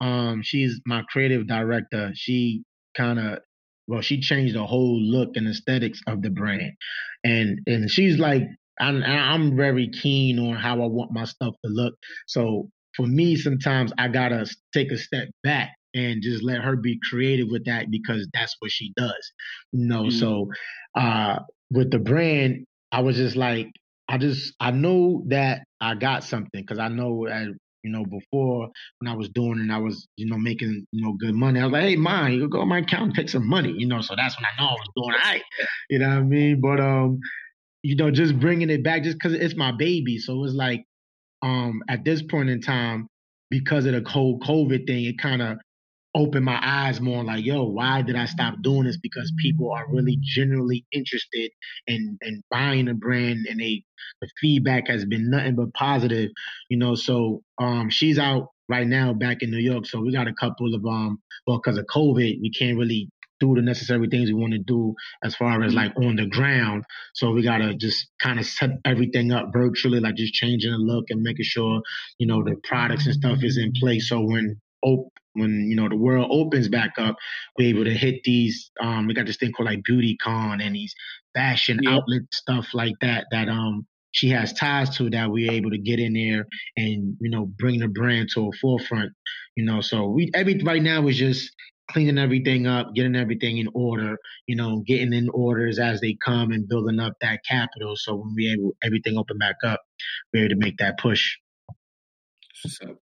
Um, 0.00 0.42
she's 0.42 0.80
my 0.86 1.02
creative 1.10 1.46
director. 1.46 2.10
She 2.14 2.62
kind 2.96 3.18
of 3.18 3.38
well, 3.86 4.02
she 4.02 4.20
changed 4.20 4.54
the 4.54 4.66
whole 4.66 5.00
look 5.00 5.30
and 5.34 5.48
aesthetics 5.48 6.00
of 6.06 6.22
the 6.22 6.30
brand, 6.30 6.72
and 7.24 7.60
and 7.66 7.90
she's 7.90 8.18
like, 8.18 8.42
I'm 8.80 9.02
I'm 9.02 9.56
very 9.56 9.88
keen 9.88 10.38
on 10.38 10.56
how 10.56 10.82
I 10.82 10.86
want 10.86 11.12
my 11.12 11.24
stuff 11.24 11.54
to 11.64 11.70
look. 11.70 11.94
So 12.26 12.68
for 12.96 13.06
me, 13.06 13.36
sometimes 13.36 13.92
I 13.98 14.08
gotta 14.08 14.46
take 14.74 14.92
a 14.92 14.98
step 14.98 15.28
back 15.42 15.70
and 15.94 16.22
just 16.22 16.42
let 16.42 16.60
her 16.60 16.76
be 16.76 16.98
creative 17.08 17.48
with 17.50 17.64
that 17.64 17.90
because 17.90 18.28
that's 18.32 18.54
what 18.60 18.70
she 18.70 18.92
does. 18.96 19.32
You 19.72 19.86
know, 19.86 20.04
mm-hmm. 20.04 20.18
so 20.18 20.48
uh 20.94 21.40
with 21.70 21.90
the 21.90 21.98
brand, 21.98 22.66
I 22.92 23.00
was 23.00 23.16
just 23.16 23.36
like, 23.36 23.68
I 24.08 24.18
just 24.18 24.54
I 24.60 24.70
know 24.72 25.24
that 25.28 25.62
I 25.80 25.94
got 25.94 26.24
something 26.24 26.60
because 26.60 26.78
I 26.78 26.88
know 26.88 27.26
that 27.28 27.54
you 27.82 27.90
know 27.90 28.04
before 28.04 28.68
when 28.98 29.08
I 29.10 29.14
was 29.14 29.28
doing 29.30 29.60
and 29.60 29.72
I 29.72 29.78
was 29.78 30.06
you 30.16 30.26
know 30.26 30.36
making 30.38 30.86
you 30.92 31.04
know 31.04 31.14
good 31.18 31.34
money. 31.34 31.60
I 31.60 31.64
was 31.64 31.72
like, 31.72 31.82
hey, 31.82 31.96
mine, 31.96 32.32
you 32.34 32.48
go 32.48 32.60
to 32.60 32.66
my 32.66 32.78
account 32.78 33.04
and 33.04 33.14
take 33.14 33.28
some 33.28 33.48
money, 33.48 33.72
you 33.76 33.86
know. 33.86 34.00
So 34.00 34.14
that's 34.16 34.36
when 34.36 34.46
I 34.46 34.60
know 34.60 34.68
I 34.68 34.72
was 34.72 34.88
doing 34.96 35.14
all 35.14 35.32
right. 35.32 35.42
You 35.88 35.98
know 36.00 36.08
what 36.08 36.16
I 36.18 36.22
mean? 36.22 36.60
But 36.60 36.80
um, 36.80 37.20
you 37.82 37.96
know, 37.96 38.10
just 38.10 38.38
bringing 38.40 38.70
it 38.70 38.84
back 38.84 39.04
just 39.04 39.18
because 39.18 39.34
it's 39.34 39.56
my 39.56 39.72
baby. 39.72 40.18
So 40.18 40.34
it 40.34 40.40
was 40.40 40.54
like 40.54 40.84
um 41.42 41.82
at 41.88 42.04
this 42.04 42.22
point 42.22 42.50
in 42.50 42.60
time 42.60 43.06
because 43.50 43.86
of 43.86 43.92
the 43.92 44.08
whole 44.08 44.38
COVID 44.40 44.86
thing, 44.86 45.04
it 45.04 45.18
kind 45.18 45.42
of 45.42 45.58
opened 46.14 46.44
my 46.44 46.58
eyes 46.62 47.00
more 47.00 47.22
like, 47.22 47.44
yo, 47.44 47.64
why 47.64 48.02
did 48.02 48.16
I 48.16 48.26
stop 48.26 48.62
doing 48.62 48.84
this? 48.84 48.98
Because 48.98 49.32
people 49.38 49.72
are 49.72 49.86
really 49.88 50.18
genuinely 50.20 50.84
interested 50.92 51.50
in 51.86 52.18
in 52.22 52.42
buying 52.50 52.88
a 52.88 52.94
brand 52.94 53.46
and 53.48 53.60
they 53.60 53.84
the 54.20 54.28
feedback 54.40 54.88
has 54.88 55.04
been 55.04 55.30
nothing 55.30 55.56
but 55.56 55.72
positive, 55.74 56.30
you 56.68 56.78
know. 56.78 56.94
So 56.94 57.42
um 57.58 57.90
she's 57.90 58.18
out 58.18 58.48
right 58.68 58.86
now 58.86 59.12
back 59.12 59.42
in 59.42 59.50
New 59.50 59.58
York. 59.58 59.86
So 59.86 60.00
we 60.00 60.12
got 60.12 60.28
a 60.28 60.34
couple 60.34 60.74
of 60.74 60.84
um 60.84 61.20
well 61.46 61.58
because 61.62 61.78
of 61.78 61.86
COVID, 61.86 62.40
we 62.40 62.50
can't 62.50 62.78
really 62.78 63.10
do 63.40 63.54
the 63.54 63.62
necessary 63.62 64.06
things 64.08 64.28
we 64.28 64.34
want 64.34 64.52
to 64.52 64.58
do 64.58 64.94
as 65.24 65.34
far 65.34 65.62
as 65.62 65.74
like 65.74 65.92
on 65.96 66.16
the 66.16 66.26
ground. 66.26 66.84
So 67.14 67.30
we 67.32 67.42
gotta 67.42 67.74
just 67.74 68.08
kind 68.20 68.38
of 68.38 68.46
set 68.46 68.70
everything 68.84 69.32
up 69.32 69.50
virtually, 69.52 70.00
like 70.00 70.16
just 70.16 70.34
changing 70.34 70.70
the 70.72 70.78
look 70.78 71.06
and 71.08 71.22
making 71.22 71.44
sure, 71.46 71.80
you 72.18 72.26
know, 72.26 72.44
the 72.44 72.56
products 72.64 73.06
and 73.06 73.14
stuff 73.14 73.38
is 73.42 73.56
in 73.58 73.72
place. 73.80 74.08
So 74.08 74.20
when 74.20 74.60
op- 74.82 75.12
when 75.34 75.68
you 75.68 75.76
know 75.76 75.88
the 75.88 75.96
world 75.96 76.28
opens 76.30 76.68
back 76.68 76.92
up, 76.98 77.16
we're 77.58 77.68
able 77.68 77.84
to 77.84 77.94
hit 77.94 78.22
these. 78.24 78.70
Um, 78.80 79.06
we 79.06 79.14
got 79.14 79.26
this 79.26 79.36
thing 79.36 79.52
called 79.52 79.68
like 79.68 79.84
Beauty 79.84 80.16
Con 80.22 80.60
and 80.60 80.74
these 80.74 80.94
fashion 81.34 81.78
yep. 81.82 81.92
outlet 81.92 82.22
stuff 82.32 82.68
like 82.74 82.94
that. 83.00 83.26
That 83.30 83.48
um 83.48 83.86
she 84.12 84.28
has 84.30 84.52
ties 84.52 84.96
to 84.96 85.08
that 85.10 85.30
we're 85.30 85.52
able 85.52 85.70
to 85.70 85.78
get 85.78 86.00
in 86.00 86.14
there 86.14 86.46
and 86.76 87.16
you 87.20 87.30
know 87.30 87.46
bring 87.58 87.80
the 87.80 87.88
brand 87.88 88.28
to 88.34 88.48
a 88.48 88.52
forefront. 88.60 89.12
You 89.56 89.64
know, 89.64 89.80
so 89.80 90.08
we 90.08 90.30
every 90.34 90.60
right 90.64 90.82
now 90.82 91.06
is 91.06 91.16
just 91.16 91.50
cleaning 91.90 92.18
everything 92.18 92.66
up, 92.66 92.94
getting 92.94 93.16
everything 93.16 93.58
in 93.58 93.68
order, 93.74 94.16
you 94.46 94.54
know, 94.54 94.82
getting 94.86 95.12
in 95.12 95.28
orders 95.30 95.78
as 95.78 96.00
they 96.00 96.16
come 96.24 96.52
and 96.52 96.68
building 96.68 97.00
up 97.00 97.14
that 97.20 97.40
capital. 97.48 97.94
So 97.96 98.14
when 98.14 98.32
we 98.36 98.52
able 98.52 98.76
everything 98.82 99.16
open 99.16 99.38
back 99.38 99.56
up, 99.64 99.80
we're 100.32 100.44
able 100.44 100.54
to 100.54 100.56
make 100.56 100.78
that 100.78 100.98
push. 100.98 101.36
So, 102.54 102.96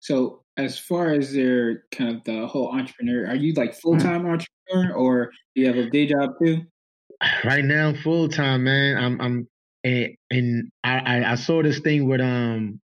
so 0.00 0.43
as 0.56 0.78
far 0.78 1.12
as 1.12 1.32
their 1.32 1.84
kind 1.90 2.16
of 2.16 2.24
the 2.24 2.46
whole 2.46 2.70
entrepreneur, 2.72 3.26
are 3.26 3.34
you 3.34 3.52
like 3.54 3.74
full 3.74 3.98
time 3.98 4.26
entrepreneur 4.26 4.94
or 4.94 5.30
do 5.54 5.62
you 5.62 5.66
have 5.66 5.76
a 5.76 5.90
day 5.90 6.06
job 6.06 6.30
too? 6.42 6.62
Right 7.44 7.64
now, 7.64 7.94
full 7.94 8.28
time, 8.28 8.64
man. 8.64 8.96
I'm 8.96 9.20
I'm 9.20 9.48
and, 9.82 10.16
and 10.30 10.70
I, 10.82 11.24
I 11.24 11.34
saw 11.34 11.62
this 11.62 11.80
thing 11.80 12.08
with 12.08 12.20
um 12.20 12.80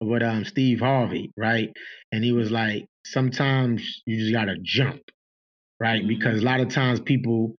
with 0.00 0.22
um 0.22 0.44
Steve 0.44 0.80
Harvey, 0.80 1.30
right? 1.36 1.70
And 2.10 2.24
he 2.24 2.32
was 2.32 2.50
like, 2.50 2.86
sometimes 3.04 4.02
you 4.06 4.18
just 4.18 4.32
gotta 4.32 4.56
jump, 4.62 5.02
right? 5.80 6.00
Mm-hmm. 6.00 6.08
Because 6.08 6.42
a 6.42 6.44
lot 6.44 6.60
of 6.60 6.68
times 6.68 7.00
people 7.00 7.54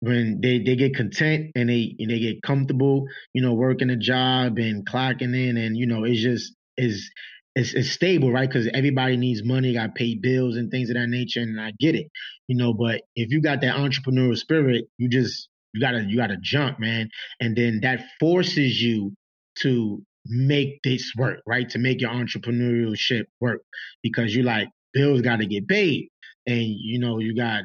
when 0.00 0.40
they, 0.42 0.58
they 0.58 0.76
get 0.76 0.94
content 0.94 1.50
and 1.54 1.70
they 1.70 1.94
and 1.98 2.10
they 2.10 2.18
get 2.18 2.42
comfortable, 2.42 3.06
you 3.32 3.42
know, 3.42 3.54
working 3.54 3.90
a 3.90 3.96
job 3.96 4.58
and 4.58 4.86
clocking 4.86 5.34
in, 5.34 5.56
and 5.56 5.76
you 5.76 5.86
know, 5.86 6.04
it's 6.04 6.20
just 6.20 6.54
is 6.76 7.10
it's, 7.54 7.74
it's 7.74 7.90
stable, 7.90 8.32
right? 8.32 8.48
Because 8.48 8.68
everybody 8.74 9.16
needs 9.16 9.44
money, 9.44 9.74
got 9.74 9.94
pay 9.94 10.14
bills 10.16 10.56
and 10.56 10.70
things 10.70 10.90
of 10.90 10.96
that 10.96 11.08
nature, 11.08 11.40
and 11.40 11.60
I 11.60 11.72
get 11.78 11.94
it, 11.94 12.08
you 12.48 12.56
know. 12.56 12.74
But 12.74 13.02
if 13.16 13.30
you 13.30 13.40
got 13.40 13.60
that 13.60 13.76
entrepreneurial 13.76 14.36
spirit, 14.36 14.86
you 14.98 15.08
just 15.08 15.48
you 15.72 15.80
gotta 15.80 16.04
you 16.04 16.16
gotta 16.16 16.36
jump, 16.40 16.80
man, 16.80 17.08
and 17.40 17.56
then 17.56 17.80
that 17.82 18.04
forces 18.18 18.80
you 18.82 19.14
to 19.60 20.02
make 20.26 20.82
this 20.82 21.12
work, 21.16 21.40
right? 21.46 21.68
To 21.70 21.78
make 21.78 22.00
your 22.00 22.10
entrepreneurship 22.10 23.24
work 23.40 23.60
because 24.02 24.34
you 24.34 24.42
like 24.42 24.68
bills 24.92 25.20
got 25.20 25.36
to 25.36 25.46
get 25.46 25.68
paid, 25.68 26.08
and 26.46 26.62
you 26.62 26.98
know 26.98 27.18
you 27.18 27.36
got 27.36 27.62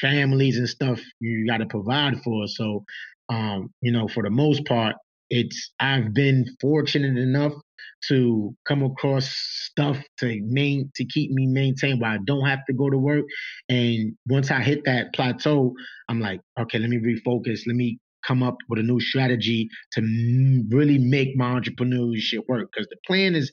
families 0.00 0.58
and 0.58 0.68
stuff 0.68 1.00
you 1.20 1.46
got 1.46 1.58
to 1.58 1.66
provide 1.66 2.20
for. 2.22 2.46
So, 2.46 2.84
um, 3.28 3.70
you 3.80 3.92
know, 3.92 4.08
for 4.08 4.22
the 4.22 4.30
most 4.30 4.64
part, 4.66 4.96
it's 5.30 5.72
I've 5.80 6.14
been 6.14 6.46
fortunate 6.60 7.16
enough 7.18 7.52
to 8.08 8.54
come 8.66 8.82
across 8.82 9.30
stuff 9.30 9.98
to 10.18 10.38
main 10.44 10.90
to 10.94 11.04
keep 11.06 11.30
me 11.30 11.46
maintained 11.46 12.00
where 12.00 12.10
I 12.10 12.18
don't 12.24 12.46
have 12.46 12.64
to 12.66 12.74
go 12.74 12.90
to 12.90 12.98
work. 12.98 13.24
And 13.68 14.14
once 14.28 14.50
I 14.50 14.60
hit 14.60 14.84
that 14.84 15.14
plateau, 15.14 15.72
I'm 16.08 16.20
like, 16.20 16.40
okay, 16.60 16.78
let 16.78 16.90
me 16.90 16.98
refocus. 16.98 17.60
Let 17.66 17.76
me 17.76 17.98
come 18.26 18.42
up 18.42 18.56
with 18.68 18.78
a 18.78 18.82
new 18.82 19.00
strategy 19.00 19.68
to 19.92 20.00
really 20.70 20.98
make 20.98 21.36
my 21.36 21.58
entrepreneurship 21.58 22.40
work. 22.48 22.68
Because 22.72 22.88
the 22.88 22.96
plan 23.06 23.34
is, 23.34 23.50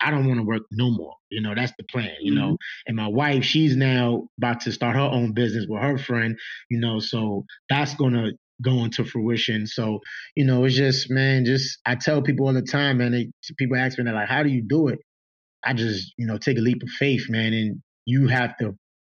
I 0.00 0.10
don't 0.10 0.26
want 0.26 0.40
to 0.40 0.44
work 0.44 0.62
no 0.72 0.90
more. 0.90 1.14
You 1.30 1.40
know, 1.40 1.54
that's 1.54 1.72
the 1.78 1.84
plan. 1.84 2.10
You 2.20 2.32
mm-hmm. 2.32 2.40
know, 2.40 2.56
and 2.86 2.96
my 2.96 3.08
wife, 3.08 3.44
she's 3.44 3.76
now 3.76 4.28
about 4.38 4.60
to 4.62 4.72
start 4.72 4.96
her 4.96 5.02
own 5.02 5.32
business 5.32 5.66
with 5.68 5.80
her 5.80 5.98
friend. 5.98 6.36
You 6.70 6.80
know, 6.80 6.98
so 6.98 7.44
that's 7.68 7.94
gonna 7.94 8.32
go 8.62 8.84
into 8.84 9.04
fruition. 9.04 9.66
So, 9.66 10.00
you 10.34 10.44
know, 10.44 10.64
it's 10.64 10.76
just, 10.76 11.10
man, 11.10 11.44
just 11.44 11.78
I 11.86 11.94
tell 11.94 12.22
people 12.22 12.46
all 12.46 12.54
the 12.54 12.62
time, 12.62 12.98
man. 12.98 13.12
They, 13.12 13.30
people 13.58 13.76
ask 13.76 13.98
me, 13.98 14.04
they're 14.04 14.14
like, 14.14 14.28
"How 14.28 14.42
do 14.42 14.48
you 14.48 14.62
do 14.62 14.88
it?" 14.88 14.98
I 15.64 15.74
just, 15.74 16.12
you 16.16 16.26
know, 16.26 16.38
take 16.38 16.58
a 16.58 16.62
leap 16.62 16.82
of 16.82 16.88
faith, 16.90 17.26
man, 17.28 17.52
and 17.52 17.82
you 18.04 18.28
have 18.28 18.56
to, 18.58 18.74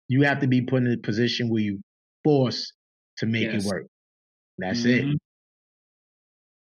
you 0.09 0.23
have 0.23 0.41
to 0.41 0.47
be 0.47 0.63
put 0.63 0.83
in 0.83 0.93
a 0.93 0.97
position 0.97 1.51
where 1.51 1.61
you 1.61 1.81
force 2.25 2.73
to 3.19 3.27
make 3.27 3.53
yes. 3.53 3.65
it 3.65 3.69
work. 3.69 3.87
That's 4.59 4.81
mm-hmm. 4.81 5.11
it. 5.11 5.19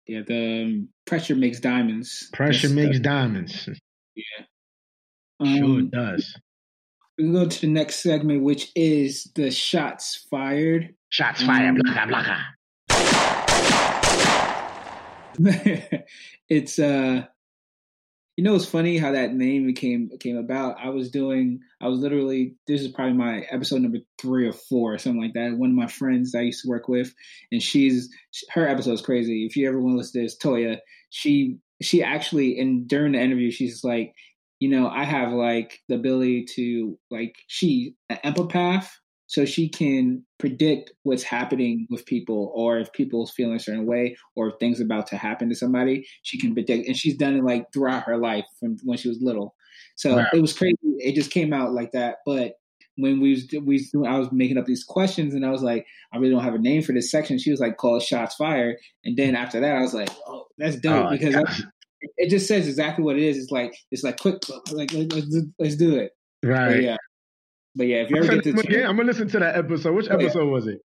Yeah, 0.06 0.20
the 0.26 0.62
um, 0.62 0.88
pressure 1.06 1.34
makes 1.34 1.60
diamonds. 1.60 2.28
Pressure 2.32 2.68
That's 2.68 2.74
makes 2.74 2.96
the, 2.98 3.02
diamonds. 3.02 3.68
Yeah. 4.14 4.44
Um, 5.40 5.56
sure 5.56 5.80
it 5.80 5.90
does. 5.90 6.38
We 7.18 7.32
go 7.32 7.46
to 7.46 7.60
the 7.60 7.68
next 7.68 7.96
segment, 7.96 8.42
which 8.42 8.70
is 8.74 9.30
the 9.34 9.50
shots 9.50 10.26
fired. 10.30 10.94
Shots 11.14 11.44
fired, 11.44 11.76
blaka 11.80 12.06
blaka. 15.38 16.04
it's 16.48 16.80
uh 16.80 17.22
you 18.36 18.42
know 18.42 18.56
it's 18.56 18.66
funny 18.66 18.98
how 18.98 19.12
that 19.12 19.32
name 19.32 19.72
came 19.74 20.10
came 20.18 20.36
about. 20.36 20.74
I 20.82 20.88
was 20.88 21.12
doing 21.12 21.60
I 21.80 21.86
was 21.86 22.00
literally 22.00 22.56
this 22.66 22.80
is 22.80 22.88
probably 22.88 23.12
my 23.12 23.42
episode 23.48 23.82
number 23.82 23.98
three 24.20 24.48
or 24.48 24.52
four 24.52 24.94
or 24.94 24.98
something 24.98 25.22
like 25.22 25.34
that. 25.34 25.56
One 25.56 25.70
of 25.70 25.76
my 25.76 25.86
friends 25.86 26.34
I 26.34 26.40
used 26.40 26.62
to 26.62 26.68
work 26.68 26.88
with, 26.88 27.14
and 27.52 27.62
she's 27.62 28.10
her 28.50 28.66
episode 28.66 28.94
is 28.94 29.00
crazy. 29.00 29.46
If 29.46 29.54
you 29.54 29.68
ever 29.68 29.80
want 29.80 29.92
to 29.94 29.98
listen 29.98 30.20
to 30.20 30.24
this, 30.24 30.36
Toya, 30.36 30.78
she 31.10 31.58
she 31.80 32.02
actually 32.02 32.58
and 32.58 32.88
during 32.88 33.12
the 33.12 33.20
interview 33.20 33.52
she's 33.52 33.84
like, 33.84 34.16
you 34.58 34.68
know, 34.68 34.88
I 34.88 35.04
have 35.04 35.30
like 35.30 35.78
the 35.88 35.94
ability 35.94 36.46
to 36.56 36.98
like 37.08 37.36
she 37.46 37.94
an 38.10 38.18
empath 38.24 38.88
so 39.26 39.44
she 39.44 39.68
can 39.68 40.22
predict 40.38 40.92
what's 41.02 41.22
happening 41.22 41.86
with 41.90 42.04
people 42.06 42.52
or 42.54 42.78
if 42.78 42.92
people's 42.92 43.30
feeling 43.30 43.56
a 43.56 43.60
certain 43.60 43.86
way 43.86 44.16
or 44.36 44.48
if 44.48 44.54
things 44.60 44.80
about 44.80 45.06
to 45.06 45.16
happen 45.16 45.48
to 45.48 45.54
somebody 45.54 46.06
she 46.22 46.38
can 46.38 46.52
predict 46.54 46.86
and 46.86 46.96
she's 46.96 47.16
done 47.16 47.36
it 47.36 47.44
like 47.44 47.72
throughout 47.72 48.04
her 48.04 48.18
life 48.18 48.44
from 48.60 48.76
when 48.84 48.98
she 48.98 49.08
was 49.08 49.20
little. 49.20 49.54
So 49.96 50.16
wow. 50.16 50.26
it 50.32 50.40
was 50.40 50.52
crazy. 50.52 50.76
It 50.82 51.14
just 51.14 51.30
came 51.30 51.52
out 51.52 51.72
like 51.72 51.92
that. 51.92 52.16
But 52.26 52.54
when 52.96 53.20
we 53.20 53.30
was, 53.30 53.48
we 53.64 54.06
I 54.06 54.18
was 54.18 54.28
making 54.30 54.58
up 54.58 54.66
these 54.66 54.84
questions 54.84 55.34
and 55.34 55.44
I 55.44 55.50
was 55.50 55.62
like 55.62 55.86
I 56.12 56.18
really 56.18 56.32
don't 56.32 56.44
have 56.44 56.54
a 56.54 56.58
name 56.58 56.82
for 56.82 56.92
this 56.92 57.10
section. 57.10 57.38
She 57.38 57.50
was 57.50 57.60
like 57.60 57.76
call 57.76 58.00
shots 58.00 58.34
fired. 58.34 58.76
And 59.04 59.16
then 59.16 59.34
after 59.34 59.60
that 59.60 59.76
I 59.76 59.80
was 59.80 59.94
like 59.94 60.10
oh 60.26 60.46
that's 60.58 60.76
dope 60.76 61.06
oh, 61.06 61.10
because 61.10 61.34
it 62.18 62.28
just 62.28 62.46
says 62.46 62.68
exactly 62.68 63.04
what 63.04 63.16
it 63.16 63.22
is. 63.22 63.38
It's 63.38 63.50
like 63.50 63.74
it's 63.90 64.04
like 64.04 64.20
quick 64.20 64.36
like 64.70 64.92
let's, 64.92 65.36
let's 65.58 65.76
do 65.76 65.96
it. 65.96 66.12
Right. 66.42 66.68
but 66.68 66.82
yeah 66.82 66.96
but 67.74 67.86
yeah, 67.86 67.98
if 67.98 68.10
you 68.10 68.16
ever 68.16 68.36
get 68.38 68.44
to 68.44 68.60
again, 68.60 68.86
I'm 68.86 68.96
gonna 68.96 69.08
listen 69.08 69.28
to 69.28 69.38
that 69.40 69.56
episode. 69.56 69.94
Which 69.94 70.10
episode 70.10 70.40
oh, 70.40 70.44
yeah. 70.44 70.50
was 70.50 70.66
it? 70.66 70.80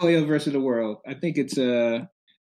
Toya 0.00 0.26
versus 0.26 0.52
the 0.52 0.60
World. 0.60 0.98
I 1.06 1.14
think 1.14 1.36
it's 1.36 1.58
uh 1.58 2.00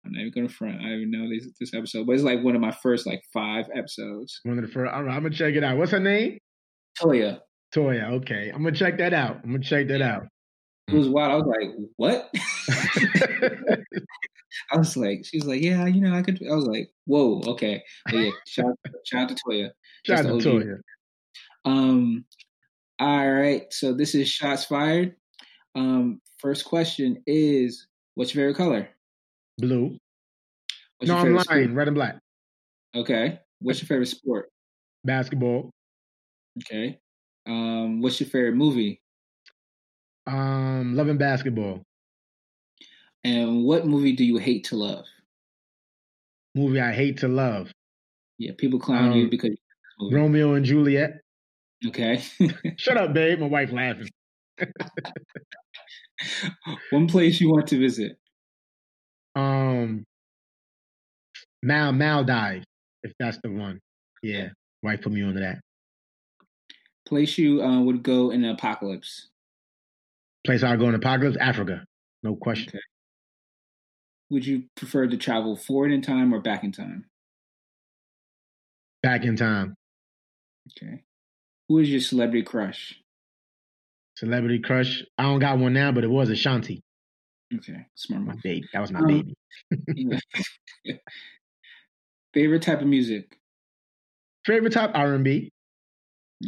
I'm 0.05 0.13
not 0.13 0.21
even 0.21 0.33
gonna 0.35 0.49
front. 0.49 0.81
I 0.81 0.85
don't 0.85 1.01
even 1.01 1.11
know 1.11 1.29
this 1.29 1.49
this 1.61 1.75
episode, 1.75 2.07
but 2.07 2.13
it's 2.13 2.23
like 2.23 2.43
one 2.43 2.55
of 2.55 2.61
my 2.61 2.73
first 2.83 3.07
like 3.07 3.23
five 3.33 3.67
episodes. 3.75 4.41
One 4.45 4.59
of 4.59 4.67
the 4.67 4.71
first. 4.71 4.93
All 4.93 5.03
right, 5.03 5.15
I'm 5.15 5.23
gonna 5.23 5.35
check 5.35 5.55
it 5.55 5.65
out. 5.65 5.79
What's 5.79 5.93
her 5.93 6.01
name? 6.01 6.39
Toya. 7.01 7.41
Toya. 7.75 8.13
Okay, 8.21 8.51
I'm 8.55 8.63
gonna 8.63 8.77
check 8.77 8.99
that 8.99 9.13
out. 9.15 9.41
I'm 9.43 9.53
gonna 9.53 9.65
check 9.65 9.89
that 9.89 10.03
out. 10.03 10.25
It 10.89 10.95
was 10.95 11.09
wild. 11.09 11.33
I 11.33 11.37
was 11.37 11.47
like, 11.47 11.71
what? 11.97 12.31
I 14.73 14.77
was 14.77 14.97
like, 14.97 15.25
she's 15.25 15.45
like, 15.47 15.63
yeah, 15.63 15.87
you 15.87 16.01
know, 16.01 16.15
I 16.15 16.23
could. 16.23 16.39
I 16.49 16.55
was 16.55 16.67
like, 16.67 16.91
whoa, 17.07 17.43
okay. 17.47 17.83
But 18.05 18.15
yeah, 18.15 18.31
shout, 18.47 18.75
shout 19.05 19.23
out 19.23 19.29
to 19.31 19.35
Toya. 19.35 19.71
Shout 20.07 20.27
out 20.27 20.41
to 20.41 20.49
Toya. 20.49 20.77
Um, 21.65 22.25
all 22.99 23.33
right. 23.33 23.73
So 23.73 23.93
this 23.93 24.15
is 24.15 24.29
shots 24.29 24.65
fired. 24.65 25.17
Um, 25.75 26.21
first 26.39 26.65
question 26.65 27.23
is, 27.27 27.87
what's 28.15 28.35
your 28.35 28.43
favorite 28.43 28.57
color? 28.57 28.89
Blue. 29.59 29.97
What's 30.99 31.09
no, 31.09 31.17
I'm 31.17 31.35
lying. 31.35 31.45
Sport? 31.45 31.71
Red 31.71 31.89
and 31.89 31.95
black. 31.95 32.19
Okay. 32.95 33.41
What's 33.61 33.81
your 33.81 33.89
favorite 33.89 34.07
sport? 34.07 34.51
Basketball. 35.05 35.71
Okay. 36.59 36.99
Um, 37.47 38.01
what's 38.01 38.21
your 38.21 38.29
favorite 38.29 38.55
movie? 38.55 39.01
Um, 40.27 40.95
Love 40.97 41.09
and 41.09 41.19
Basketball. 41.19 41.83
And 43.25 43.65
what 43.65 43.87
movie 43.87 44.15
do 44.15 44.25
you 44.25 44.39
hate 44.39 44.65
to 44.65 44.77
love? 44.77 45.05
Movie 46.55 46.81
I 46.81 46.93
hate 46.93 47.19
to 47.19 47.29
love. 47.29 47.73
Yeah, 48.39 48.53
people 48.57 48.79
clown 48.79 49.13
um, 49.13 49.19
you 49.19 49.29
because 49.29 49.57
Romeo 50.13 50.55
and 50.55 50.65
Juliet. 50.65 51.21
Okay. 51.87 52.23
Shut 52.77 52.97
up, 52.97 53.13
babe. 53.13 53.41
My 53.41 53.47
wife 53.47 53.73
laughing. 53.73 54.09
One 56.91 57.09
place 57.09 57.41
you 57.41 57.51
want 57.51 57.67
to 57.69 57.79
visit? 57.79 58.19
Um, 59.37 60.05
Mal 61.63 61.93
Maldives, 61.93 62.67
if 63.03 63.13
that's 63.19 63.39
the 63.43 63.51
one. 63.51 63.81
Yeah, 64.23 64.49
wife 64.83 65.03
put 65.03 65.13
me 65.13 65.23
onto 65.23 65.41
that. 65.41 65.61
Place 67.07 67.37
you 67.37 67.63
uh, 67.63 67.81
would 67.81 68.03
go 68.03 68.31
in 68.31 68.45
an 68.45 68.51
apocalypse? 68.51 69.29
Place 70.45 70.63
I 70.63 70.77
go 70.77 70.89
in 70.89 70.95
apocalypse? 70.95 71.37
Africa, 71.41 71.85
no 72.23 72.37
question. 72.37 72.69
Okay. 72.69 72.79
Would 74.31 74.47
you 74.47 74.65
prefer 74.75 75.07
to 75.07 75.17
travel 75.17 75.57
forward 75.57 75.91
in 75.93 76.03
time 76.03 76.33
or 76.33 76.41
back 76.41 76.65
in 76.65 76.73
time? 76.73 77.07
Back 79.03 79.25
in 79.25 79.37
time. 79.37 79.75
Okay. 80.73 81.03
Who 81.69 81.79
is 81.79 81.91
your 81.91 82.01
celebrity 82.01 82.43
crush? 82.43 83.01
Celebrity 84.17 84.61
crush. 84.61 85.03
I 85.19 85.25
don't 85.25 85.41
got 85.41 85.59
one 85.59 85.73
now, 85.73 85.93
but 85.93 86.05
it 86.05 86.11
was 86.11 86.31
Ashanti. 86.31 86.83
Okay, 87.55 87.87
smart. 87.95 88.23
My 88.23 88.35
baby. 88.43 88.67
That 88.73 88.81
was 88.81 88.93
my 88.93 89.01
um, 89.01 89.07
baby. 89.07 90.21
Favorite 92.35 92.63
type 92.63 92.81
of 92.81 92.87
music. 92.87 93.39
Favorite 94.45 94.73
type 94.73 94.91
R 94.95 95.15
and 95.15 95.25
B. 95.25 95.53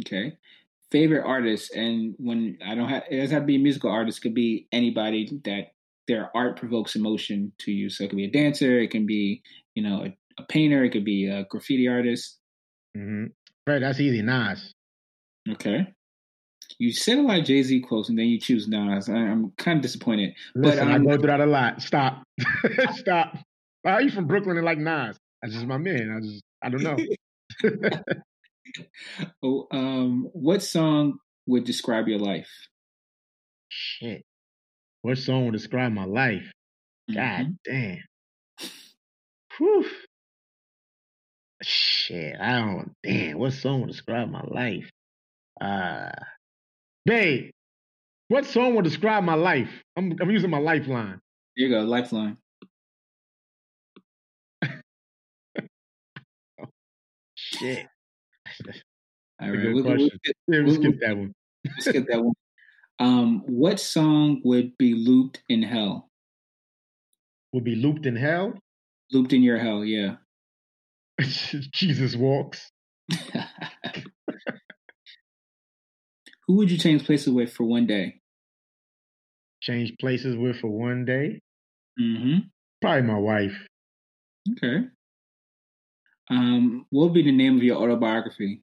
Okay. 0.01 0.37
Favorite 0.91 1.25
artist, 1.25 1.73
and 1.73 2.15
when 2.17 2.57
I 2.65 2.75
don't 2.75 2.87
have, 2.87 3.03
it 3.09 3.17
doesn't 3.17 3.33
have 3.33 3.43
to 3.43 3.47
be 3.47 3.55
a 3.55 3.59
musical 3.59 3.91
artist. 3.91 4.21
Could 4.21 4.33
be 4.33 4.67
anybody 4.71 5.29
that 5.43 5.71
their 6.07 6.31
art 6.35 6.57
provokes 6.57 6.95
emotion 6.95 7.51
to 7.59 7.71
you. 7.71 7.89
So 7.89 8.03
it 8.03 8.09
could 8.09 8.17
be 8.17 8.25
a 8.25 8.31
dancer. 8.31 8.79
It 8.79 8.91
can 8.91 9.05
be, 9.05 9.41
you 9.75 9.83
know, 9.83 10.05
a, 10.05 10.17
a 10.41 10.45
painter. 10.47 10.83
It 10.85 10.91
could 10.91 11.03
be 11.03 11.27
a 11.27 11.43
graffiti 11.49 11.87
artist. 11.87 12.37
Mm-hmm. 12.95 13.25
Right. 13.69 13.79
That's 13.79 13.99
easy. 13.99 14.21
Nas. 14.21 14.73
Okay. 15.51 15.87
You 16.79 16.91
said 16.91 17.17
a 17.17 17.21
lot 17.21 17.39
of 17.39 17.45
Jay 17.45 17.63
Z 17.63 17.79
quotes 17.81 18.09
and 18.09 18.17
then 18.17 18.27
you 18.27 18.39
choose 18.39 18.67
Nas. 18.67 19.09
I, 19.09 19.17
am 19.17 19.53
kind 19.57 19.77
of 19.77 19.81
disappointed. 19.81 20.33
Listen, 20.55 20.85
but, 20.85 20.87
um, 20.87 20.93
I 20.93 20.97
go 20.99 21.17
through 21.17 21.27
that 21.27 21.41
a 21.41 21.45
lot. 21.45 21.81
Stop. 21.81 22.23
Stop. 22.93 23.37
Why 23.81 23.93
are 23.93 24.01
you 24.01 24.11
from 24.11 24.27
Brooklyn 24.27 24.57
and 24.57 24.65
like 24.65 24.77
Nas? 24.77 25.17
That's 25.41 25.53
just 25.53 25.65
my 25.65 25.77
man. 25.77 26.15
I 26.15 26.19
just, 26.25 26.43
I 26.61 26.69
don't 26.69 26.83
know. 26.83 26.97
oh, 29.43 29.67
um, 29.71 30.29
what 30.33 30.61
song 30.61 31.19
would 31.47 31.63
describe 31.63 32.07
your 32.07 32.19
life? 32.19 32.49
Shit. 33.69 34.23
What 35.01 35.17
song 35.17 35.45
would 35.45 35.53
describe 35.53 35.93
my 35.93 36.05
life? 36.05 36.51
God 37.13 37.45
mm-hmm. 37.45 37.51
damn. 37.65 38.03
Whew. 39.57 39.85
Shit, 41.63 42.35
I 42.39 42.59
don't. 42.59 42.91
Damn, 43.03 43.39
what 43.39 43.53
song 43.53 43.81
would 43.81 43.89
describe 43.89 44.29
my 44.29 44.43
life? 44.47 44.89
Uh, 45.61 46.11
babe, 47.05 47.51
What 48.29 48.45
song 48.45 48.75
will 48.75 48.81
describe 48.83 49.23
my 49.23 49.33
life? 49.35 49.69
I'm, 49.95 50.15
I'm 50.21 50.29
using 50.31 50.49
my 50.49 50.59
lifeline. 50.59 51.19
Here 51.55 51.67
you 51.67 51.73
go, 51.75 51.81
lifeline. 51.81 52.37
Shit. 57.35 57.87
All 59.41 59.49
right, 59.51 59.63
we'll, 59.65 59.73
we'll, 59.75 59.83
question. 59.83 60.09
skip, 60.23 60.35
Yeah, 60.47 60.59
we 60.59 60.65
We'll- 60.65 60.75
skip 60.75 60.99
that 61.01 61.17
one. 61.17 61.33
we'll 61.65 61.73
skip 61.79 62.07
that 62.09 62.23
one. 62.23 62.33
Um, 62.99 63.43
what 63.45 63.79
song 63.79 64.41
would 64.43 64.75
be 64.79 64.95
looped 64.95 65.43
in 65.49 65.61
hell? 65.61 66.09
Will 67.53 67.61
be 67.61 67.75
looped 67.75 68.05
in 68.07 68.15
hell. 68.15 68.53
Looped 69.11 69.33
in 69.33 69.43
your 69.43 69.57
hell, 69.59 69.85
yeah. 69.85 70.15
Jesus 71.21 72.15
walks. 72.15 72.71
Who 76.47 76.55
would 76.55 76.71
you 76.71 76.77
change 76.77 77.05
places 77.05 77.33
with 77.33 77.53
for 77.53 77.65
one 77.65 77.85
day? 77.85 78.21
Change 79.61 79.93
places 79.99 80.37
with 80.37 80.59
for 80.59 80.69
one 80.69 81.03
day. 81.03 81.41
Mm-hmm. 81.99 82.47
Probably 82.81 83.01
my 83.01 83.19
wife. 83.19 83.57
Okay. 84.53 84.85
Um, 86.29 86.85
what 86.89 87.05
would 87.05 87.13
be 87.13 87.23
the 87.23 87.31
name 87.31 87.57
of 87.57 87.63
your 87.63 87.77
autobiography? 87.77 88.61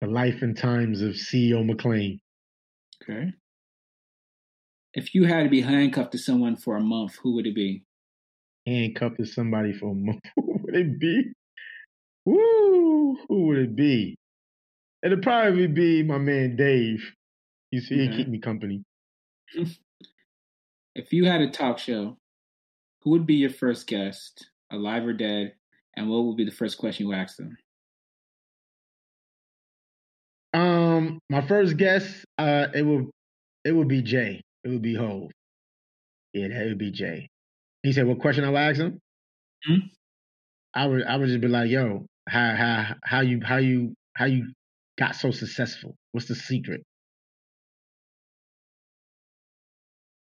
The 0.00 0.08
life 0.08 0.42
and 0.42 0.56
times 0.56 1.00
of 1.00 1.14
CEO 1.14 1.64
McLean. 1.64 2.20
Okay. 3.02 3.32
If 4.94 5.14
you 5.14 5.24
had 5.24 5.44
to 5.44 5.48
be 5.48 5.60
handcuffed 5.60 6.12
to 6.12 6.18
someone 6.18 6.56
for 6.56 6.76
a 6.76 6.80
month, 6.80 7.16
who 7.22 7.34
would 7.34 7.46
it 7.46 7.54
be? 7.54 7.84
Handcuffed 8.66 9.18
to 9.18 9.26
somebody 9.26 9.72
for 9.72 9.92
a 9.92 9.94
month. 9.94 10.20
Who 10.36 10.58
would 10.62 10.74
it 10.74 10.98
be? 10.98 11.32
Woo! 12.24 13.16
Who 13.28 13.46
would 13.46 13.58
it 13.58 13.76
be? 13.76 14.16
It'd 15.02 15.22
probably 15.22 15.66
be 15.68 16.02
my 16.02 16.18
man 16.18 16.56
Dave. 16.56 17.14
You 17.70 17.80
see, 17.80 17.96
he 17.96 18.08
Okay. 18.08 18.16
keep 18.16 18.28
me 18.28 18.38
company. 18.38 18.82
If 20.94 21.12
you 21.12 21.26
had 21.26 21.40
a 21.40 21.48
talk 21.50 21.78
show, 21.78 22.18
who 23.02 23.10
would 23.10 23.24
be 23.24 23.34
your 23.36 23.50
first 23.50 23.86
guest, 23.86 24.50
alive 24.72 25.06
or 25.06 25.12
dead, 25.12 25.54
and 25.96 26.08
what 26.08 26.24
would 26.24 26.36
be 26.36 26.44
the 26.44 26.50
first 26.50 26.76
question 26.76 27.06
you 27.06 27.12
ask 27.12 27.36
them? 27.36 27.56
Um, 30.52 31.20
my 31.30 31.46
first 31.46 31.76
guess, 31.76 32.24
uh, 32.36 32.66
it 32.74 32.82
will, 32.82 33.10
it 33.64 33.72
would 33.72 33.86
be 33.86 34.02
Jay. 34.02 34.42
It 34.64 34.68
would 34.70 34.82
be 34.82 34.94
Hov. 34.96 35.30
Yeah, 36.32 36.48
that 36.48 36.64
would 36.66 36.78
be 36.78 36.90
Jay. 36.90 37.28
He 37.82 37.92
said, 37.92 38.06
"What 38.06 38.18
question 38.18 38.44
I 38.44 38.50
would 38.50 38.58
ask 38.58 38.80
him?" 38.80 38.98
Hmm? 39.64 39.86
I 40.74 40.86
would, 40.86 41.04
I 41.04 41.16
would 41.16 41.28
just 41.28 41.40
be 41.40 41.48
like, 41.48 41.70
"Yo, 41.70 42.06
how, 42.28 42.54
how, 42.56 42.94
how 43.04 43.20
you, 43.20 43.40
how 43.44 43.58
you, 43.58 43.94
how 44.14 44.24
you 44.26 44.52
got 44.98 45.16
so 45.16 45.30
successful? 45.30 45.96
What's 46.12 46.28
the 46.28 46.34
secret?" 46.34 46.82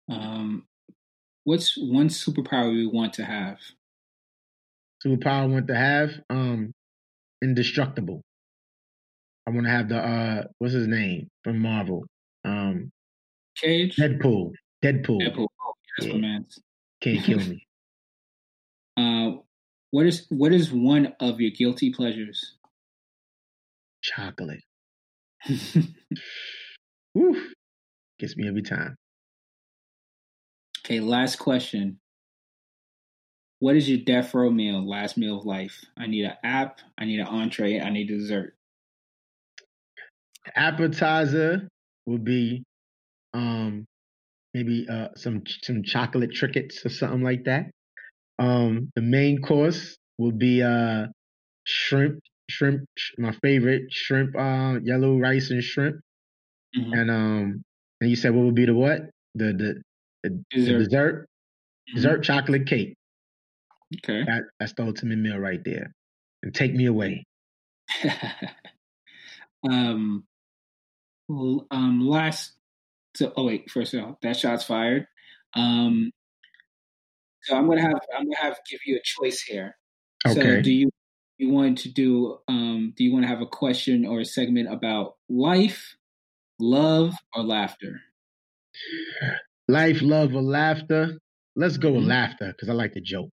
Um, 0.09 0.67
what's 1.43 1.77
one 1.77 2.09
superpower 2.09 2.73
you 2.75 2.89
want 2.91 3.13
to 3.15 3.25
have? 3.25 3.59
Superpower 5.05 5.43
I 5.43 5.45
want 5.45 5.67
to 5.67 5.75
have, 5.75 6.11
um, 6.29 6.71
indestructible. 7.41 8.21
I 9.47 9.51
want 9.51 9.65
to 9.65 9.71
have 9.71 9.89
the, 9.89 9.97
uh, 9.99 10.43
what's 10.59 10.73
his 10.73 10.87
name 10.87 11.29
from 11.43 11.59
Marvel? 11.59 12.05
Um, 12.43 12.91
Cage? 13.55 13.95
Deadpool. 13.99 14.51
Deadpool. 14.83 15.21
Deadpool. 15.21 15.47
Oh, 15.61 15.73
that's 15.97 16.09
my 16.09 16.15
Yeah. 16.15 16.21
man. 16.21 16.47
Can't 17.01 17.23
kill 17.23 17.39
me. 17.45 17.65
Uh, 18.97 19.31
what 19.91 20.05
is 20.05 20.25
what 20.29 20.53
is 20.53 20.71
one 20.71 21.13
of 21.19 21.39
your 21.41 21.51
guilty 21.51 21.91
pleasures? 21.93 22.55
Chocolate. 24.05 24.61
Gets 28.19 28.37
me 28.37 28.47
every 28.47 28.61
time. 28.61 28.95
okay, 30.85 30.99
last 30.99 31.37
question. 31.37 31.97
What 33.59 33.75
is 33.75 33.89
your 33.89 33.99
death 33.99 34.33
row 34.33 34.51
meal? 34.51 34.87
Last 34.87 35.17
meal 35.17 35.39
of 35.39 35.45
life. 35.45 35.85
I 35.97 36.05
need 36.07 36.25
an 36.25 36.35
app. 36.43 36.81
I 36.97 37.05
need 37.05 37.19
an 37.19 37.27
entree. 37.27 37.79
I 37.79 37.89
need 37.89 38.07
dessert. 38.07 38.53
appetizer 40.55 41.67
would 42.05 42.23
be 42.23 42.63
um 43.33 43.85
maybe 44.53 44.85
uh 44.87 45.07
some 45.15 45.41
some 45.63 45.81
chocolate 45.83 46.31
trinkets 46.31 46.85
or 46.85 46.89
something 46.89 47.23
like 47.23 47.45
that. 47.45 47.71
Um 48.37 48.91
the 48.95 49.01
main 49.01 49.41
course 49.41 49.97
would 50.19 50.37
be 50.37 50.61
uh 50.61 51.07
shrimp 51.63 52.19
shrimp 52.49 52.85
sh- 52.97 53.13
my 53.17 53.31
favorite 53.41 53.91
shrimp 53.91 54.35
uh 54.35 54.79
yellow 54.83 55.17
rice 55.17 55.49
and 55.51 55.63
shrimp 55.63 56.01
Mhm. 56.75 56.93
and 57.01 57.11
um 57.11 57.63
and 58.01 58.09
you 58.09 58.15
said 58.15 58.33
what 58.35 58.45
would 58.45 58.55
be 58.55 58.65
the 58.65 58.73
what? 58.73 59.01
The 59.35 59.45
the 59.53 59.81
the 60.23 60.29
the 60.29 60.45
Dessert. 60.51 60.77
dessert 60.79 61.27
Mhm. 61.89 61.95
dessert 61.95 62.23
chocolate 62.23 62.67
cake. 62.67 62.95
Okay. 63.97 64.23
That 64.25 64.43
that's 64.59 64.73
the 64.73 64.83
ultimate 64.83 65.17
meal 65.17 65.37
right 65.37 65.63
there. 65.63 65.93
And 66.43 66.53
take 66.53 66.73
me 66.73 66.85
away. 66.87 67.25
um, 69.69 70.25
um, 71.71 72.01
last. 72.07 72.53
So, 73.15 73.31
oh 73.37 73.45
wait, 73.45 73.71
first 73.71 73.93
of 73.93 74.03
all, 74.03 74.17
that 74.21 74.35
shot's 74.37 74.65
fired. 74.65 75.07
Um, 75.53 76.11
so 77.43 77.55
I'm 77.55 77.67
gonna 77.67 77.81
have 77.81 77.99
I'm 78.17 78.25
gonna 78.25 78.37
have 78.41 78.57
give 78.69 78.81
you 78.85 78.97
a 78.97 79.01
choice 79.03 79.41
here. 79.41 79.77
So, 80.27 80.31
Okay. 80.41 80.61
do 80.61 80.71
you 80.71 80.89
you 81.37 81.49
want 81.49 81.79
to 81.79 81.89
do 81.89 82.39
um 82.47 82.93
do 82.95 83.03
you 83.03 83.11
want 83.13 83.23
to 83.23 83.29
have 83.29 83.41
a 83.41 83.45
question 83.47 84.05
or 84.05 84.19
a 84.19 84.25
segment 84.25 84.71
about 84.71 85.15
life, 85.29 85.95
love, 86.59 87.13
or 87.35 87.43
laughter? 87.43 88.01
Life, 89.67 90.01
love, 90.01 90.33
or 90.35 90.41
laughter. 90.41 91.17
Let's 91.55 91.77
go 91.77 91.93
with 91.93 92.03
Mhm. 92.03 92.09
laughter 92.09 92.47
because 92.53 92.69
I 92.69 92.73
like 92.73 92.93
to 92.93 93.01
joke. 93.01 93.29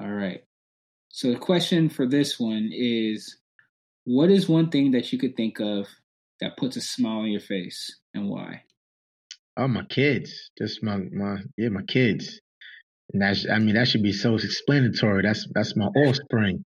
All 0.00 0.10
right. 0.10 0.42
So 1.10 1.32
the 1.32 1.38
question 1.38 1.88
for 1.88 2.06
this 2.06 2.40
one 2.40 2.70
is 2.72 3.36
what 4.04 4.30
is 4.30 4.48
one 4.48 4.70
thing 4.70 4.92
that 4.92 5.12
you 5.12 5.18
could 5.18 5.36
think 5.36 5.60
of 5.60 5.88
that 6.40 6.56
puts 6.56 6.76
a 6.76 6.80
smile 6.80 7.18
on 7.18 7.30
your 7.30 7.40
face 7.40 8.00
and 8.14 8.28
why? 8.28 8.64
Oh, 9.56 9.68
my 9.68 9.84
kids. 9.84 10.50
Just 10.58 10.82
my 10.82 10.96
my 10.96 11.38
yeah, 11.58 11.68
my 11.68 11.82
kids. 11.82 12.40
And 13.12 13.20
that's 13.22 13.46
I 13.48 13.58
mean 13.58 13.74
that 13.74 13.88
should 13.88 14.02
be 14.02 14.12
so 14.12 14.34
explanatory 14.36 15.22
That's 15.22 15.46
that's 15.54 15.76
my 15.76 15.86
offspring. 15.86 16.64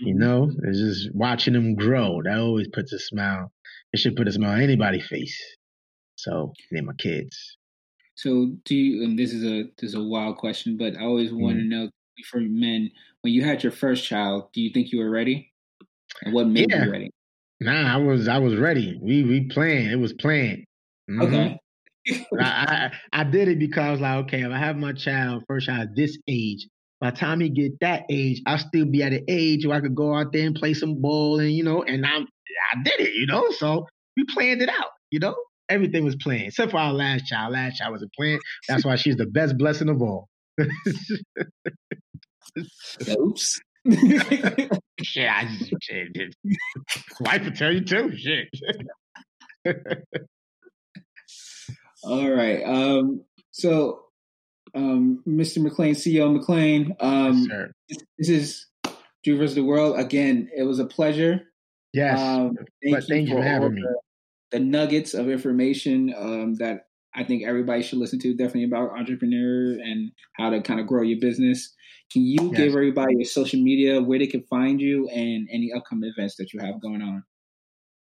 You 0.00 0.14
know, 0.14 0.50
it's 0.64 0.78
just 0.78 1.14
watching 1.14 1.54
them 1.54 1.74
grow. 1.74 2.20
That 2.22 2.38
always 2.38 2.68
puts 2.68 2.92
a 2.92 2.98
smile. 2.98 3.52
It 3.92 3.98
should 3.98 4.16
put 4.16 4.28
a 4.28 4.32
smile 4.32 4.52
on 4.52 4.60
anybody's 4.60 5.06
face. 5.06 5.38
So 6.16 6.52
they're 6.70 6.82
my 6.82 6.94
kids. 6.94 7.56
So 8.16 8.56
do 8.64 8.74
you 8.74 9.04
and 9.04 9.18
this 9.18 9.32
is 9.32 9.44
a 9.44 9.64
this 9.78 9.90
is 9.90 9.94
a 9.94 10.02
wild 10.02 10.36
question, 10.38 10.76
but 10.76 10.96
I 10.96 11.02
always 11.02 11.32
want 11.32 11.58
to 11.58 11.64
know 11.64 11.90
for 12.30 12.40
men, 12.40 12.90
when 13.22 13.32
you 13.32 13.42
had 13.42 13.62
your 13.62 13.72
first 13.72 14.04
child, 14.04 14.52
do 14.52 14.60
you 14.60 14.70
think 14.72 14.92
you 14.92 14.98
were 14.98 15.10
ready? 15.10 15.52
And 16.22 16.34
what 16.34 16.46
made 16.48 16.66
Yeah. 16.70 16.84
you 16.84 16.90
ready? 16.92 17.10
Nah, 17.60 17.94
I 17.94 17.96
was 17.96 18.28
I 18.28 18.38
was 18.38 18.56
ready. 18.56 18.98
We 19.02 19.24
we 19.24 19.48
planned. 19.48 19.90
It 19.92 19.96
was 19.96 20.12
planned. 20.12 20.64
Mhm. 21.10 21.24
Okay. 21.24 21.58
I, 22.40 22.90
I 23.12 23.20
I 23.20 23.24
did 23.24 23.48
it 23.48 23.58
because 23.58 23.84
I 23.84 23.90
was 23.92 24.00
like, 24.00 24.24
okay, 24.26 24.42
if 24.42 24.52
I 24.52 24.58
have 24.58 24.76
my 24.76 24.92
child 24.92 25.44
first 25.48 25.66
child 25.66 25.90
at 25.90 25.96
this 25.96 26.18
age, 26.28 26.68
by 27.04 27.10
the 27.10 27.16
time 27.18 27.40
he 27.40 27.50
get 27.50 27.80
that 27.80 28.04
age, 28.08 28.40
I'll 28.46 28.56
still 28.56 28.86
be 28.86 29.02
at 29.02 29.12
an 29.12 29.26
age 29.28 29.66
where 29.66 29.76
I 29.76 29.80
could 29.82 29.94
go 29.94 30.14
out 30.16 30.32
there 30.32 30.46
and 30.46 30.54
play 30.54 30.72
some 30.72 31.02
ball 31.02 31.38
and 31.38 31.52
you 31.52 31.62
know, 31.62 31.82
and 31.82 32.06
I'm 32.06 32.22
I 32.72 32.82
did 32.82 32.98
it, 32.98 33.12
you 33.12 33.26
know. 33.26 33.50
So 33.50 33.86
we 34.16 34.24
planned 34.24 34.62
it 34.62 34.70
out, 34.70 34.88
you 35.10 35.18
know. 35.18 35.36
Everything 35.68 36.02
was 36.06 36.16
planned 36.16 36.46
except 36.46 36.70
for 36.70 36.78
our 36.78 36.94
last 36.94 37.26
child. 37.26 37.52
Last 37.52 37.76
child 37.76 37.92
wasn't 37.92 38.10
planned. 38.14 38.40
That's 38.68 38.86
why 38.86 38.96
she's 38.96 39.16
the 39.16 39.26
best 39.26 39.58
blessing 39.58 39.90
of 39.90 40.00
all. 40.00 40.30
Oops. 43.10 43.60
shit, 45.02 45.28
I 45.30 45.44
just 45.58 45.74
shit. 45.82 46.08
it- 46.14 46.34
Wife 47.20 47.44
will 47.44 47.52
tell 47.52 47.70
you 47.70 47.84
too. 47.84 48.16
Shit. 48.16 48.48
All 52.02 52.30
right. 52.30 52.62
Um, 52.64 53.24
so, 53.50 54.03
um, 54.74 55.22
Mr. 55.26 55.62
McLean, 55.62 55.94
CEO 55.94 56.32
McLean, 56.32 56.96
um, 57.00 57.46
Yes, 57.88 57.98
this 58.18 58.28
is 58.28 58.66
Drew 59.24 59.36
versus 59.38 59.54
the 59.54 59.62
World. 59.64 59.98
Again, 59.98 60.48
it 60.56 60.64
was 60.64 60.78
a 60.78 60.84
pleasure. 60.84 61.40
Yes. 61.92 62.18
Um, 62.20 62.56
but 62.90 63.04
thank 63.08 63.28
you 63.28 63.34
for 63.34 63.38
all 63.38 63.42
having 63.42 63.74
me. 63.74 63.82
The, 63.82 64.58
the 64.58 64.64
nuggets 64.64 65.14
of 65.14 65.28
information 65.28 66.12
um, 66.16 66.54
that 66.56 66.86
I 67.14 67.22
think 67.24 67.44
everybody 67.44 67.82
should 67.82 67.98
listen 67.98 68.18
to, 68.20 68.34
definitely 68.34 68.64
about 68.64 68.98
entrepreneur 68.98 69.78
and 69.80 70.10
how 70.34 70.50
to 70.50 70.60
kind 70.60 70.80
of 70.80 70.86
grow 70.86 71.02
your 71.02 71.20
business. 71.20 71.72
Can 72.12 72.22
you 72.22 72.50
Yes. 72.50 72.56
give 72.56 72.72
everybody 72.72 73.14
your 73.14 73.24
social 73.24 73.60
media, 73.60 74.02
where 74.02 74.18
they 74.18 74.26
can 74.26 74.42
find 74.42 74.80
you, 74.80 75.08
and 75.08 75.48
any 75.52 75.72
upcoming 75.72 76.12
events 76.16 76.36
that 76.36 76.52
you 76.52 76.60
have 76.60 76.80
going 76.80 77.02
on? 77.02 77.22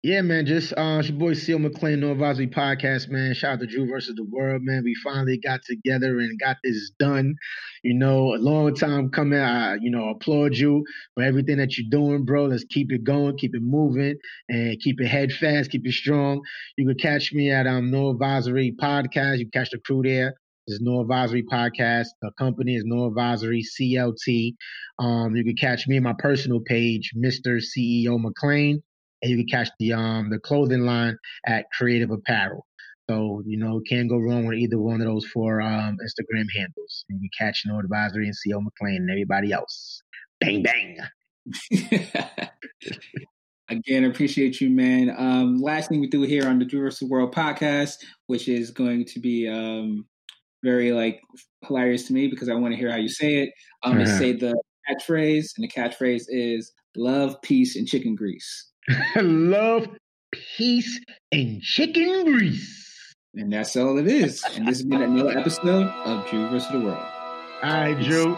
Yeah, 0.03 0.21
man. 0.21 0.45
Just 0.45 0.71
uh, 0.73 0.97
it's 0.99 1.09
your 1.09 1.17
boy 1.17 1.33
CEO 1.33 1.59
McLean, 1.59 1.99
No 1.99 2.11
Advisory 2.11 2.47
Podcast, 2.47 3.09
man. 3.09 3.33
Shout 3.33 3.53
out 3.55 3.59
to 3.59 3.67
Drew 3.67 3.85
versus 3.87 4.15
the 4.15 4.23
World, 4.23 4.61
man. 4.63 4.83
We 4.85 4.95
finally 5.03 5.37
got 5.37 5.59
together 5.67 6.19
and 6.19 6.39
got 6.39 6.57
this 6.63 6.91
done. 6.97 7.35
You 7.83 7.95
know, 7.95 8.33
a 8.33 8.37
long 8.37 8.73
time 8.75 9.09
coming. 9.09 9.39
I, 9.39 9.75
you 9.81 9.91
know, 9.91 10.09
applaud 10.09 10.55
you 10.55 10.85
for 11.15 11.23
everything 11.23 11.57
that 11.57 11.77
you're 11.77 11.89
doing, 11.89 12.23
bro. 12.25 12.45
Let's 12.45 12.63
keep 12.63 12.93
it 12.93 13.03
going, 13.03 13.37
keep 13.37 13.53
it 13.55 13.61
moving, 13.61 14.15
and 14.47 14.79
keep 14.79 15.01
it 15.01 15.07
head 15.07 15.33
fast, 15.33 15.71
keep 15.71 15.85
it 15.85 15.93
strong. 15.93 16.41
You 16.77 16.87
can 16.87 16.97
catch 16.97 17.33
me 17.33 17.51
at 17.51 17.67
um 17.67 17.91
No 17.91 18.11
Advisory 18.11 18.73
Podcast. 18.79 19.39
You 19.39 19.49
catch 19.49 19.71
the 19.71 19.79
crew 19.79 20.03
there. 20.03 20.35
This 20.67 20.75
is 20.75 20.81
No 20.81 21.01
Advisory 21.01 21.43
Podcast. 21.43 22.07
The 22.21 22.31
company 22.37 22.75
is 22.75 22.83
No 22.85 23.07
Advisory 23.07 23.63
CLT. 23.63 24.55
Um, 24.99 25.35
you 25.35 25.43
can 25.43 25.55
catch 25.57 25.85
me 25.87 25.97
on 25.97 26.03
my 26.03 26.13
personal 26.17 26.61
page, 26.61 27.11
Mr. 27.17 27.59
CEO 27.59 28.17
McLean 28.21 28.83
and 29.21 29.31
you 29.31 29.37
can 29.37 29.47
catch 29.47 29.69
the 29.79 29.93
um 29.93 30.29
the 30.29 30.39
clothing 30.39 30.81
line 30.81 31.17
at 31.45 31.65
Creative 31.71 32.11
Apparel. 32.11 32.65
So 33.09 33.41
you 33.45 33.57
know, 33.57 33.81
can't 33.87 34.09
go 34.09 34.17
wrong 34.17 34.45
with 34.45 34.57
either 34.57 34.79
one 34.79 35.01
of 35.01 35.07
those 35.07 35.25
four 35.25 35.61
um, 35.61 35.97
Instagram 36.03 36.45
handles. 36.55 37.05
And 37.09 37.21
you 37.21 37.29
catch 37.37 37.63
No 37.65 37.79
Advisory 37.79 38.25
and 38.25 38.35
CEO 38.35 38.61
McLean 38.61 38.97
and 38.97 39.09
everybody 39.09 39.51
else. 39.53 40.01
Bang 40.39 40.63
bang. 40.63 40.97
Again, 43.69 44.05
appreciate 44.05 44.61
you, 44.61 44.69
man. 44.69 45.13
Um, 45.17 45.57
last 45.57 45.89
thing 45.89 45.99
we 45.99 46.07
do 46.07 46.21
here 46.21 46.47
on 46.47 46.57
the 46.57 46.63
Drew 46.63 46.81
vs. 46.81 47.09
World 47.09 47.35
podcast, 47.35 47.97
which 48.27 48.47
is 48.47 48.71
going 48.71 49.03
to 49.05 49.19
be 49.19 49.47
um, 49.47 50.05
very 50.63 50.93
like 50.93 51.19
hilarious 51.65 52.07
to 52.07 52.13
me 52.13 52.27
because 52.27 52.47
I 52.49 52.53
want 52.53 52.73
to 52.73 52.77
hear 52.77 52.89
how 52.89 52.97
you 52.97 53.09
say 53.09 53.43
it. 53.43 53.49
I'm 53.83 53.93
um, 53.93 53.97
uh-huh. 54.01 54.11
to 54.11 54.17
say 54.17 54.31
the 54.33 54.55
catchphrase, 54.89 55.49
and 55.57 55.63
the 55.63 55.67
catchphrase 55.67 56.25
is 56.29 56.71
"Love, 56.95 57.35
peace, 57.41 57.75
and 57.75 57.87
chicken 57.87 58.15
grease." 58.15 58.71
love, 59.15 59.87
peace, 60.31 60.99
and 61.31 61.61
chicken 61.61 62.25
grease. 62.25 63.15
And 63.35 63.51
that's 63.51 63.75
all 63.75 63.97
it 63.97 64.07
is. 64.07 64.43
And 64.55 64.67
this 64.67 64.77
has 64.79 64.85
been 64.85 65.01
another 65.01 65.37
episode 65.37 65.87
of 65.87 66.29
Drew 66.29 66.49
vs. 66.49 66.71
the 66.71 66.79
World. 66.79 67.05
All 67.63 67.71
right, 67.71 67.99
Drew. 68.01 68.37